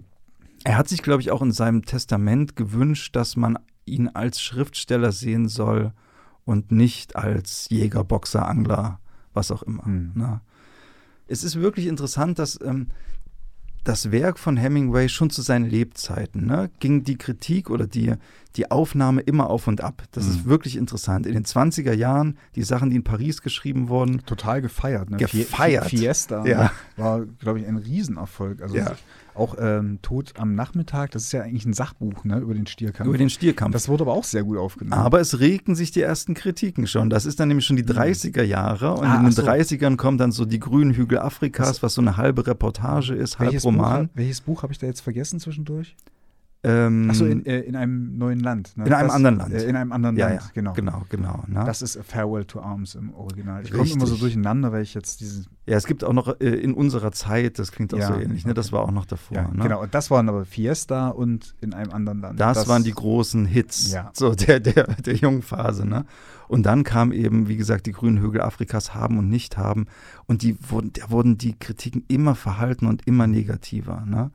er 0.63 0.77
hat 0.77 0.87
sich, 0.87 1.01
glaube 1.01 1.21
ich, 1.21 1.31
auch 1.31 1.41
in 1.41 1.51
seinem 1.51 1.85
Testament 1.85 2.55
gewünscht, 2.55 3.15
dass 3.15 3.35
man 3.35 3.57
ihn 3.85 4.07
als 4.07 4.41
Schriftsteller 4.41 5.11
sehen 5.11 5.47
soll 5.47 5.93
und 6.45 6.71
nicht 6.71 7.15
als 7.15 7.67
Jäger, 7.69 8.03
Boxer, 8.03 8.47
Angler, 8.47 8.99
was 9.33 9.51
auch 9.51 9.63
immer. 9.63 9.87
Mhm. 9.87 10.11
Ne? 10.15 10.41
Es 11.27 11.43
ist 11.43 11.55
wirklich 11.55 11.87
interessant, 11.87 12.39
dass 12.39 12.59
ähm, 12.61 12.87
das 13.83 14.11
Werk 14.11 14.37
von 14.37 14.57
Hemingway 14.57 15.09
schon 15.09 15.31
zu 15.31 15.41
seinen 15.41 15.67
Lebzeiten 15.67 16.45
ne, 16.45 16.69
ging 16.79 17.03
die 17.03 17.17
Kritik 17.17 17.69
oder 17.69 17.87
die, 17.87 18.13
die 18.55 18.69
Aufnahme 18.69 19.21
immer 19.21 19.49
auf 19.49 19.67
und 19.67 19.81
ab. 19.81 20.03
Das 20.11 20.25
mhm. 20.25 20.31
ist 20.31 20.45
wirklich 20.45 20.75
interessant. 20.75 21.25
In 21.25 21.33
den 21.33 21.45
20er 21.45 21.93
Jahren, 21.93 22.37
die 22.55 22.63
Sachen, 22.63 22.91
die 22.91 22.97
in 22.97 23.03
Paris 23.03 23.41
geschrieben 23.41 23.89
wurden. 23.89 24.23
Total 24.25 24.61
gefeiert. 24.61 25.09
Ne? 25.09 25.17
Gefeiert. 25.17 25.89
Fiesta 25.89 26.45
ja. 26.45 26.63
ne? 26.63 26.71
war, 26.97 27.25
glaube 27.39 27.59
ich, 27.59 27.67
ein 27.67 27.77
Riesenerfolg. 27.77 28.61
Also 28.61 28.75
ja. 28.75 28.95
Auch 29.33 29.55
ähm, 29.59 29.99
Tod 30.01 30.33
am 30.37 30.55
Nachmittag, 30.55 31.11
das 31.11 31.23
ist 31.23 31.31
ja 31.31 31.41
eigentlich 31.41 31.65
ein 31.65 31.73
Sachbuch 31.73 32.23
ne, 32.23 32.39
über 32.39 32.53
den 32.53 32.67
Stierkampf. 32.67 33.07
Über 33.07 33.17
den 33.17 33.29
Stierkampf. 33.29 33.73
Das 33.73 33.87
wurde 33.87 34.03
aber 34.03 34.13
auch 34.13 34.23
sehr 34.23 34.43
gut 34.43 34.57
aufgenommen. 34.57 35.01
Aber 35.01 35.19
es 35.21 35.39
regten 35.39 35.75
sich 35.75 35.91
die 35.91 36.01
ersten 36.01 36.33
Kritiken 36.33 36.87
schon. 36.87 37.09
Das 37.09 37.25
ist 37.25 37.39
dann 37.39 37.47
nämlich 37.47 37.65
schon 37.65 37.77
die 37.77 37.85
30er 37.85 38.43
mhm. 38.43 38.49
Jahre 38.49 38.93
und 38.93 39.05
ah, 39.05 39.17
in 39.17 39.23
den 39.23 39.31
so. 39.31 39.43
30ern 39.43 39.95
kommen 39.95 40.17
dann 40.17 40.31
so 40.31 40.45
die 40.45 40.59
grünen 40.59 40.93
Hügel 40.93 41.19
Afrikas, 41.19 41.81
was 41.81 41.93
so 41.93 42.01
eine 42.01 42.17
halbe 42.17 42.45
Reportage 42.45 43.13
ist, 43.13 43.39
halb 43.39 43.63
Roman. 43.63 44.07
Buch, 44.07 44.15
welches 44.15 44.41
Buch 44.41 44.63
habe 44.63 44.73
ich 44.73 44.79
da 44.79 44.87
jetzt 44.87 45.01
vergessen 45.01 45.39
zwischendurch? 45.39 45.95
Ähm, 46.63 47.09
Achso, 47.09 47.25
in, 47.25 47.43
äh, 47.45 47.61
in 47.61 47.75
einem 47.75 48.17
neuen 48.17 48.39
Land. 48.39 48.77
Ne? 48.77 48.85
In 48.85 48.93
einem 48.93 49.07
das, 49.07 49.15
anderen 49.15 49.37
Land. 49.37 49.53
Äh, 49.53 49.63
in 49.63 49.75
einem 49.75 49.91
anderen 49.91 50.15
ja, 50.15 50.27
Land, 50.27 50.41
ja, 50.41 50.49
genau. 50.53 50.73
Genau, 50.73 51.03
genau. 51.09 51.43
Ne? 51.47 51.63
Das 51.65 51.81
ist 51.81 51.99
Farewell 52.03 52.45
to 52.45 52.59
Arms 52.59 52.93
im 52.93 53.13
Original. 53.15 53.63
Ich 53.63 53.71
komme 53.71 53.89
immer 53.89 54.05
so 54.05 54.15
durcheinander, 54.15 54.71
weil 54.71 54.83
ich 54.83 54.93
jetzt 54.93 55.21
diesen. 55.21 55.47
Ja, 55.71 55.77
es 55.77 55.87
gibt 55.87 56.03
auch 56.03 56.11
noch 56.11 56.27
äh, 56.41 56.49
in 56.49 56.73
unserer 56.73 57.13
Zeit, 57.13 57.57
das 57.57 57.71
klingt 57.71 57.93
auch 57.93 57.99
ja, 57.99 58.07
so 58.07 58.15
ähnlich, 58.15 58.45
ne? 58.45 58.53
das 58.53 58.73
war 58.73 58.81
auch 58.81 58.91
noch 58.91 59.05
davor. 59.05 59.37
Ja, 59.37 59.47
ne? 59.47 59.63
Genau, 59.63 59.81
und 59.81 59.95
das 59.95 60.11
waren 60.11 60.27
aber 60.27 60.43
Fiesta 60.43 61.07
und 61.07 61.55
in 61.61 61.73
einem 61.73 61.91
anderen 61.93 62.19
Land. 62.19 62.41
Das, 62.41 62.57
das 62.57 62.67
waren 62.67 62.83
die 62.83 62.91
großen 62.91 63.45
Hits 63.45 63.93
ja. 63.93 64.11
so 64.11 64.35
der, 64.35 64.59
der, 64.59 64.83
der 64.95 65.15
jungen 65.15 65.41
Phase. 65.41 65.87
Ne? 65.87 66.03
Und 66.49 66.63
dann 66.63 66.83
kam 66.83 67.13
eben, 67.13 67.47
wie 67.47 67.55
gesagt, 67.55 67.85
die 67.85 67.93
grünen 67.93 68.21
Hügel 68.21 68.41
Afrikas 68.41 68.93
haben 68.93 69.17
und 69.17 69.29
nicht 69.29 69.57
haben. 69.57 69.85
Und 70.25 70.41
die 70.41 70.57
wurden, 70.69 70.91
da 70.91 71.09
wurden 71.09 71.37
die 71.37 71.57
Kritiken 71.57 72.03
immer 72.09 72.35
verhalten 72.35 72.85
und 72.87 73.07
immer 73.07 73.25
negativer. 73.25 74.03
Ne? 74.05 74.31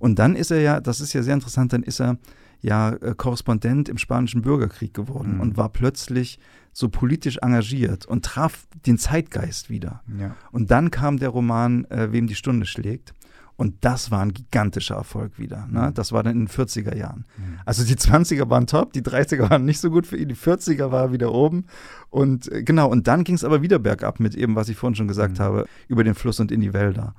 Und 0.00 0.18
dann 0.18 0.34
ist 0.34 0.50
er 0.50 0.60
ja, 0.60 0.80
das 0.80 1.00
ist 1.00 1.12
ja 1.12 1.22
sehr 1.22 1.34
interessant, 1.34 1.72
dann 1.72 1.84
ist 1.84 2.00
er 2.00 2.18
ja 2.62 2.90
äh, 2.94 3.14
Korrespondent 3.16 3.88
im 3.88 3.96
Spanischen 3.96 4.42
Bürgerkrieg 4.42 4.92
geworden 4.92 5.36
mhm. 5.36 5.40
und 5.40 5.56
war 5.56 5.68
plötzlich 5.68 6.40
so 6.72 6.88
politisch 6.88 7.38
engagiert 7.38 8.06
und 8.06 8.24
traf 8.24 8.66
den 8.86 8.98
Zeitgeist 8.98 9.70
wieder. 9.70 10.02
Ja. 10.18 10.36
Und 10.52 10.70
dann 10.70 10.90
kam 10.90 11.18
der 11.18 11.30
Roman 11.30 11.84
äh, 11.86 12.12
Wem 12.12 12.26
die 12.26 12.34
Stunde 12.34 12.66
schlägt. 12.66 13.14
Und 13.56 13.74
das 13.82 14.10
war 14.10 14.22
ein 14.22 14.32
gigantischer 14.32 14.94
Erfolg 14.94 15.38
wieder. 15.38 15.66
Ne? 15.70 15.88
Mhm. 15.88 15.94
Das 15.94 16.12
war 16.12 16.22
dann 16.22 16.32
in 16.32 16.46
den 16.46 16.48
40er 16.48 16.96
Jahren. 16.96 17.26
Mhm. 17.36 17.58
Also 17.66 17.84
die 17.84 17.94
20er 17.94 18.48
waren 18.48 18.66
top, 18.66 18.94
die 18.94 19.02
30er 19.02 19.50
waren 19.50 19.66
nicht 19.66 19.80
so 19.80 19.90
gut 19.90 20.06
für 20.06 20.16
ihn, 20.16 20.30
die 20.30 20.34
40er 20.34 20.90
war 20.90 21.12
wieder 21.12 21.30
oben. 21.30 21.66
Und 22.08 22.50
äh, 22.50 22.62
genau, 22.62 22.88
und 22.88 23.06
dann 23.06 23.22
ging 23.22 23.34
es 23.34 23.44
aber 23.44 23.60
wieder 23.60 23.78
bergab 23.78 24.18
mit 24.18 24.34
eben, 24.34 24.56
was 24.56 24.70
ich 24.70 24.78
vorhin 24.78 24.94
schon 24.94 25.08
gesagt 25.08 25.38
mhm. 25.38 25.42
habe, 25.42 25.66
über 25.88 26.04
den 26.04 26.14
Fluss 26.14 26.40
und 26.40 26.50
in 26.50 26.62
die 26.62 26.72
Wälder. 26.72 27.14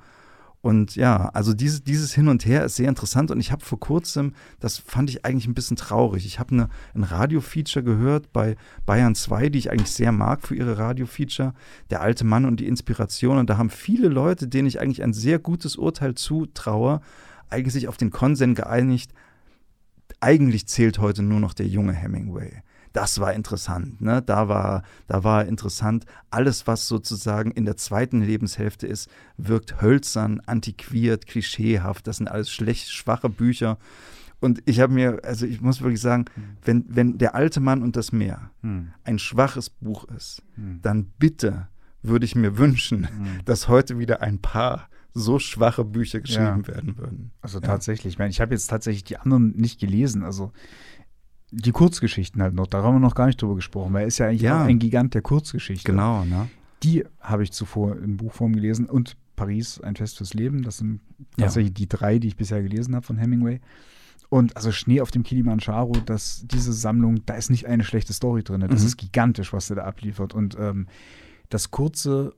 Und 0.62 0.94
ja, 0.94 1.28
also 1.30 1.54
dieses, 1.54 1.82
dieses 1.82 2.14
Hin 2.14 2.28
und 2.28 2.46
Her 2.46 2.64
ist 2.64 2.76
sehr 2.76 2.88
interessant 2.88 3.32
und 3.32 3.40
ich 3.40 3.50
habe 3.50 3.64
vor 3.64 3.80
kurzem, 3.80 4.32
das 4.60 4.78
fand 4.78 5.10
ich 5.10 5.24
eigentlich 5.24 5.48
ein 5.48 5.54
bisschen 5.54 5.76
traurig, 5.76 6.24
ich 6.24 6.38
habe 6.38 6.68
ein 6.94 7.02
Radio-Feature 7.02 7.84
gehört 7.84 8.32
bei 8.32 8.54
Bayern 8.86 9.16
2, 9.16 9.48
die 9.48 9.58
ich 9.58 9.72
eigentlich 9.72 9.90
sehr 9.90 10.12
mag 10.12 10.46
für 10.46 10.54
ihre 10.54 10.78
Radio-Feature, 10.78 11.52
Der 11.90 12.00
alte 12.00 12.24
Mann 12.24 12.44
und 12.44 12.60
die 12.60 12.68
Inspiration. 12.68 13.38
Und 13.38 13.50
da 13.50 13.58
haben 13.58 13.70
viele 13.70 14.06
Leute, 14.06 14.46
denen 14.46 14.68
ich 14.68 14.80
eigentlich 14.80 15.02
ein 15.02 15.12
sehr 15.12 15.40
gutes 15.40 15.74
Urteil 15.74 16.14
zutraue, 16.14 17.00
eigentlich 17.50 17.72
sich 17.72 17.88
auf 17.88 17.96
den 17.96 18.10
Konsens 18.10 18.56
geeinigt, 18.56 19.12
eigentlich 20.20 20.68
zählt 20.68 21.00
heute 21.00 21.24
nur 21.24 21.40
noch 21.40 21.54
der 21.54 21.66
junge 21.66 21.92
Hemingway 21.92 22.62
das 22.92 23.20
war 23.20 23.32
interessant. 23.32 24.00
Ne? 24.00 24.22
Da, 24.22 24.48
war, 24.48 24.82
da 25.06 25.24
war 25.24 25.46
interessant, 25.46 26.04
alles, 26.30 26.66
was 26.66 26.88
sozusagen 26.88 27.50
in 27.50 27.64
der 27.64 27.76
zweiten 27.76 28.22
Lebenshälfte 28.22 28.86
ist, 28.86 29.10
wirkt 29.36 29.80
hölzern, 29.80 30.40
antiquiert, 30.46 31.26
klischeehaft. 31.26 32.06
Das 32.06 32.18
sind 32.18 32.28
alles 32.28 32.50
schlecht, 32.50 32.90
schwache 32.90 33.28
Bücher. 33.28 33.78
Und 34.40 34.60
ich 34.64 34.80
habe 34.80 34.92
mir, 34.92 35.20
also 35.22 35.46
ich 35.46 35.60
muss 35.60 35.82
wirklich 35.82 36.00
sagen, 36.00 36.24
hm. 36.34 36.42
wenn, 36.64 36.84
wenn 36.88 37.18
Der 37.18 37.34
alte 37.34 37.60
Mann 37.60 37.82
und 37.82 37.96
das 37.96 38.12
Meer 38.12 38.50
hm. 38.62 38.88
ein 39.04 39.18
schwaches 39.18 39.70
Buch 39.70 40.04
ist, 40.16 40.42
hm. 40.56 40.80
dann 40.82 41.12
bitte 41.18 41.68
würde 42.02 42.24
ich 42.24 42.34
mir 42.34 42.58
wünschen, 42.58 43.06
hm. 43.06 43.44
dass 43.44 43.68
heute 43.68 43.98
wieder 43.98 44.20
ein 44.20 44.40
paar 44.40 44.88
so 45.14 45.38
schwache 45.38 45.84
Bücher 45.84 46.20
geschrieben 46.20 46.64
ja. 46.66 46.68
werden 46.68 46.98
würden. 46.98 47.30
Also 47.40 47.60
ja. 47.60 47.66
tatsächlich, 47.66 48.14
ich 48.14 48.18
meine, 48.18 48.30
ich 48.30 48.40
habe 48.40 48.54
jetzt 48.54 48.66
tatsächlich 48.66 49.04
die 49.04 49.18
anderen 49.18 49.52
nicht 49.52 49.78
gelesen. 49.78 50.24
Also 50.24 50.52
die 51.52 51.72
Kurzgeschichten 51.72 52.42
halt 52.42 52.54
noch, 52.54 52.66
da 52.66 52.82
haben 52.82 52.96
wir 52.96 53.00
noch 53.00 53.14
gar 53.14 53.26
nicht 53.26 53.40
drüber 53.40 53.54
gesprochen, 53.54 53.92
weil 53.92 54.02
er 54.02 54.08
ist 54.08 54.18
ja 54.18 54.26
eigentlich 54.26 54.42
ja. 54.42 54.64
ein 54.64 54.78
Gigant 54.78 55.14
der 55.14 55.22
Kurzgeschichte. 55.22 55.92
Genau, 55.92 56.24
ne? 56.24 56.48
Die 56.82 57.04
habe 57.20 57.44
ich 57.44 57.52
zuvor 57.52 57.96
in 57.96 58.16
Buchform 58.16 58.54
gelesen 58.54 58.86
und 58.86 59.16
Paris, 59.36 59.80
ein 59.80 59.94
Fest 59.94 60.16
fürs 60.16 60.34
Leben. 60.34 60.62
Das 60.62 60.78
sind 60.78 61.00
tatsächlich 61.36 61.70
ja. 61.70 61.74
die 61.74 61.88
drei, 61.88 62.18
die 62.18 62.28
ich 62.28 62.36
bisher 62.36 62.62
gelesen 62.62 62.96
habe 62.96 63.06
von 63.06 63.18
Hemingway. 63.18 63.60
Und 64.30 64.56
also 64.56 64.72
Schnee 64.72 65.02
auf 65.02 65.10
dem 65.10 65.24
Kilimanjaro, 65.24 65.92
dass 66.06 66.44
diese 66.46 66.72
Sammlung, 66.72 67.24
da 67.26 67.34
ist 67.34 67.50
nicht 67.50 67.66
eine 67.66 67.84
schlechte 67.84 68.14
Story 68.14 68.42
drin. 68.42 68.62
Das 68.62 68.80
mhm. 68.80 68.86
ist 68.86 68.96
gigantisch, 68.96 69.52
was 69.52 69.68
er 69.68 69.76
da 69.76 69.84
abliefert. 69.84 70.34
Und 70.34 70.56
ähm, 70.58 70.86
das 71.50 71.70
kurze 71.70 72.34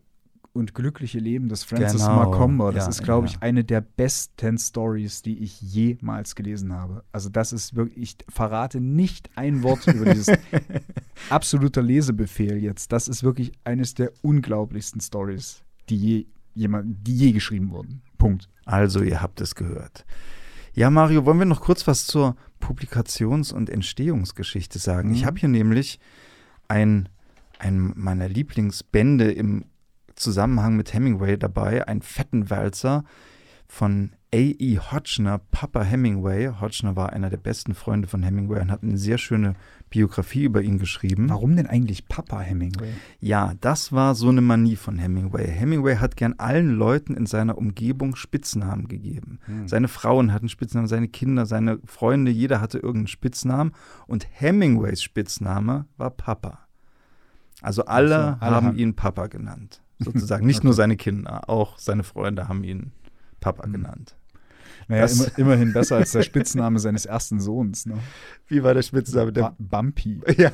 und 0.55 0.73
glückliche 0.73 1.19
Leben 1.19 1.49
des 1.49 1.65
Francis 1.65 2.03
genau. 2.03 2.31
Macomber. 2.31 2.73
Das 2.73 2.85
ja, 2.85 2.91
ist, 2.91 3.03
glaube 3.03 3.27
ich, 3.27 3.43
eine 3.43 3.65
der 3.65 3.81
besten 3.81 4.57
Stories, 4.57 5.21
die 5.21 5.39
ich 5.41 5.61
jemals 5.61 6.37
gelesen 6.37 6.73
habe. 6.73 7.05
Also 7.11 7.29
das 7.29 7.53
ist 7.53 7.75
wirklich, 7.75 7.99
ich 7.99 8.17
verrate 8.33 8.81
nicht 8.81 9.31
ein 9.35 9.65
Wort 9.65 9.87
über 9.89 10.13
dieses 10.13 10.33
absoluter 11.29 11.83
Lesebefehl 11.83 12.57
jetzt. 12.57 12.93
Das 12.93 13.09
ist 13.09 13.25
wirklich 13.25 13.53
eines 13.65 13.95
der 13.95 14.13
unglaublichsten 14.23 15.01
Stories, 15.01 15.65
die 15.89 15.97
je, 15.97 16.27
jemand, 16.55 17.05
die 17.07 17.17
je 17.17 17.33
geschrieben 17.33 17.71
wurden. 17.71 18.03
Punkt. 18.17 18.49
Also, 18.65 19.03
ihr 19.03 19.21
habt 19.21 19.41
es 19.41 19.57
gehört. 19.57 20.07
Ja, 20.73 20.89
Mario, 20.89 21.27
wollen 21.27 21.41
wir 21.41 21.47
noch 21.47 21.61
kurz 21.63 21.87
was 21.89 22.07
zur 22.07 22.37
Publikations- 22.61 23.53
und 23.53 23.69
Entstehungsgeschichte 23.69 24.79
sagen? 24.79 25.09
Mhm. 25.09 25.15
Ich 25.17 25.25
habe 25.25 25.39
hier 25.39 25.49
nämlich 25.49 25.99
ein, 26.69 27.09
ein 27.59 27.93
meiner 27.97 28.29
Lieblingsbände 28.29 29.33
im 29.33 29.65
Zusammenhang 30.17 30.77
mit 30.77 30.93
Hemingway 30.93 31.37
dabei, 31.37 31.87
einen 31.87 32.03
fetten 32.03 32.51
Walzer 32.51 33.05
von 33.67 34.13
A.E. 34.35 34.79
Hodgner, 34.79 35.39
Papa 35.53 35.83
Hemingway. 35.83 36.51
Hodgner 36.61 36.97
war 36.97 37.13
einer 37.13 37.31
der 37.31 37.37
besten 37.37 37.75
Freunde 37.75 38.09
von 38.09 38.25
Hemingway 38.25 38.61
und 38.61 38.71
hat 38.73 38.83
eine 38.83 38.99
sehr 38.99 39.17
schöne 39.17 39.55
Biografie 39.91 40.43
über 40.43 40.61
ihn 40.61 40.79
geschrieben. 40.79 41.29
Warum 41.29 41.55
denn 41.55 41.69
eigentlich 41.69 42.09
Papa 42.09 42.41
Hemingway? 42.41 42.93
Ja, 43.21 43.53
das 43.61 43.93
war 43.93 44.17
so 44.17 44.29
eine 44.29 44.41
Manie 44.41 44.75
von 44.75 44.99
Hemingway. 44.99 45.47
Hemingway 45.47 45.97
hat 45.97 46.17
gern 46.17 46.35
allen 46.39 46.71
Leuten 46.71 47.15
in 47.15 47.27
seiner 47.27 47.57
Umgebung 47.57 48.17
Spitznamen 48.17 48.89
gegeben. 48.89 49.39
Hm. 49.47 49.69
Seine 49.69 49.87
Frauen 49.87 50.33
hatten 50.33 50.49
Spitznamen, 50.49 50.89
seine 50.89 51.07
Kinder, 51.07 51.47
seine 51.47 51.79
Freunde, 51.85 52.33
jeder 52.33 52.61
hatte 52.61 52.79
irgendeinen 52.79 53.07
Spitznamen. 53.07 53.73
Und 54.09 54.27
Hemingways 54.33 55.01
Spitzname 55.01 55.87
war 55.97 56.11
Papa. 56.11 56.59
Also 57.63 57.85
alle, 57.85 58.17
also, 58.17 58.41
alle 58.41 58.57
haben 58.57 58.77
ihn 58.77 58.97
Papa 58.97 59.29
genannt 59.29 59.84
sozusagen. 59.99 60.47
Nicht 60.47 60.59
okay. 60.59 60.67
nur 60.67 60.75
seine 60.75 60.97
Kinder, 60.97 61.49
auch 61.49 61.79
seine 61.79 62.05
Freunde 62.05 62.49
haben 62.49 62.65
ihn 62.65 62.93
Papa 63.41 63.67
mhm. 63.67 63.73
genannt. 63.73 64.17
Naja, 64.89 65.07
immer, 65.07 65.39
immerhin 65.39 65.73
besser 65.73 65.97
als 65.97 66.13
der 66.13 66.23
Spitzname 66.23 66.79
seines 66.79 67.07
ersten 67.07 67.41
Sohns. 67.41 67.87
Ne? 67.87 67.99
Wie 68.49 68.63
war 68.63 68.75
der 68.75 68.83
Spitzname? 68.83 69.33
Der 69.33 69.55
Bumpy. 69.59 70.21
Ja. 70.37 70.53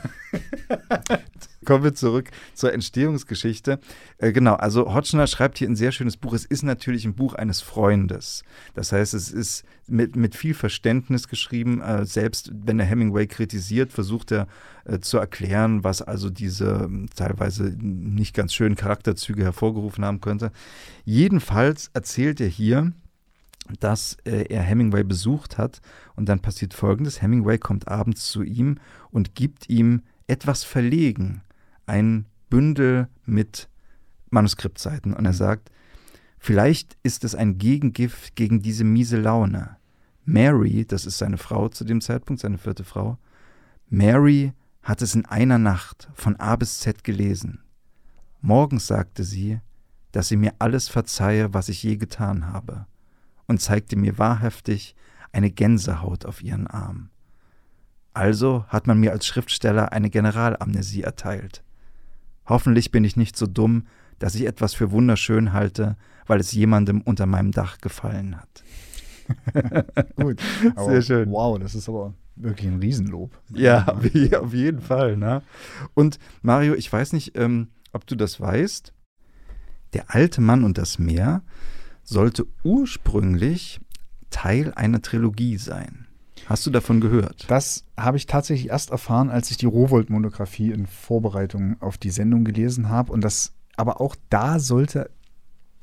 Kommen 1.64 1.85
wir 1.85 1.95
zurück 1.95 2.31
zur 2.55 2.72
Entstehungsgeschichte. 2.72 3.81
Äh, 4.18 4.33
genau, 4.33 4.55
also 4.55 4.95
Hotchner 4.95 5.26
schreibt 5.26 5.59
hier 5.59 5.68
ein 5.68 5.76
sehr 5.76 5.93
schönes 5.93 6.16
Buch. 6.16 6.33
Es 6.33 6.45
ist 6.45 6.62
natürlich 6.62 7.05
ein 7.05 7.14
Buch 7.14 7.35
eines 7.35 7.61
Freundes. 7.61 8.45
Das 8.74 8.93
heißt, 8.93 9.12
es 9.14 9.31
ist 9.31 9.64
mit, 9.87 10.16
mit 10.16 10.35
viel 10.35 10.55
Verständnis 10.55 11.28
geschrieben. 11.28 11.83
Äh, 11.83 12.07
selbst 12.07 12.51
wenn 12.55 12.81
er 12.81 12.87
Hemingway 12.87 13.26
kritisiert, 13.26 13.93
versucht 13.93 14.33
er 14.33 14.47
äh, 14.85 15.01
zu 15.01 15.18
erklären, 15.18 15.85
was 15.85 16.01
also 16.01 16.31
diese 16.31 16.85
ähm, 16.85 17.09
teilweise 17.14 17.74
nicht 17.78 18.35
ganz 18.35 18.55
schönen 18.55 18.76
Charakterzüge 18.76 19.45
hervorgerufen 19.45 20.05
haben 20.05 20.20
könnte. 20.20 20.53
Jedenfalls 21.05 21.91
erzählt 21.93 22.41
er 22.41 22.49
hier, 22.49 22.93
dass 23.79 24.17
äh, 24.25 24.47
er 24.49 24.63
Hemingway 24.63 25.05
besucht 25.05 25.59
hat 25.59 25.81
und 26.17 26.29
dann 26.29 26.41
passiert 26.41 26.75
Folgendes. 26.75 27.23
Hemingway 27.23 27.59
kommt 27.59 27.89
abends 27.89 28.31
zu 28.31 28.43
ihm 28.43 28.79
und 29.11 29.35
gibt 29.35 29.69
ihm 29.69 30.03
etwas 30.27 30.65
verlegen, 30.65 31.43
ein 31.87 32.27
Bündel 32.49 33.09
mit 33.25 33.69
Manuskriptseiten 34.31 35.13
und 35.13 35.25
er 35.25 35.35
sagt, 35.35 35.71
vielleicht 36.39 36.97
ist 37.03 37.25
es 37.25 37.35
ein 37.35 37.59
Gegengift 37.59 38.35
gegen 38.37 38.63
diese 38.63 38.85
miese 38.85 39.21
Laune. 39.21 39.77
Mary, 40.25 40.85
das 40.87 41.07
ist 41.07 41.19
seine 41.19 41.39
Frau 41.39 41.69
zu 41.69 41.85
dem 41.85 42.01
Zeitpunkt, 42.01 42.41
seine 42.41 42.59
vierte 42.59 42.85
Frau, 42.85 43.19
Mary 43.89 44.53
hat 44.83 45.03
es 45.03 45.15
in 45.15 45.27
einer 45.27 45.59
Nacht 45.59 46.09
von 46.15 46.37
A 46.37 46.57
bis 46.57 46.79
Z 46.81 47.05
gelesen. 47.05 47.61
Morgens 48.41 48.87
sagte 48.87 49.25
sie, 49.25 49.61
dass 50.13 50.29
sie 50.29 50.37
mir 50.37 50.55
alles 50.59 50.89
verzeihe, 50.89 51.53
was 51.53 51.69
ich 51.69 51.83
je 51.83 51.97
getan 51.97 52.47
habe 52.47 52.87
und 53.51 53.61
zeigte 53.61 53.97
mir 53.97 54.17
wahrhaftig 54.17 54.95
eine 55.33 55.51
Gänsehaut 55.51 56.25
auf 56.25 56.41
ihren 56.43 56.67
Arm. 56.69 57.11
Also 58.15 58.65
hat 58.69 58.87
man 58.87 58.99
mir 58.99 59.13
als 59.13 59.27
Schriftsteller 59.27 59.93
eine 59.93 60.09
Generalamnesie 60.09 61.03
erteilt. 61.03 61.63
Hoffentlich 62.47 62.91
bin 62.93 63.05
ich 63.05 63.17
nicht 63.17 63.37
so 63.37 63.47
dumm, 63.47 63.87
dass 64.21 64.35
ich 64.37 64.47
etwas 64.47 64.75
für 64.75 64.91
wunderschön 64.93 65.53
halte, 65.53 65.97
weil 66.27 66.41
es 66.41 66.53
jemandem 66.53 67.01
unter 67.03 67.27
meinem 67.27 67.51
Dach 67.53 67.79
gefallen 67.79 68.37
hat. 68.37 68.65
Gut. 70.17 70.41
Aber 70.77 70.91
Sehr 70.91 71.03
schön. 71.03 71.31
Wow, 71.31 71.59
das 71.59 71.75
ist 71.75 71.89
aber 71.89 72.15
wirklich 72.37 72.67
ein 72.69 72.79
Riesenlob. 72.81 73.37
Ja, 73.53 73.87
auf- 73.89 74.05
auf 74.43 74.55
jeden 74.55 74.81
Fall. 74.81 75.17
Ne? 75.17 75.43
Und 75.95 76.19
Mario, 76.43 76.75
ich 76.75 76.93
weiß 76.93 77.13
nicht, 77.13 77.37
ähm, 77.37 77.69
ob 77.93 78.07
du 78.07 78.15
das 78.17 78.41
weißt. 78.41 78.93
Der 79.93 80.15
alte 80.15 80.41
Mann 80.41 80.63
und 80.65 80.79
das 80.79 80.99
Meer 81.01 81.43
sollte 82.03 82.47
ursprünglich 82.65 83.81
Teil 84.31 84.73
einer 84.75 85.03
Trilogie 85.03 85.59
sein. 85.59 86.07
Hast 86.47 86.67
du 86.67 86.71
davon 86.71 87.01
gehört? 87.01 87.45
Das 87.49 87.85
habe 87.97 88.17
ich 88.17 88.27
tatsächlich 88.27 88.71
erst 88.71 88.91
erfahren, 88.91 89.31
als 89.31 89.51
ich 89.51 89.57
die 89.57 89.67
Rowold-Monographie 89.67 90.73
in 90.73 90.87
Vorbereitung 90.87 91.77
auf 91.81 91.99
die 91.99 92.11
Sendung 92.11 92.45
gelesen 92.45 92.89
habe. 92.89 93.13
Und 93.13 93.23
das, 93.23 93.53
aber 93.77 94.01
auch 94.01 94.17
da 94.31 94.59
sollte 94.59 95.11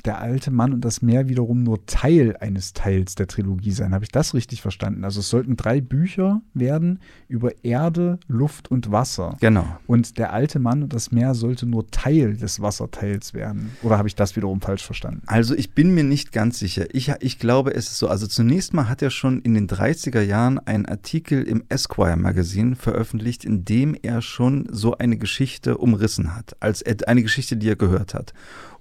der 0.05 0.19
alte 0.19 0.51
Mann 0.51 0.73
und 0.73 0.85
das 0.85 1.01
Meer 1.01 1.27
wiederum 1.27 1.63
nur 1.63 1.85
Teil 1.85 2.37
eines 2.39 2.73
Teils 2.73 3.15
der 3.15 3.27
Trilogie 3.27 3.71
sein. 3.71 3.93
Habe 3.93 4.05
ich 4.05 4.11
das 4.11 4.33
richtig 4.33 4.61
verstanden? 4.61 5.03
Also 5.03 5.19
es 5.19 5.29
sollten 5.29 5.57
drei 5.57 5.81
Bücher 5.81 6.41
werden 6.53 6.99
über 7.27 7.63
Erde, 7.63 8.19
Luft 8.27 8.69
und 8.69 8.91
Wasser. 8.91 9.35
Genau. 9.39 9.65
Und 9.87 10.17
der 10.17 10.33
alte 10.33 10.59
Mann 10.59 10.83
und 10.83 10.93
das 10.93 11.11
Meer 11.11 11.35
sollte 11.35 11.65
nur 11.65 11.87
Teil 11.87 12.37
des 12.37 12.61
Wasserteils 12.61 13.33
werden. 13.33 13.71
Oder 13.81 13.97
habe 13.97 14.07
ich 14.07 14.15
das 14.15 14.35
wiederum 14.35 14.61
falsch 14.61 14.83
verstanden? 14.83 15.23
Also 15.25 15.55
ich 15.55 15.71
bin 15.71 15.93
mir 15.93 16.03
nicht 16.03 16.31
ganz 16.31 16.59
sicher. 16.59 16.85
Ich, 16.93 17.11
ich 17.19 17.39
glaube, 17.39 17.73
es 17.73 17.87
ist 17.87 17.97
so. 17.97 18.07
Also 18.07 18.27
zunächst 18.27 18.73
mal 18.73 18.89
hat 18.89 19.01
er 19.01 19.09
schon 19.09 19.41
in 19.41 19.53
den 19.53 19.67
30er 19.67 20.21
Jahren 20.21 20.59
einen 20.59 20.85
Artikel 20.85 21.43
im 21.43 21.63
Esquire 21.69 22.17
Magazin 22.17 22.75
veröffentlicht, 22.75 23.45
in 23.45 23.65
dem 23.65 23.95
er 24.01 24.21
schon 24.21 24.67
so 24.71 24.97
eine 24.97 25.17
Geschichte 25.17 25.77
umrissen 25.77 26.35
hat, 26.35 26.55
als 26.59 26.83
eine 26.83 27.23
Geschichte, 27.23 27.57
die 27.57 27.69
er 27.69 27.75
gehört 27.75 28.13
hat. 28.13 28.33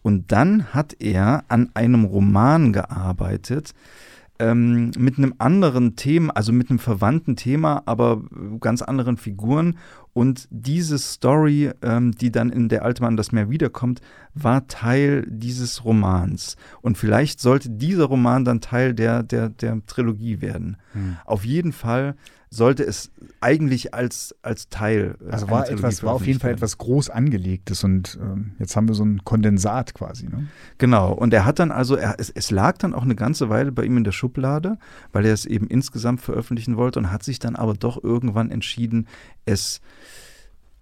Und 0.02 0.30
dann 0.30 0.66
hat 0.72 0.94
er 1.00 1.05
an 1.48 1.70
einem 1.74 2.04
Roman 2.04 2.72
gearbeitet, 2.72 3.74
ähm, 4.38 4.90
mit 4.98 5.18
einem 5.18 5.34
anderen 5.38 5.96
Thema, 5.96 6.36
also 6.36 6.52
mit 6.52 6.70
einem 6.70 6.78
verwandten 6.78 7.36
Thema, 7.36 7.82
aber 7.86 8.22
ganz 8.60 8.82
anderen 8.82 9.16
Figuren. 9.16 9.76
Und 10.16 10.48
diese 10.48 10.96
Story, 10.96 11.72
ähm, 11.82 12.12
die 12.12 12.32
dann 12.32 12.48
in 12.48 12.70
Der 12.70 12.86
alte 12.86 13.02
Mann 13.02 13.12
und 13.12 13.16
das 13.18 13.32
Meer 13.32 13.50
wiederkommt, 13.50 14.00
war 14.32 14.66
Teil 14.66 15.26
dieses 15.28 15.84
Romans. 15.84 16.56
Und 16.80 16.96
vielleicht 16.96 17.38
sollte 17.38 17.68
dieser 17.68 18.06
Roman 18.06 18.46
dann 18.46 18.62
Teil 18.62 18.94
der, 18.94 19.22
der, 19.22 19.50
der 19.50 19.84
Trilogie 19.84 20.40
werden. 20.40 20.78
Auf 21.26 21.44
jeden 21.44 21.72
Fall 21.72 22.14
sollte 22.48 22.84
es 22.84 23.10
eigentlich 23.40 23.92
als, 23.92 24.34
als 24.42 24.68
Teil. 24.68 25.16
äh, 25.26 25.30
Also 25.32 25.50
war 25.50 25.68
etwas, 25.68 26.02
war 26.02 26.14
auf 26.14 26.26
jeden 26.26 26.40
Fall 26.40 26.52
etwas 26.52 26.78
groß 26.78 27.10
angelegtes 27.10 27.84
und 27.84 28.18
ähm, 28.22 28.52
jetzt 28.58 28.76
haben 28.76 28.88
wir 28.88 28.94
so 28.94 29.04
ein 29.04 29.24
Kondensat 29.24 29.94
quasi. 29.94 30.26
Ne? 30.28 30.46
Genau, 30.78 31.12
und 31.12 31.34
er 31.34 31.44
hat 31.44 31.58
dann 31.58 31.70
also, 31.70 31.96
er, 31.96 32.16
es, 32.18 32.30
es 32.30 32.50
lag 32.50 32.78
dann 32.78 32.94
auch 32.94 33.02
eine 33.02 33.16
ganze 33.16 33.48
Weile 33.48 33.72
bei 33.72 33.84
ihm 33.84 33.96
in 33.96 34.04
der 34.04 34.12
Schublade, 34.12 34.78
weil 35.12 35.26
er 35.26 35.34
es 35.34 35.44
eben 35.44 35.66
insgesamt 35.66 36.20
veröffentlichen 36.20 36.76
wollte 36.76 37.00
und 37.00 37.12
hat 37.12 37.22
sich 37.24 37.38
dann 37.38 37.56
aber 37.56 37.74
doch 37.74 38.02
irgendwann 38.02 38.50
entschieden, 38.50 39.06
es 39.46 39.80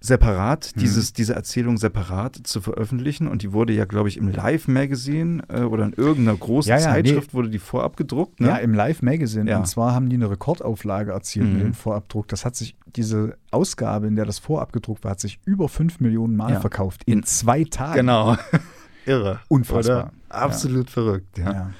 separat, 0.00 0.72
Mhm. 0.74 0.80
dieses, 0.80 1.12
diese 1.14 1.34
Erzählung 1.34 1.78
separat 1.78 2.38
zu 2.44 2.60
veröffentlichen. 2.60 3.26
Und 3.26 3.40
die 3.40 3.52
wurde 3.54 3.72
ja, 3.72 3.86
glaube 3.86 4.10
ich, 4.10 4.18
im 4.18 4.28
Live-Magazin 4.28 5.42
äh, 5.48 5.62
oder 5.62 5.84
in 5.86 5.94
irgendeiner 5.94 6.36
großen 6.36 6.68
Ja, 6.68 6.76
ja, 6.76 6.82
Zeitschrift 6.84 7.32
wurde 7.32 7.48
die 7.48 7.58
vorab 7.58 7.96
gedruckt. 7.96 8.38
Ne? 8.40 8.48
Ja, 8.48 8.56
im 8.56 8.74
Live 8.74 9.00
Magazine. 9.00 9.50
Ja. 9.50 9.56
Und 9.58 9.66
zwar 9.66 9.94
haben 9.94 10.10
die 10.10 10.16
eine 10.16 10.28
Rekordauflage 10.30 11.12
erzielt 11.12 11.46
mit 11.46 11.54
Mhm. 11.54 11.60
dem 11.60 11.74
Vorabdruck. 11.74 12.28
Das 12.28 12.44
hat 12.44 12.54
sich, 12.54 12.76
diese 12.96 13.38
Ausgabe, 13.50 14.06
in 14.06 14.14
der 14.16 14.26
das 14.26 14.38
vorab 14.38 14.72
gedruckt 14.74 15.04
war, 15.04 15.12
hat 15.12 15.20
sich 15.20 15.40
über 15.46 15.70
5 15.70 16.00
Millionen 16.00 16.36
Mal 16.36 16.60
verkauft. 16.60 17.02
In, 17.06 17.20
In- 17.20 17.24
zwei 17.24 17.64
Tagen. 17.64 17.94
Genau. 18.00 18.36
Irre. 19.06 19.40
Unfassbar. 19.48 20.12
Absolut 20.28 20.90
verrückt, 20.90 21.38
ja. 21.38 21.70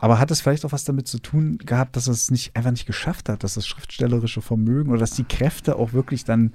Aber 0.00 0.18
hat 0.18 0.30
es 0.30 0.40
vielleicht 0.40 0.64
auch 0.64 0.72
was 0.72 0.84
damit 0.84 1.06
zu 1.06 1.18
tun 1.18 1.58
gehabt, 1.58 1.94
dass 1.96 2.06
es 2.08 2.30
nicht 2.30 2.56
einfach 2.56 2.70
nicht 2.70 2.86
geschafft 2.86 3.28
hat, 3.28 3.44
dass 3.44 3.54
das 3.54 3.66
schriftstellerische 3.66 4.40
Vermögen 4.40 4.90
oder 4.90 5.00
dass 5.00 5.10
die 5.12 5.24
Kräfte 5.24 5.76
auch 5.76 5.92
wirklich 5.92 6.24
dann 6.24 6.52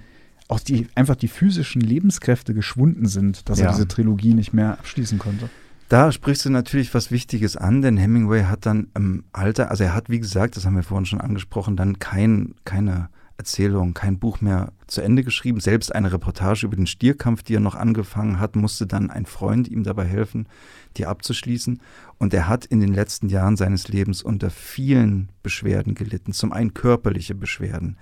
auch 0.48 0.60
die 0.60 0.88
einfach 0.96 1.16
die 1.16 1.28
physischen 1.28 1.82
Lebenskräfte 1.82 2.54
geschwunden 2.54 3.08
sind, 3.08 3.50
dass 3.50 3.60
Ja. 3.60 3.66
er 3.68 3.72
diese 3.72 3.88
Trilogie 3.88 4.34
nicht 4.34 4.54
mehr 4.54 4.74
abschließen 4.80 5.18
konnte. 5.20 5.50
Da 5.90 6.12
sprichst 6.12 6.46
du 6.46 6.50
natürlich 6.50 6.94
was 6.96 7.12
Wichtiges 7.12 7.56
an, 7.56 7.82
denn 7.84 7.98
Hemingway 7.98 8.44
hat 8.46 8.66
dann 8.66 8.88
im 8.96 9.24
Alter, 9.32 9.70
also 9.70 9.84
er 9.84 9.94
hat, 9.94 10.10
wie 10.10 10.20
gesagt, 10.20 10.56
das 10.58 10.66
haben 10.66 10.76
wir 10.76 10.82
vorhin 10.84 11.06
schon 11.06 11.22
angesprochen, 11.22 11.76
dann 11.76 12.00
kein, 12.00 12.56
keine 12.64 13.10
Erzählung, 13.38 13.94
kein 13.94 14.18
Buch 14.18 14.42
mehr 14.42 14.72
zu 14.88 15.02
Ende 15.02 15.24
geschrieben. 15.24 15.60
Selbst 15.60 15.94
eine 15.94 16.12
Reportage 16.12 16.66
über 16.66 16.76
den 16.76 16.88
Stierkampf, 16.88 17.44
die 17.44 17.56
er 17.56 17.60
noch 17.60 17.76
angefangen 17.76 18.40
hat, 18.40 18.56
musste 18.56 18.88
dann 18.88 19.10
ein 19.10 19.26
Freund 19.26 19.68
ihm 19.68 19.84
dabei 19.84 20.06
helfen, 20.06 20.48
die 20.98 21.06
abzuschließen. 21.06 21.82
Und 22.18 22.34
er 22.34 22.48
hat 22.48 22.66
in 22.66 22.80
den 22.80 22.94
letzten 22.94 23.28
Jahren 23.28 23.58
seines 23.58 23.88
Lebens 23.88 24.24
unter 24.24 24.50
vielen 24.50 25.30
Beschwerden 25.44 25.96
gelitten. 25.96 26.32
Zum 26.32 26.54
einen 26.54 26.74
körperliche 26.74 27.36
Beschwerden. 27.36 27.98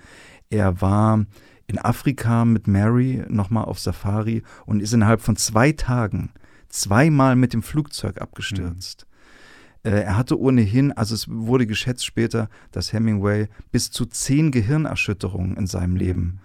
Er 0.50 0.80
war 0.80 1.26
in 1.66 1.78
Afrika 1.78 2.44
mit 2.44 2.66
Mary 2.68 3.24
nochmal 3.28 3.64
auf 3.64 3.78
Safari 3.78 4.42
und 4.66 4.80
ist 4.80 4.92
innerhalb 4.92 5.20
von 5.20 5.36
zwei 5.36 5.72
Tagen 5.72 6.30
zweimal 6.68 7.36
mit 7.36 7.52
dem 7.52 7.62
Flugzeug 7.62 8.20
abgestürzt. 8.20 9.02
Äh, 9.02 9.13
Er 9.84 10.16
hatte 10.16 10.40
ohnehin, 10.40 10.92
also 10.92 11.14
es 11.14 11.28
wurde 11.28 11.66
geschätzt 11.66 12.06
später, 12.06 12.48
dass 12.72 12.92
Hemingway 12.92 13.48
bis 13.70 13.90
zu 13.90 14.06
zehn 14.06 14.50
Gehirnerschütterungen 14.50 15.56
in 15.56 15.66
seinem 15.66 15.96
Leben 15.96 16.40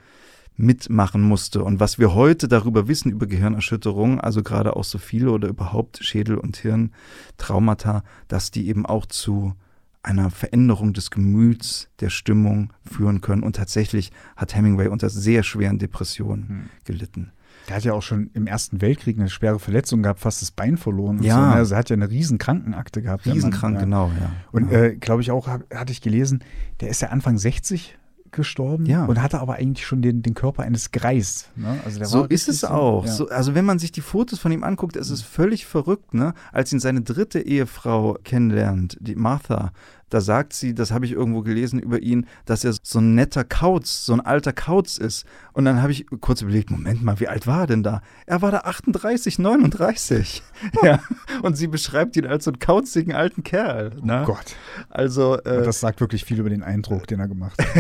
mitmachen 0.57 1.21
musste. 1.21 1.63
Und 1.63 1.79
was 1.79 1.99
wir 1.99 2.13
heute 2.13 2.49
darüber 2.49 2.89
wissen, 2.89 3.11
über 3.11 3.27
Gehirnerschütterungen, 3.27 4.19
also 4.19 4.43
gerade 4.43 4.75
auch 4.75 4.83
so 4.83 4.97
viele 4.97 5.31
oder 5.31 5.47
überhaupt 5.47 6.03
Schädel- 6.03 6.37
und 6.37 6.57
Hirntraumata, 6.57 8.03
dass 8.27 8.51
die 8.51 8.67
eben 8.67 8.85
auch 8.85 9.05
zu 9.05 9.53
einer 10.03 10.29
Veränderung 10.29 10.91
des 10.93 11.11
Gemüts, 11.11 11.89
der 12.01 12.09
Stimmung 12.09 12.73
führen 12.83 13.21
können. 13.21 13.43
Und 13.43 13.55
tatsächlich 13.55 14.11
hat 14.35 14.53
Hemingway 14.53 14.87
unter 14.87 15.09
sehr 15.09 15.43
schweren 15.43 15.79
Depressionen 15.79 16.47
Hm. 16.49 16.69
gelitten. 16.83 17.31
Der 17.69 17.75
hat 17.77 17.83
ja 17.83 17.93
auch 17.93 18.01
schon 18.01 18.31
im 18.33 18.47
Ersten 18.47 18.81
Weltkrieg 18.81 19.17
eine 19.19 19.29
schwere 19.29 19.59
Verletzung 19.59 20.01
gehabt, 20.03 20.19
fast 20.19 20.41
das 20.41 20.51
Bein 20.51 20.75
verloren. 20.77 21.19
Und 21.19 21.23
Ja. 21.23 21.35
So. 21.51 21.55
Also 21.57 21.75
er 21.75 21.77
hat 21.79 21.89
ja 21.89 21.95
eine 21.95 22.09
riesen 22.09 22.37
Krankenakte 22.39 23.01
gehabt. 23.01 23.25
Mann. 23.27 23.35
Riesenkrank, 23.35 23.75
Ja. 23.75 23.81
genau, 23.81 24.07
ja. 24.19 24.31
Und 24.51 24.71
ja. 24.71 24.79
äh, 24.85 24.95
glaube 24.95 25.21
ich 25.21 25.31
auch, 25.31 25.47
hab, 25.47 25.63
hatte 25.73 25.91
ich 25.91 26.01
gelesen, 26.01 26.43
der 26.81 26.89
ist 26.89 27.01
ja 27.01 27.09
Anfang 27.09 27.37
60 27.37 27.97
gestorben 28.31 28.85
Ja. 28.85 29.05
und 29.05 29.21
hatte 29.21 29.39
aber 29.39 29.55
eigentlich 29.55 29.85
schon 29.87 30.01
den, 30.01 30.21
den 30.21 30.33
Körper 30.35 30.63
eines 30.63 30.91
Greis. 30.91 31.49
Ne? 31.55 31.79
Also 31.83 32.03
so 32.05 32.25
ist 32.25 32.47
es 32.47 32.63
auch. 32.63 33.05
Ja. 33.05 33.11
So, 33.11 33.27
also 33.29 33.55
wenn 33.55 33.65
man 33.65 33.79
sich 33.79 33.91
die 33.91 34.01
Fotos 34.01 34.39
von 34.39 34.51
ihm 34.51 34.63
anguckt, 34.63 34.95
es 34.95 35.09
ist 35.09 35.23
völlig 35.23 35.65
verrückt, 35.65 36.13
ne? 36.13 36.33
Als 36.51 36.71
ihn 36.71 36.79
seine 36.79 37.01
dritte 37.01 37.39
Ehefrau 37.39 38.17
kennenlernt, 38.23 38.97
die 38.99 39.15
Martha, 39.15 39.71
da 40.09 40.21
sagt 40.21 40.53
sie, 40.53 40.73
das 40.73 40.91
habe 40.91 41.05
ich 41.05 41.11
irgendwo 41.11 41.41
gelesen 41.41 41.79
über 41.79 42.01
ihn, 42.01 42.25
dass 42.45 42.63
er 42.63 42.73
so 42.81 42.99
ein 42.99 43.15
netter 43.15 43.43
Kauz, 43.43 44.05
so 44.05 44.13
ein 44.13 44.21
alter 44.21 44.53
Kauz 44.53 44.97
ist. 44.97 45.25
Und 45.53 45.65
dann 45.65 45.81
habe 45.81 45.91
ich 45.91 46.05
kurz 46.21 46.41
überlegt, 46.41 46.71
Moment 46.71 47.03
mal, 47.03 47.19
wie 47.19 47.27
alt 47.27 47.47
war 47.47 47.61
er 47.61 47.67
denn 47.67 47.83
da? 47.83 48.01
Er 48.25 48.41
war 48.41 48.51
da 48.51 48.59
38, 48.59 49.39
39. 49.39 50.43
ja. 50.83 50.99
Und 51.41 51.57
sie 51.57 51.67
beschreibt 51.67 52.15
ihn 52.17 52.25
als 52.25 52.45
so 52.45 52.51
einen 52.51 52.59
kauzigen 52.59 53.13
alten 53.13 53.43
Kerl. 53.43 53.91
Ne? 54.01 54.21
Oh 54.23 54.33
Gott. 54.33 54.55
Also 54.89 55.37
äh, 55.37 55.63
das 55.63 55.79
sagt 55.79 56.01
wirklich 56.01 56.25
viel 56.25 56.39
über 56.39 56.49
den 56.49 56.63
Eindruck, 56.63 57.07
den 57.07 57.19
er 57.19 57.27
gemacht 57.27 57.59
hat. 57.59 57.75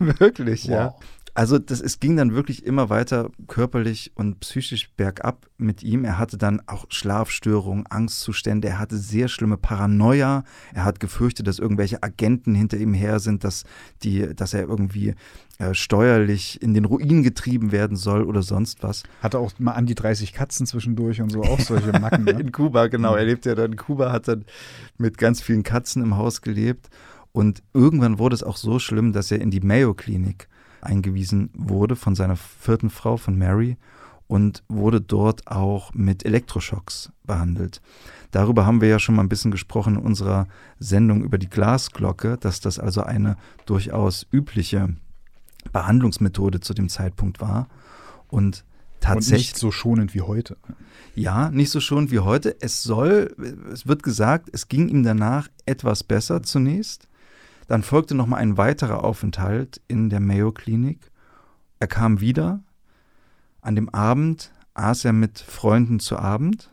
Wirklich, 0.20 0.64
ja. 0.64 0.94
Also 1.36 1.58
das, 1.58 1.80
es 1.80 1.98
ging 1.98 2.16
dann 2.16 2.32
wirklich 2.32 2.64
immer 2.64 2.90
weiter 2.90 3.30
körperlich 3.48 4.12
und 4.14 4.38
psychisch 4.38 4.90
bergab 4.96 5.48
mit 5.58 5.82
ihm. 5.82 6.04
Er 6.04 6.16
hatte 6.16 6.38
dann 6.38 6.62
auch 6.66 6.86
Schlafstörungen, 6.90 7.86
Angstzustände, 7.88 8.68
er 8.68 8.78
hatte 8.78 8.96
sehr 8.96 9.26
schlimme 9.26 9.56
Paranoia. 9.56 10.44
Er 10.72 10.84
hat 10.84 11.00
gefürchtet, 11.00 11.48
dass 11.48 11.58
irgendwelche 11.58 12.04
Agenten 12.04 12.54
hinter 12.54 12.76
ihm 12.76 12.94
her 12.94 13.18
sind, 13.18 13.42
dass, 13.42 13.64
die, 14.04 14.32
dass 14.36 14.54
er 14.54 14.68
irgendwie 14.68 15.16
äh, 15.58 15.74
steuerlich 15.74 16.62
in 16.62 16.72
den 16.72 16.84
Ruin 16.84 17.24
getrieben 17.24 17.72
werden 17.72 17.96
soll 17.96 18.22
oder 18.22 18.42
sonst 18.42 18.84
was. 18.84 19.02
Hatte 19.20 19.40
auch 19.40 19.50
mal 19.58 19.72
an 19.72 19.86
die 19.86 19.96
30 19.96 20.34
Katzen 20.34 20.66
zwischendurch 20.66 21.20
und 21.20 21.32
so, 21.32 21.42
auch 21.42 21.58
solche 21.58 21.90
Macken. 22.00 22.24
Ne? 22.24 22.32
In 22.32 22.52
Kuba, 22.52 22.86
genau. 22.86 23.16
Er 23.16 23.24
lebte 23.24 23.48
ja 23.48 23.54
dann 23.56 23.72
in 23.72 23.76
Kuba, 23.76 24.12
hat 24.12 24.28
dann 24.28 24.44
mit 24.98 25.18
ganz 25.18 25.42
vielen 25.42 25.64
Katzen 25.64 26.00
im 26.00 26.16
Haus 26.16 26.42
gelebt. 26.42 26.90
Und 27.32 27.64
irgendwann 27.72 28.20
wurde 28.20 28.34
es 28.34 28.44
auch 28.44 28.56
so 28.56 28.78
schlimm, 28.78 29.12
dass 29.12 29.32
er 29.32 29.40
in 29.40 29.50
die 29.50 29.58
Mayo-Klinik 29.58 30.48
eingewiesen 30.84 31.50
wurde 31.54 31.96
von 31.96 32.14
seiner 32.14 32.36
vierten 32.36 32.90
Frau, 32.90 33.16
von 33.16 33.36
Mary, 33.36 33.76
und 34.26 34.62
wurde 34.68 35.00
dort 35.00 35.46
auch 35.48 35.92
mit 35.92 36.24
Elektroschocks 36.24 37.12
behandelt. 37.24 37.82
Darüber 38.30 38.66
haben 38.66 38.80
wir 38.80 38.88
ja 38.88 38.98
schon 38.98 39.14
mal 39.14 39.22
ein 39.22 39.28
bisschen 39.28 39.50
gesprochen 39.50 39.96
in 39.96 40.00
unserer 40.00 40.46
Sendung 40.78 41.22
über 41.22 41.38
die 41.38 41.50
Glasglocke, 41.50 42.38
dass 42.38 42.60
das 42.60 42.78
also 42.78 43.02
eine 43.02 43.36
durchaus 43.66 44.26
übliche 44.32 44.96
Behandlungsmethode 45.72 46.60
zu 46.60 46.74
dem 46.74 46.88
Zeitpunkt 46.88 47.40
war. 47.40 47.68
Und 48.28 48.44
Und 48.44 48.64
tatsächlich. 49.00 49.48
nicht 49.48 49.58
so 49.58 49.70
schonend 49.70 50.14
wie 50.14 50.22
heute. 50.22 50.56
Ja, 51.14 51.50
nicht 51.50 51.70
so 51.70 51.80
schon 51.80 52.10
wie 52.10 52.20
heute. 52.20 52.56
Es 52.60 52.82
soll, 52.82 53.34
es 53.72 53.86
wird 53.86 54.02
gesagt, 54.02 54.48
es 54.52 54.68
ging 54.68 54.88
ihm 54.88 55.02
danach 55.02 55.48
etwas 55.66 56.02
besser 56.02 56.42
zunächst. 56.42 57.06
Dann 57.68 57.82
folgte 57.82 58.14
nochmal 58.14 58.40
ein 58.40 58.56
weiterer 58.56 59.04
Aufenthalt 59.04 59.80
in 59.88 60.10
der 60.10 60.20
Mayo 60.20 60.52
Klinik. 60.52 61.10
Er 61.78 61.86
kam 61.86 62.20
wieder. 62.20 62.62
An 63.60 63.74
dem 63.74 63.88
Abend, 63.88 64.52
aß 64.74 65.06
er 65.06 65.12
mit 65.12 65.38
Freunden 65.38 65.98
zu 66.00 66.18
Abend, 66.18 66.70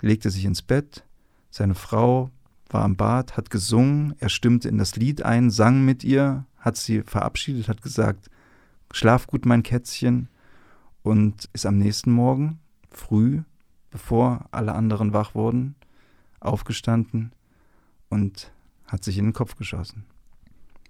legte 0.00 0.30
sich 0.30 0.44
ins 0.44 0.62
Bett, 0.62 1.04
seine 1.50 1.74
Frau 1.74 2.30
war 2.68 2.84
am 2.84 2.96
Bad, 2.96 3.36
hat 3.36 3.50
gesungen, 3.50 4.14
er 4.20 4.28
stimmte 4.28 4.68
in 4.68 4.78
das 4.78 4.94
Lied 4.94 5.22
ein, 5.22 5.50
sang 5.50 5.84
mit 5.84 6.04
ihr, 6.04 6.46
hat 6.58 6.76
sie 6.76 7.02
verabschiedet, 7.02 7.68
hat 7.68 7.82
gesagt, 7.82 8.30
schlaf 8.92 9.26
gut, 9.26 9.46
mein 9.46 9.64
Kätzchen, 9.64 10.28
und 11.02 11.48
ist 11.52 11.66
am 11.66 11.78
nächsten 11.78 12.12
Morgen 12.12 12.60
früh, 12.90 13.42
bevor 13.90 14.46
alle 14.52 14.74
anderen 14.74 15.12
wach 15.12 15.34
wurden, 15.34 15.74
aufgestanden 16.38 17.32
und 18.08 18.52
hat 18.90 19.04
sich 19.04 19.18
in 19.18 19.26
den 19.26 19.32
Kopf 19.32 19.56
geschossen. 19.56 20.04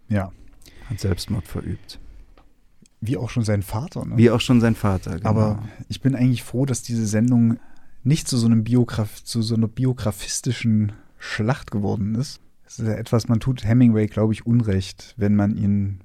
Ja. 0.09 0.33
Hat 0.87 1.01
Selbstmord 1.01 1.47
verübt. 1.47 2.01
Wie 3.01 3.17
auch 3.17 3.31
schon 3.31 3.45
sein 3.45 3.63
Vater. 3.63 4.05
Ne? 4.05 4.17
Wie 4.17 4.31
auch 4.31 4.41
schon 4.41 4.61
sein 4.61 4.75
Vater. 4.75 5.17
Genau. 5.17 5.29
Aber 5.29 5.63
ich 5.89 6.01
bin 6.01 6.15
eigentlich 6.15 6.43
froh, 6.43 6.67
dass 6.67 6.83
diese 6.83 7.07
Sendung 7.07 7.59
nicht 8.03 8.29
zu 8.29 8.37
so 8.37 8.47
einem 8.47 8.65
Biograf 8.65 9.23
zu 9.23 9.43
so 9.43 9.55
einer 9.55 9.69
biografistischen 9.69 10.93
Schlacht 11.19 11.71
geworden 11.71 12.15
ist. 12.15 12.41
Es 12.67 12.79
ist 12.79 12.87
ja 12.87 12.95
etwas, 12.95 13.29
man 13.29 13.41
tut 13.41 13.65
Hemingway, 13.65 14.07
glaube 14.07 14.33
ich, 14.33 14.47
Unrecht, 14.47 15.15
wenn 15.17 15.35
man 15.35 15.57
ihn 15.57 16.01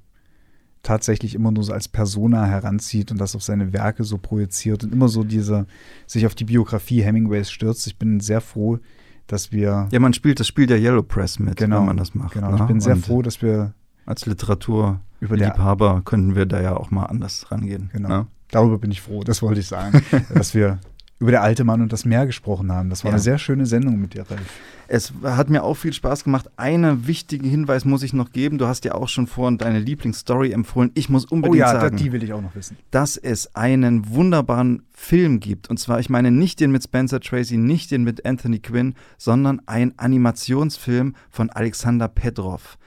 tatsächlich 0.84 1.36
immer 1.36 1.52
nur 1.52 1.64
so 1.64 1.74
als 1.74 1.88
Persona 1.88 2.46
heranzieht 2.46 3.12
und 3.12 3.20
das 3.20 3.36
auf 3.36 3.43
seine 3.43 3.74
Werke 3.74 4.04
so 4.04 4.18
projiziert 4.18 4.84
und 4.84 4.93
immer 4.93 5.08
so 5.08 5.24
diese 5.24 5.68
sich 6.06 6.26
auf 6.26 6.36
die 6.36 6.46
Biografie 6.46 7.02
Hemingways 7.02 7.50
stürzt. 7.50 7.88
Ich 7.88 7.98
bin 7.98 8.20
sehr 8.20 8.41
froh, 8.41 8.80
dass 9.28 9.51
wir. 9.51 9.88
Ja, 9.91 9.99
man 9.99 10.13
spielt 10.13 10.39
das 10.39 10.47
Spiel 10.47 10.67
der 10.67 10.80
Yellow 10.80 11.03
Press 11.03 11.39
mit, 11.39 11.57
genau, 11.57 11.80
wenn 11.80 11.86
man 11.88 11.97
das 11.97 12.15
macht. 12.15 12.34
Genau, 12.34 12.55
ich 12.55 12.61
bin 12.63 12.80
sehr 12.80 12.95
und 12.95 13.05
froh, 13.05 13.21
dass 13.21 13.41
wir. 13.41 13.73
Als 14.05 14.28
Literaturliebhaber 14.28 16.03
könnten 16.05 16.36
wir 16.36 16.45
da 16.45 16.61
ja 16.61 16.78
auch 16.78 16.91
mal 16.91 17.05
anders 17.05 17.51
rangehen. 17.51 17.89
Genau. 17.91 18.07
Ne? 18.07 18.28
Darüber 18.51 18.78
bin 18.78 18.91
ich 18.91 19.01
froh, 19.01 19.23
das 19.23 19.41
wollte 19.41 19.61
ich 19.61 19.67
sagen, 19.67 20.03
dass 20.34 20.53
wir 20.53 20.80
über 21.20 21.32
der 21.32 21.43
alte 21.43 21.63
Mann 21.63 21.82
und 21.82 21.93
das 21.93 22.03
Meer 22.05 22.26
gesprochen 22.26 22.72
haben. 22.72 22.89
Das 22.89 23.03
war 23.03 23.11
ja. 23.11 23.16
eine 23.16 23.22
sehr 23.22 23.38
schöne 23.38 23.66
Sendung 23.66 23.99
mit 23.99 24.13
dir, 24.13 24.30
Ralf. 24.30 24.41
Es 24.88 25.13
hat 25.24 25.49
mir 25.49 25.63
auch 25.63 25.76
viel 25.76 25.93
Spaß 25.93 26.24
gemacht. 26.24 26.49
Einen 26.57 27.07
wichtigen 27.07 27.49
Hinweis 27.49 27.86
muss 27.86 28.03
ich 28.03 28.13
noch 28.13 28.32
geben. 28.32 28.57
Du 28.57 28.68
hast 28.68 28.86
ja 28.86 28.93
auch 28.93 29.07
schon 29.07 29.26
vorhin 29.26 29.57
deine 29.57 29.80
Lieblingsstory 29.80 30.51
empfohlen. 30.51 30.91
Ich 30.93 31.09
muss 31.09 31.26
unbedingt 31.26 31.55
oh 31.55 31.59
ja, 31.59 31.72
sagen, 31.72 31.97
die 31.97 32.11
will 32.11 32.22
ich 32.22 32.34
auch 32.34 32.41
noch 32.41 32.53
wissen. 32.53 32.78
dass 32.91 33.18
es 33.18 33.55
einen 33.55 34.09
wunderbaren 34.09 34.84
Film 34.91 35.39
gibt. 35.39 35.70
Und 35.70 35.80
zwar, 35.80 35.99
ich 35.99 36.09
meine 36.09 36.32
nicht 36.32 36.59
den 36.59 36.72
mit 36.72 36.84
Spencer 36.84 37.20
Tracy, 37.20 37.57
nicht 37.57 37.91
den 37.91 38.03
mit 38.03 38.26
Anthony 38.26 38.59
Quinn, 38.59 38.93
sondern 39.18 39.61
ein 39.66 39.97
Animationsfilm 39.97 41.16
von 41.32 41.49
Alexander 41.49 42.07
Pedrov 42.07 42.78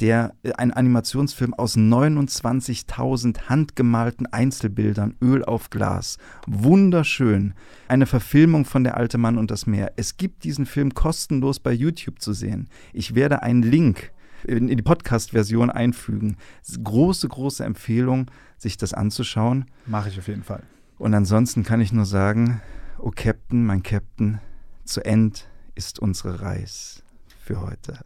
der 0.00 0.34
äh, 0.42 0.52
ein 0.52 0.72
Animationsfilm 0.72 1.54
aus 1.54 1.76
29.000 1.76 3.48
handgemalten 3.48 4.26
Einzelbildern, 4.26 5.16
Öl 5.22 5.44
auf 5.44 5.70
Glas. 5.70 6.18
Wunderschön. 6.46 7.54
Eine 7.88 8.06
Verfilmung 8.06 8.64
von 8.64 8.84
Der 8.84 8.96
alte 8.96 9.18
Mann 9.18 9.38
und 9.38 9.50
das 9.50 9.66
Meer. 9.66 9.92
Es 9.96 10.16
gibt 10.16 10.44
diesen 10.44 10.66
Film 10.66 10.94
kostenlos 10.94 11.60
bei 11.60 11.72
YouTube 11.72 12.20
zu 12.20 12.32
sehen. 12.32 12.68
Ich 12.92 13.14
werde 13.14 13.42
einen 13.42 13.62
Link 13.62 14.12
in 14.44 14.68
die 14.68 14.82
Podcast-Version 14.82 15.70
einfügen. 15.70 16.36
Große, 16.82 17.28
große 17.28 17.64
Empfehlung, 17.64 18.30
sich 18.58 18.76
das 18.76 18.94
anzuschauen. 18.94 19.66
Mache 19.86 20.08
ich 20.08 20.18
auf 20.18 20.28
jeden 20.28 20.44
Fall. 20.44 20.62
Und 20.98 21.14
ansonsten 21.14 21.62
kann 21.62 21.80
ich 21.80 21.92
nur 21.92 22.06
sagen, 22.06 22.60
oh 22.98 23.10
Captain, 23.14 23.64
mein 23.64 23.82
Captain, 23.82 24.40
zu 24.84 25.04
End 25.04 25.48
ist 25.74 25.98
unsere 25.98 26.40
Reise 26.40 27.02
für 27.38 27.60
heute. 27.60 28.00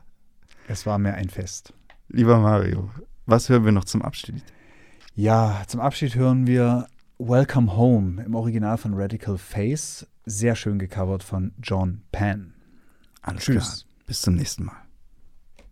Es 0.67 0.87
war 0.87 0.99
mir 0.99 1.15
ein 1.15 1.29
Fest. 1.29 1.75
Lieber 2.13 2.41
Mario, 2.41 2.91
was 3.27 3.49
hören 3.49 3.65
wir 3.65 3.71
noch 3.71 3.85
zum 3.85 4.03
Abschied? 4.03 4.43
Ja, 5.15 5.63
zum 5.69 5.81
Abschied 5.81 6.17
hören 6.17 6.45
wir 6.45 6.89
Welcome 7.19 7.77
Home 7.77 8.21
im 8.25 8.35
Original 8.35 8.79
von 8.79 8.95
Radical 8.95 9.39
Face. 9.39 10.09
Sehr 10.27 10.57
schön 10.57 10.81
gecovert 10.81 11.23
von 11.23 11.53
John 11.63 12.03
Penn. 12.11 12.55
Alles 13.23 13.45
Tschüss. 13.45 13.85
Klar. 13.85 14.07
Bis 14.07 14.23
zum 14.23 14.35
nächsten 14.35 14.65
Mal. 14.65 14.90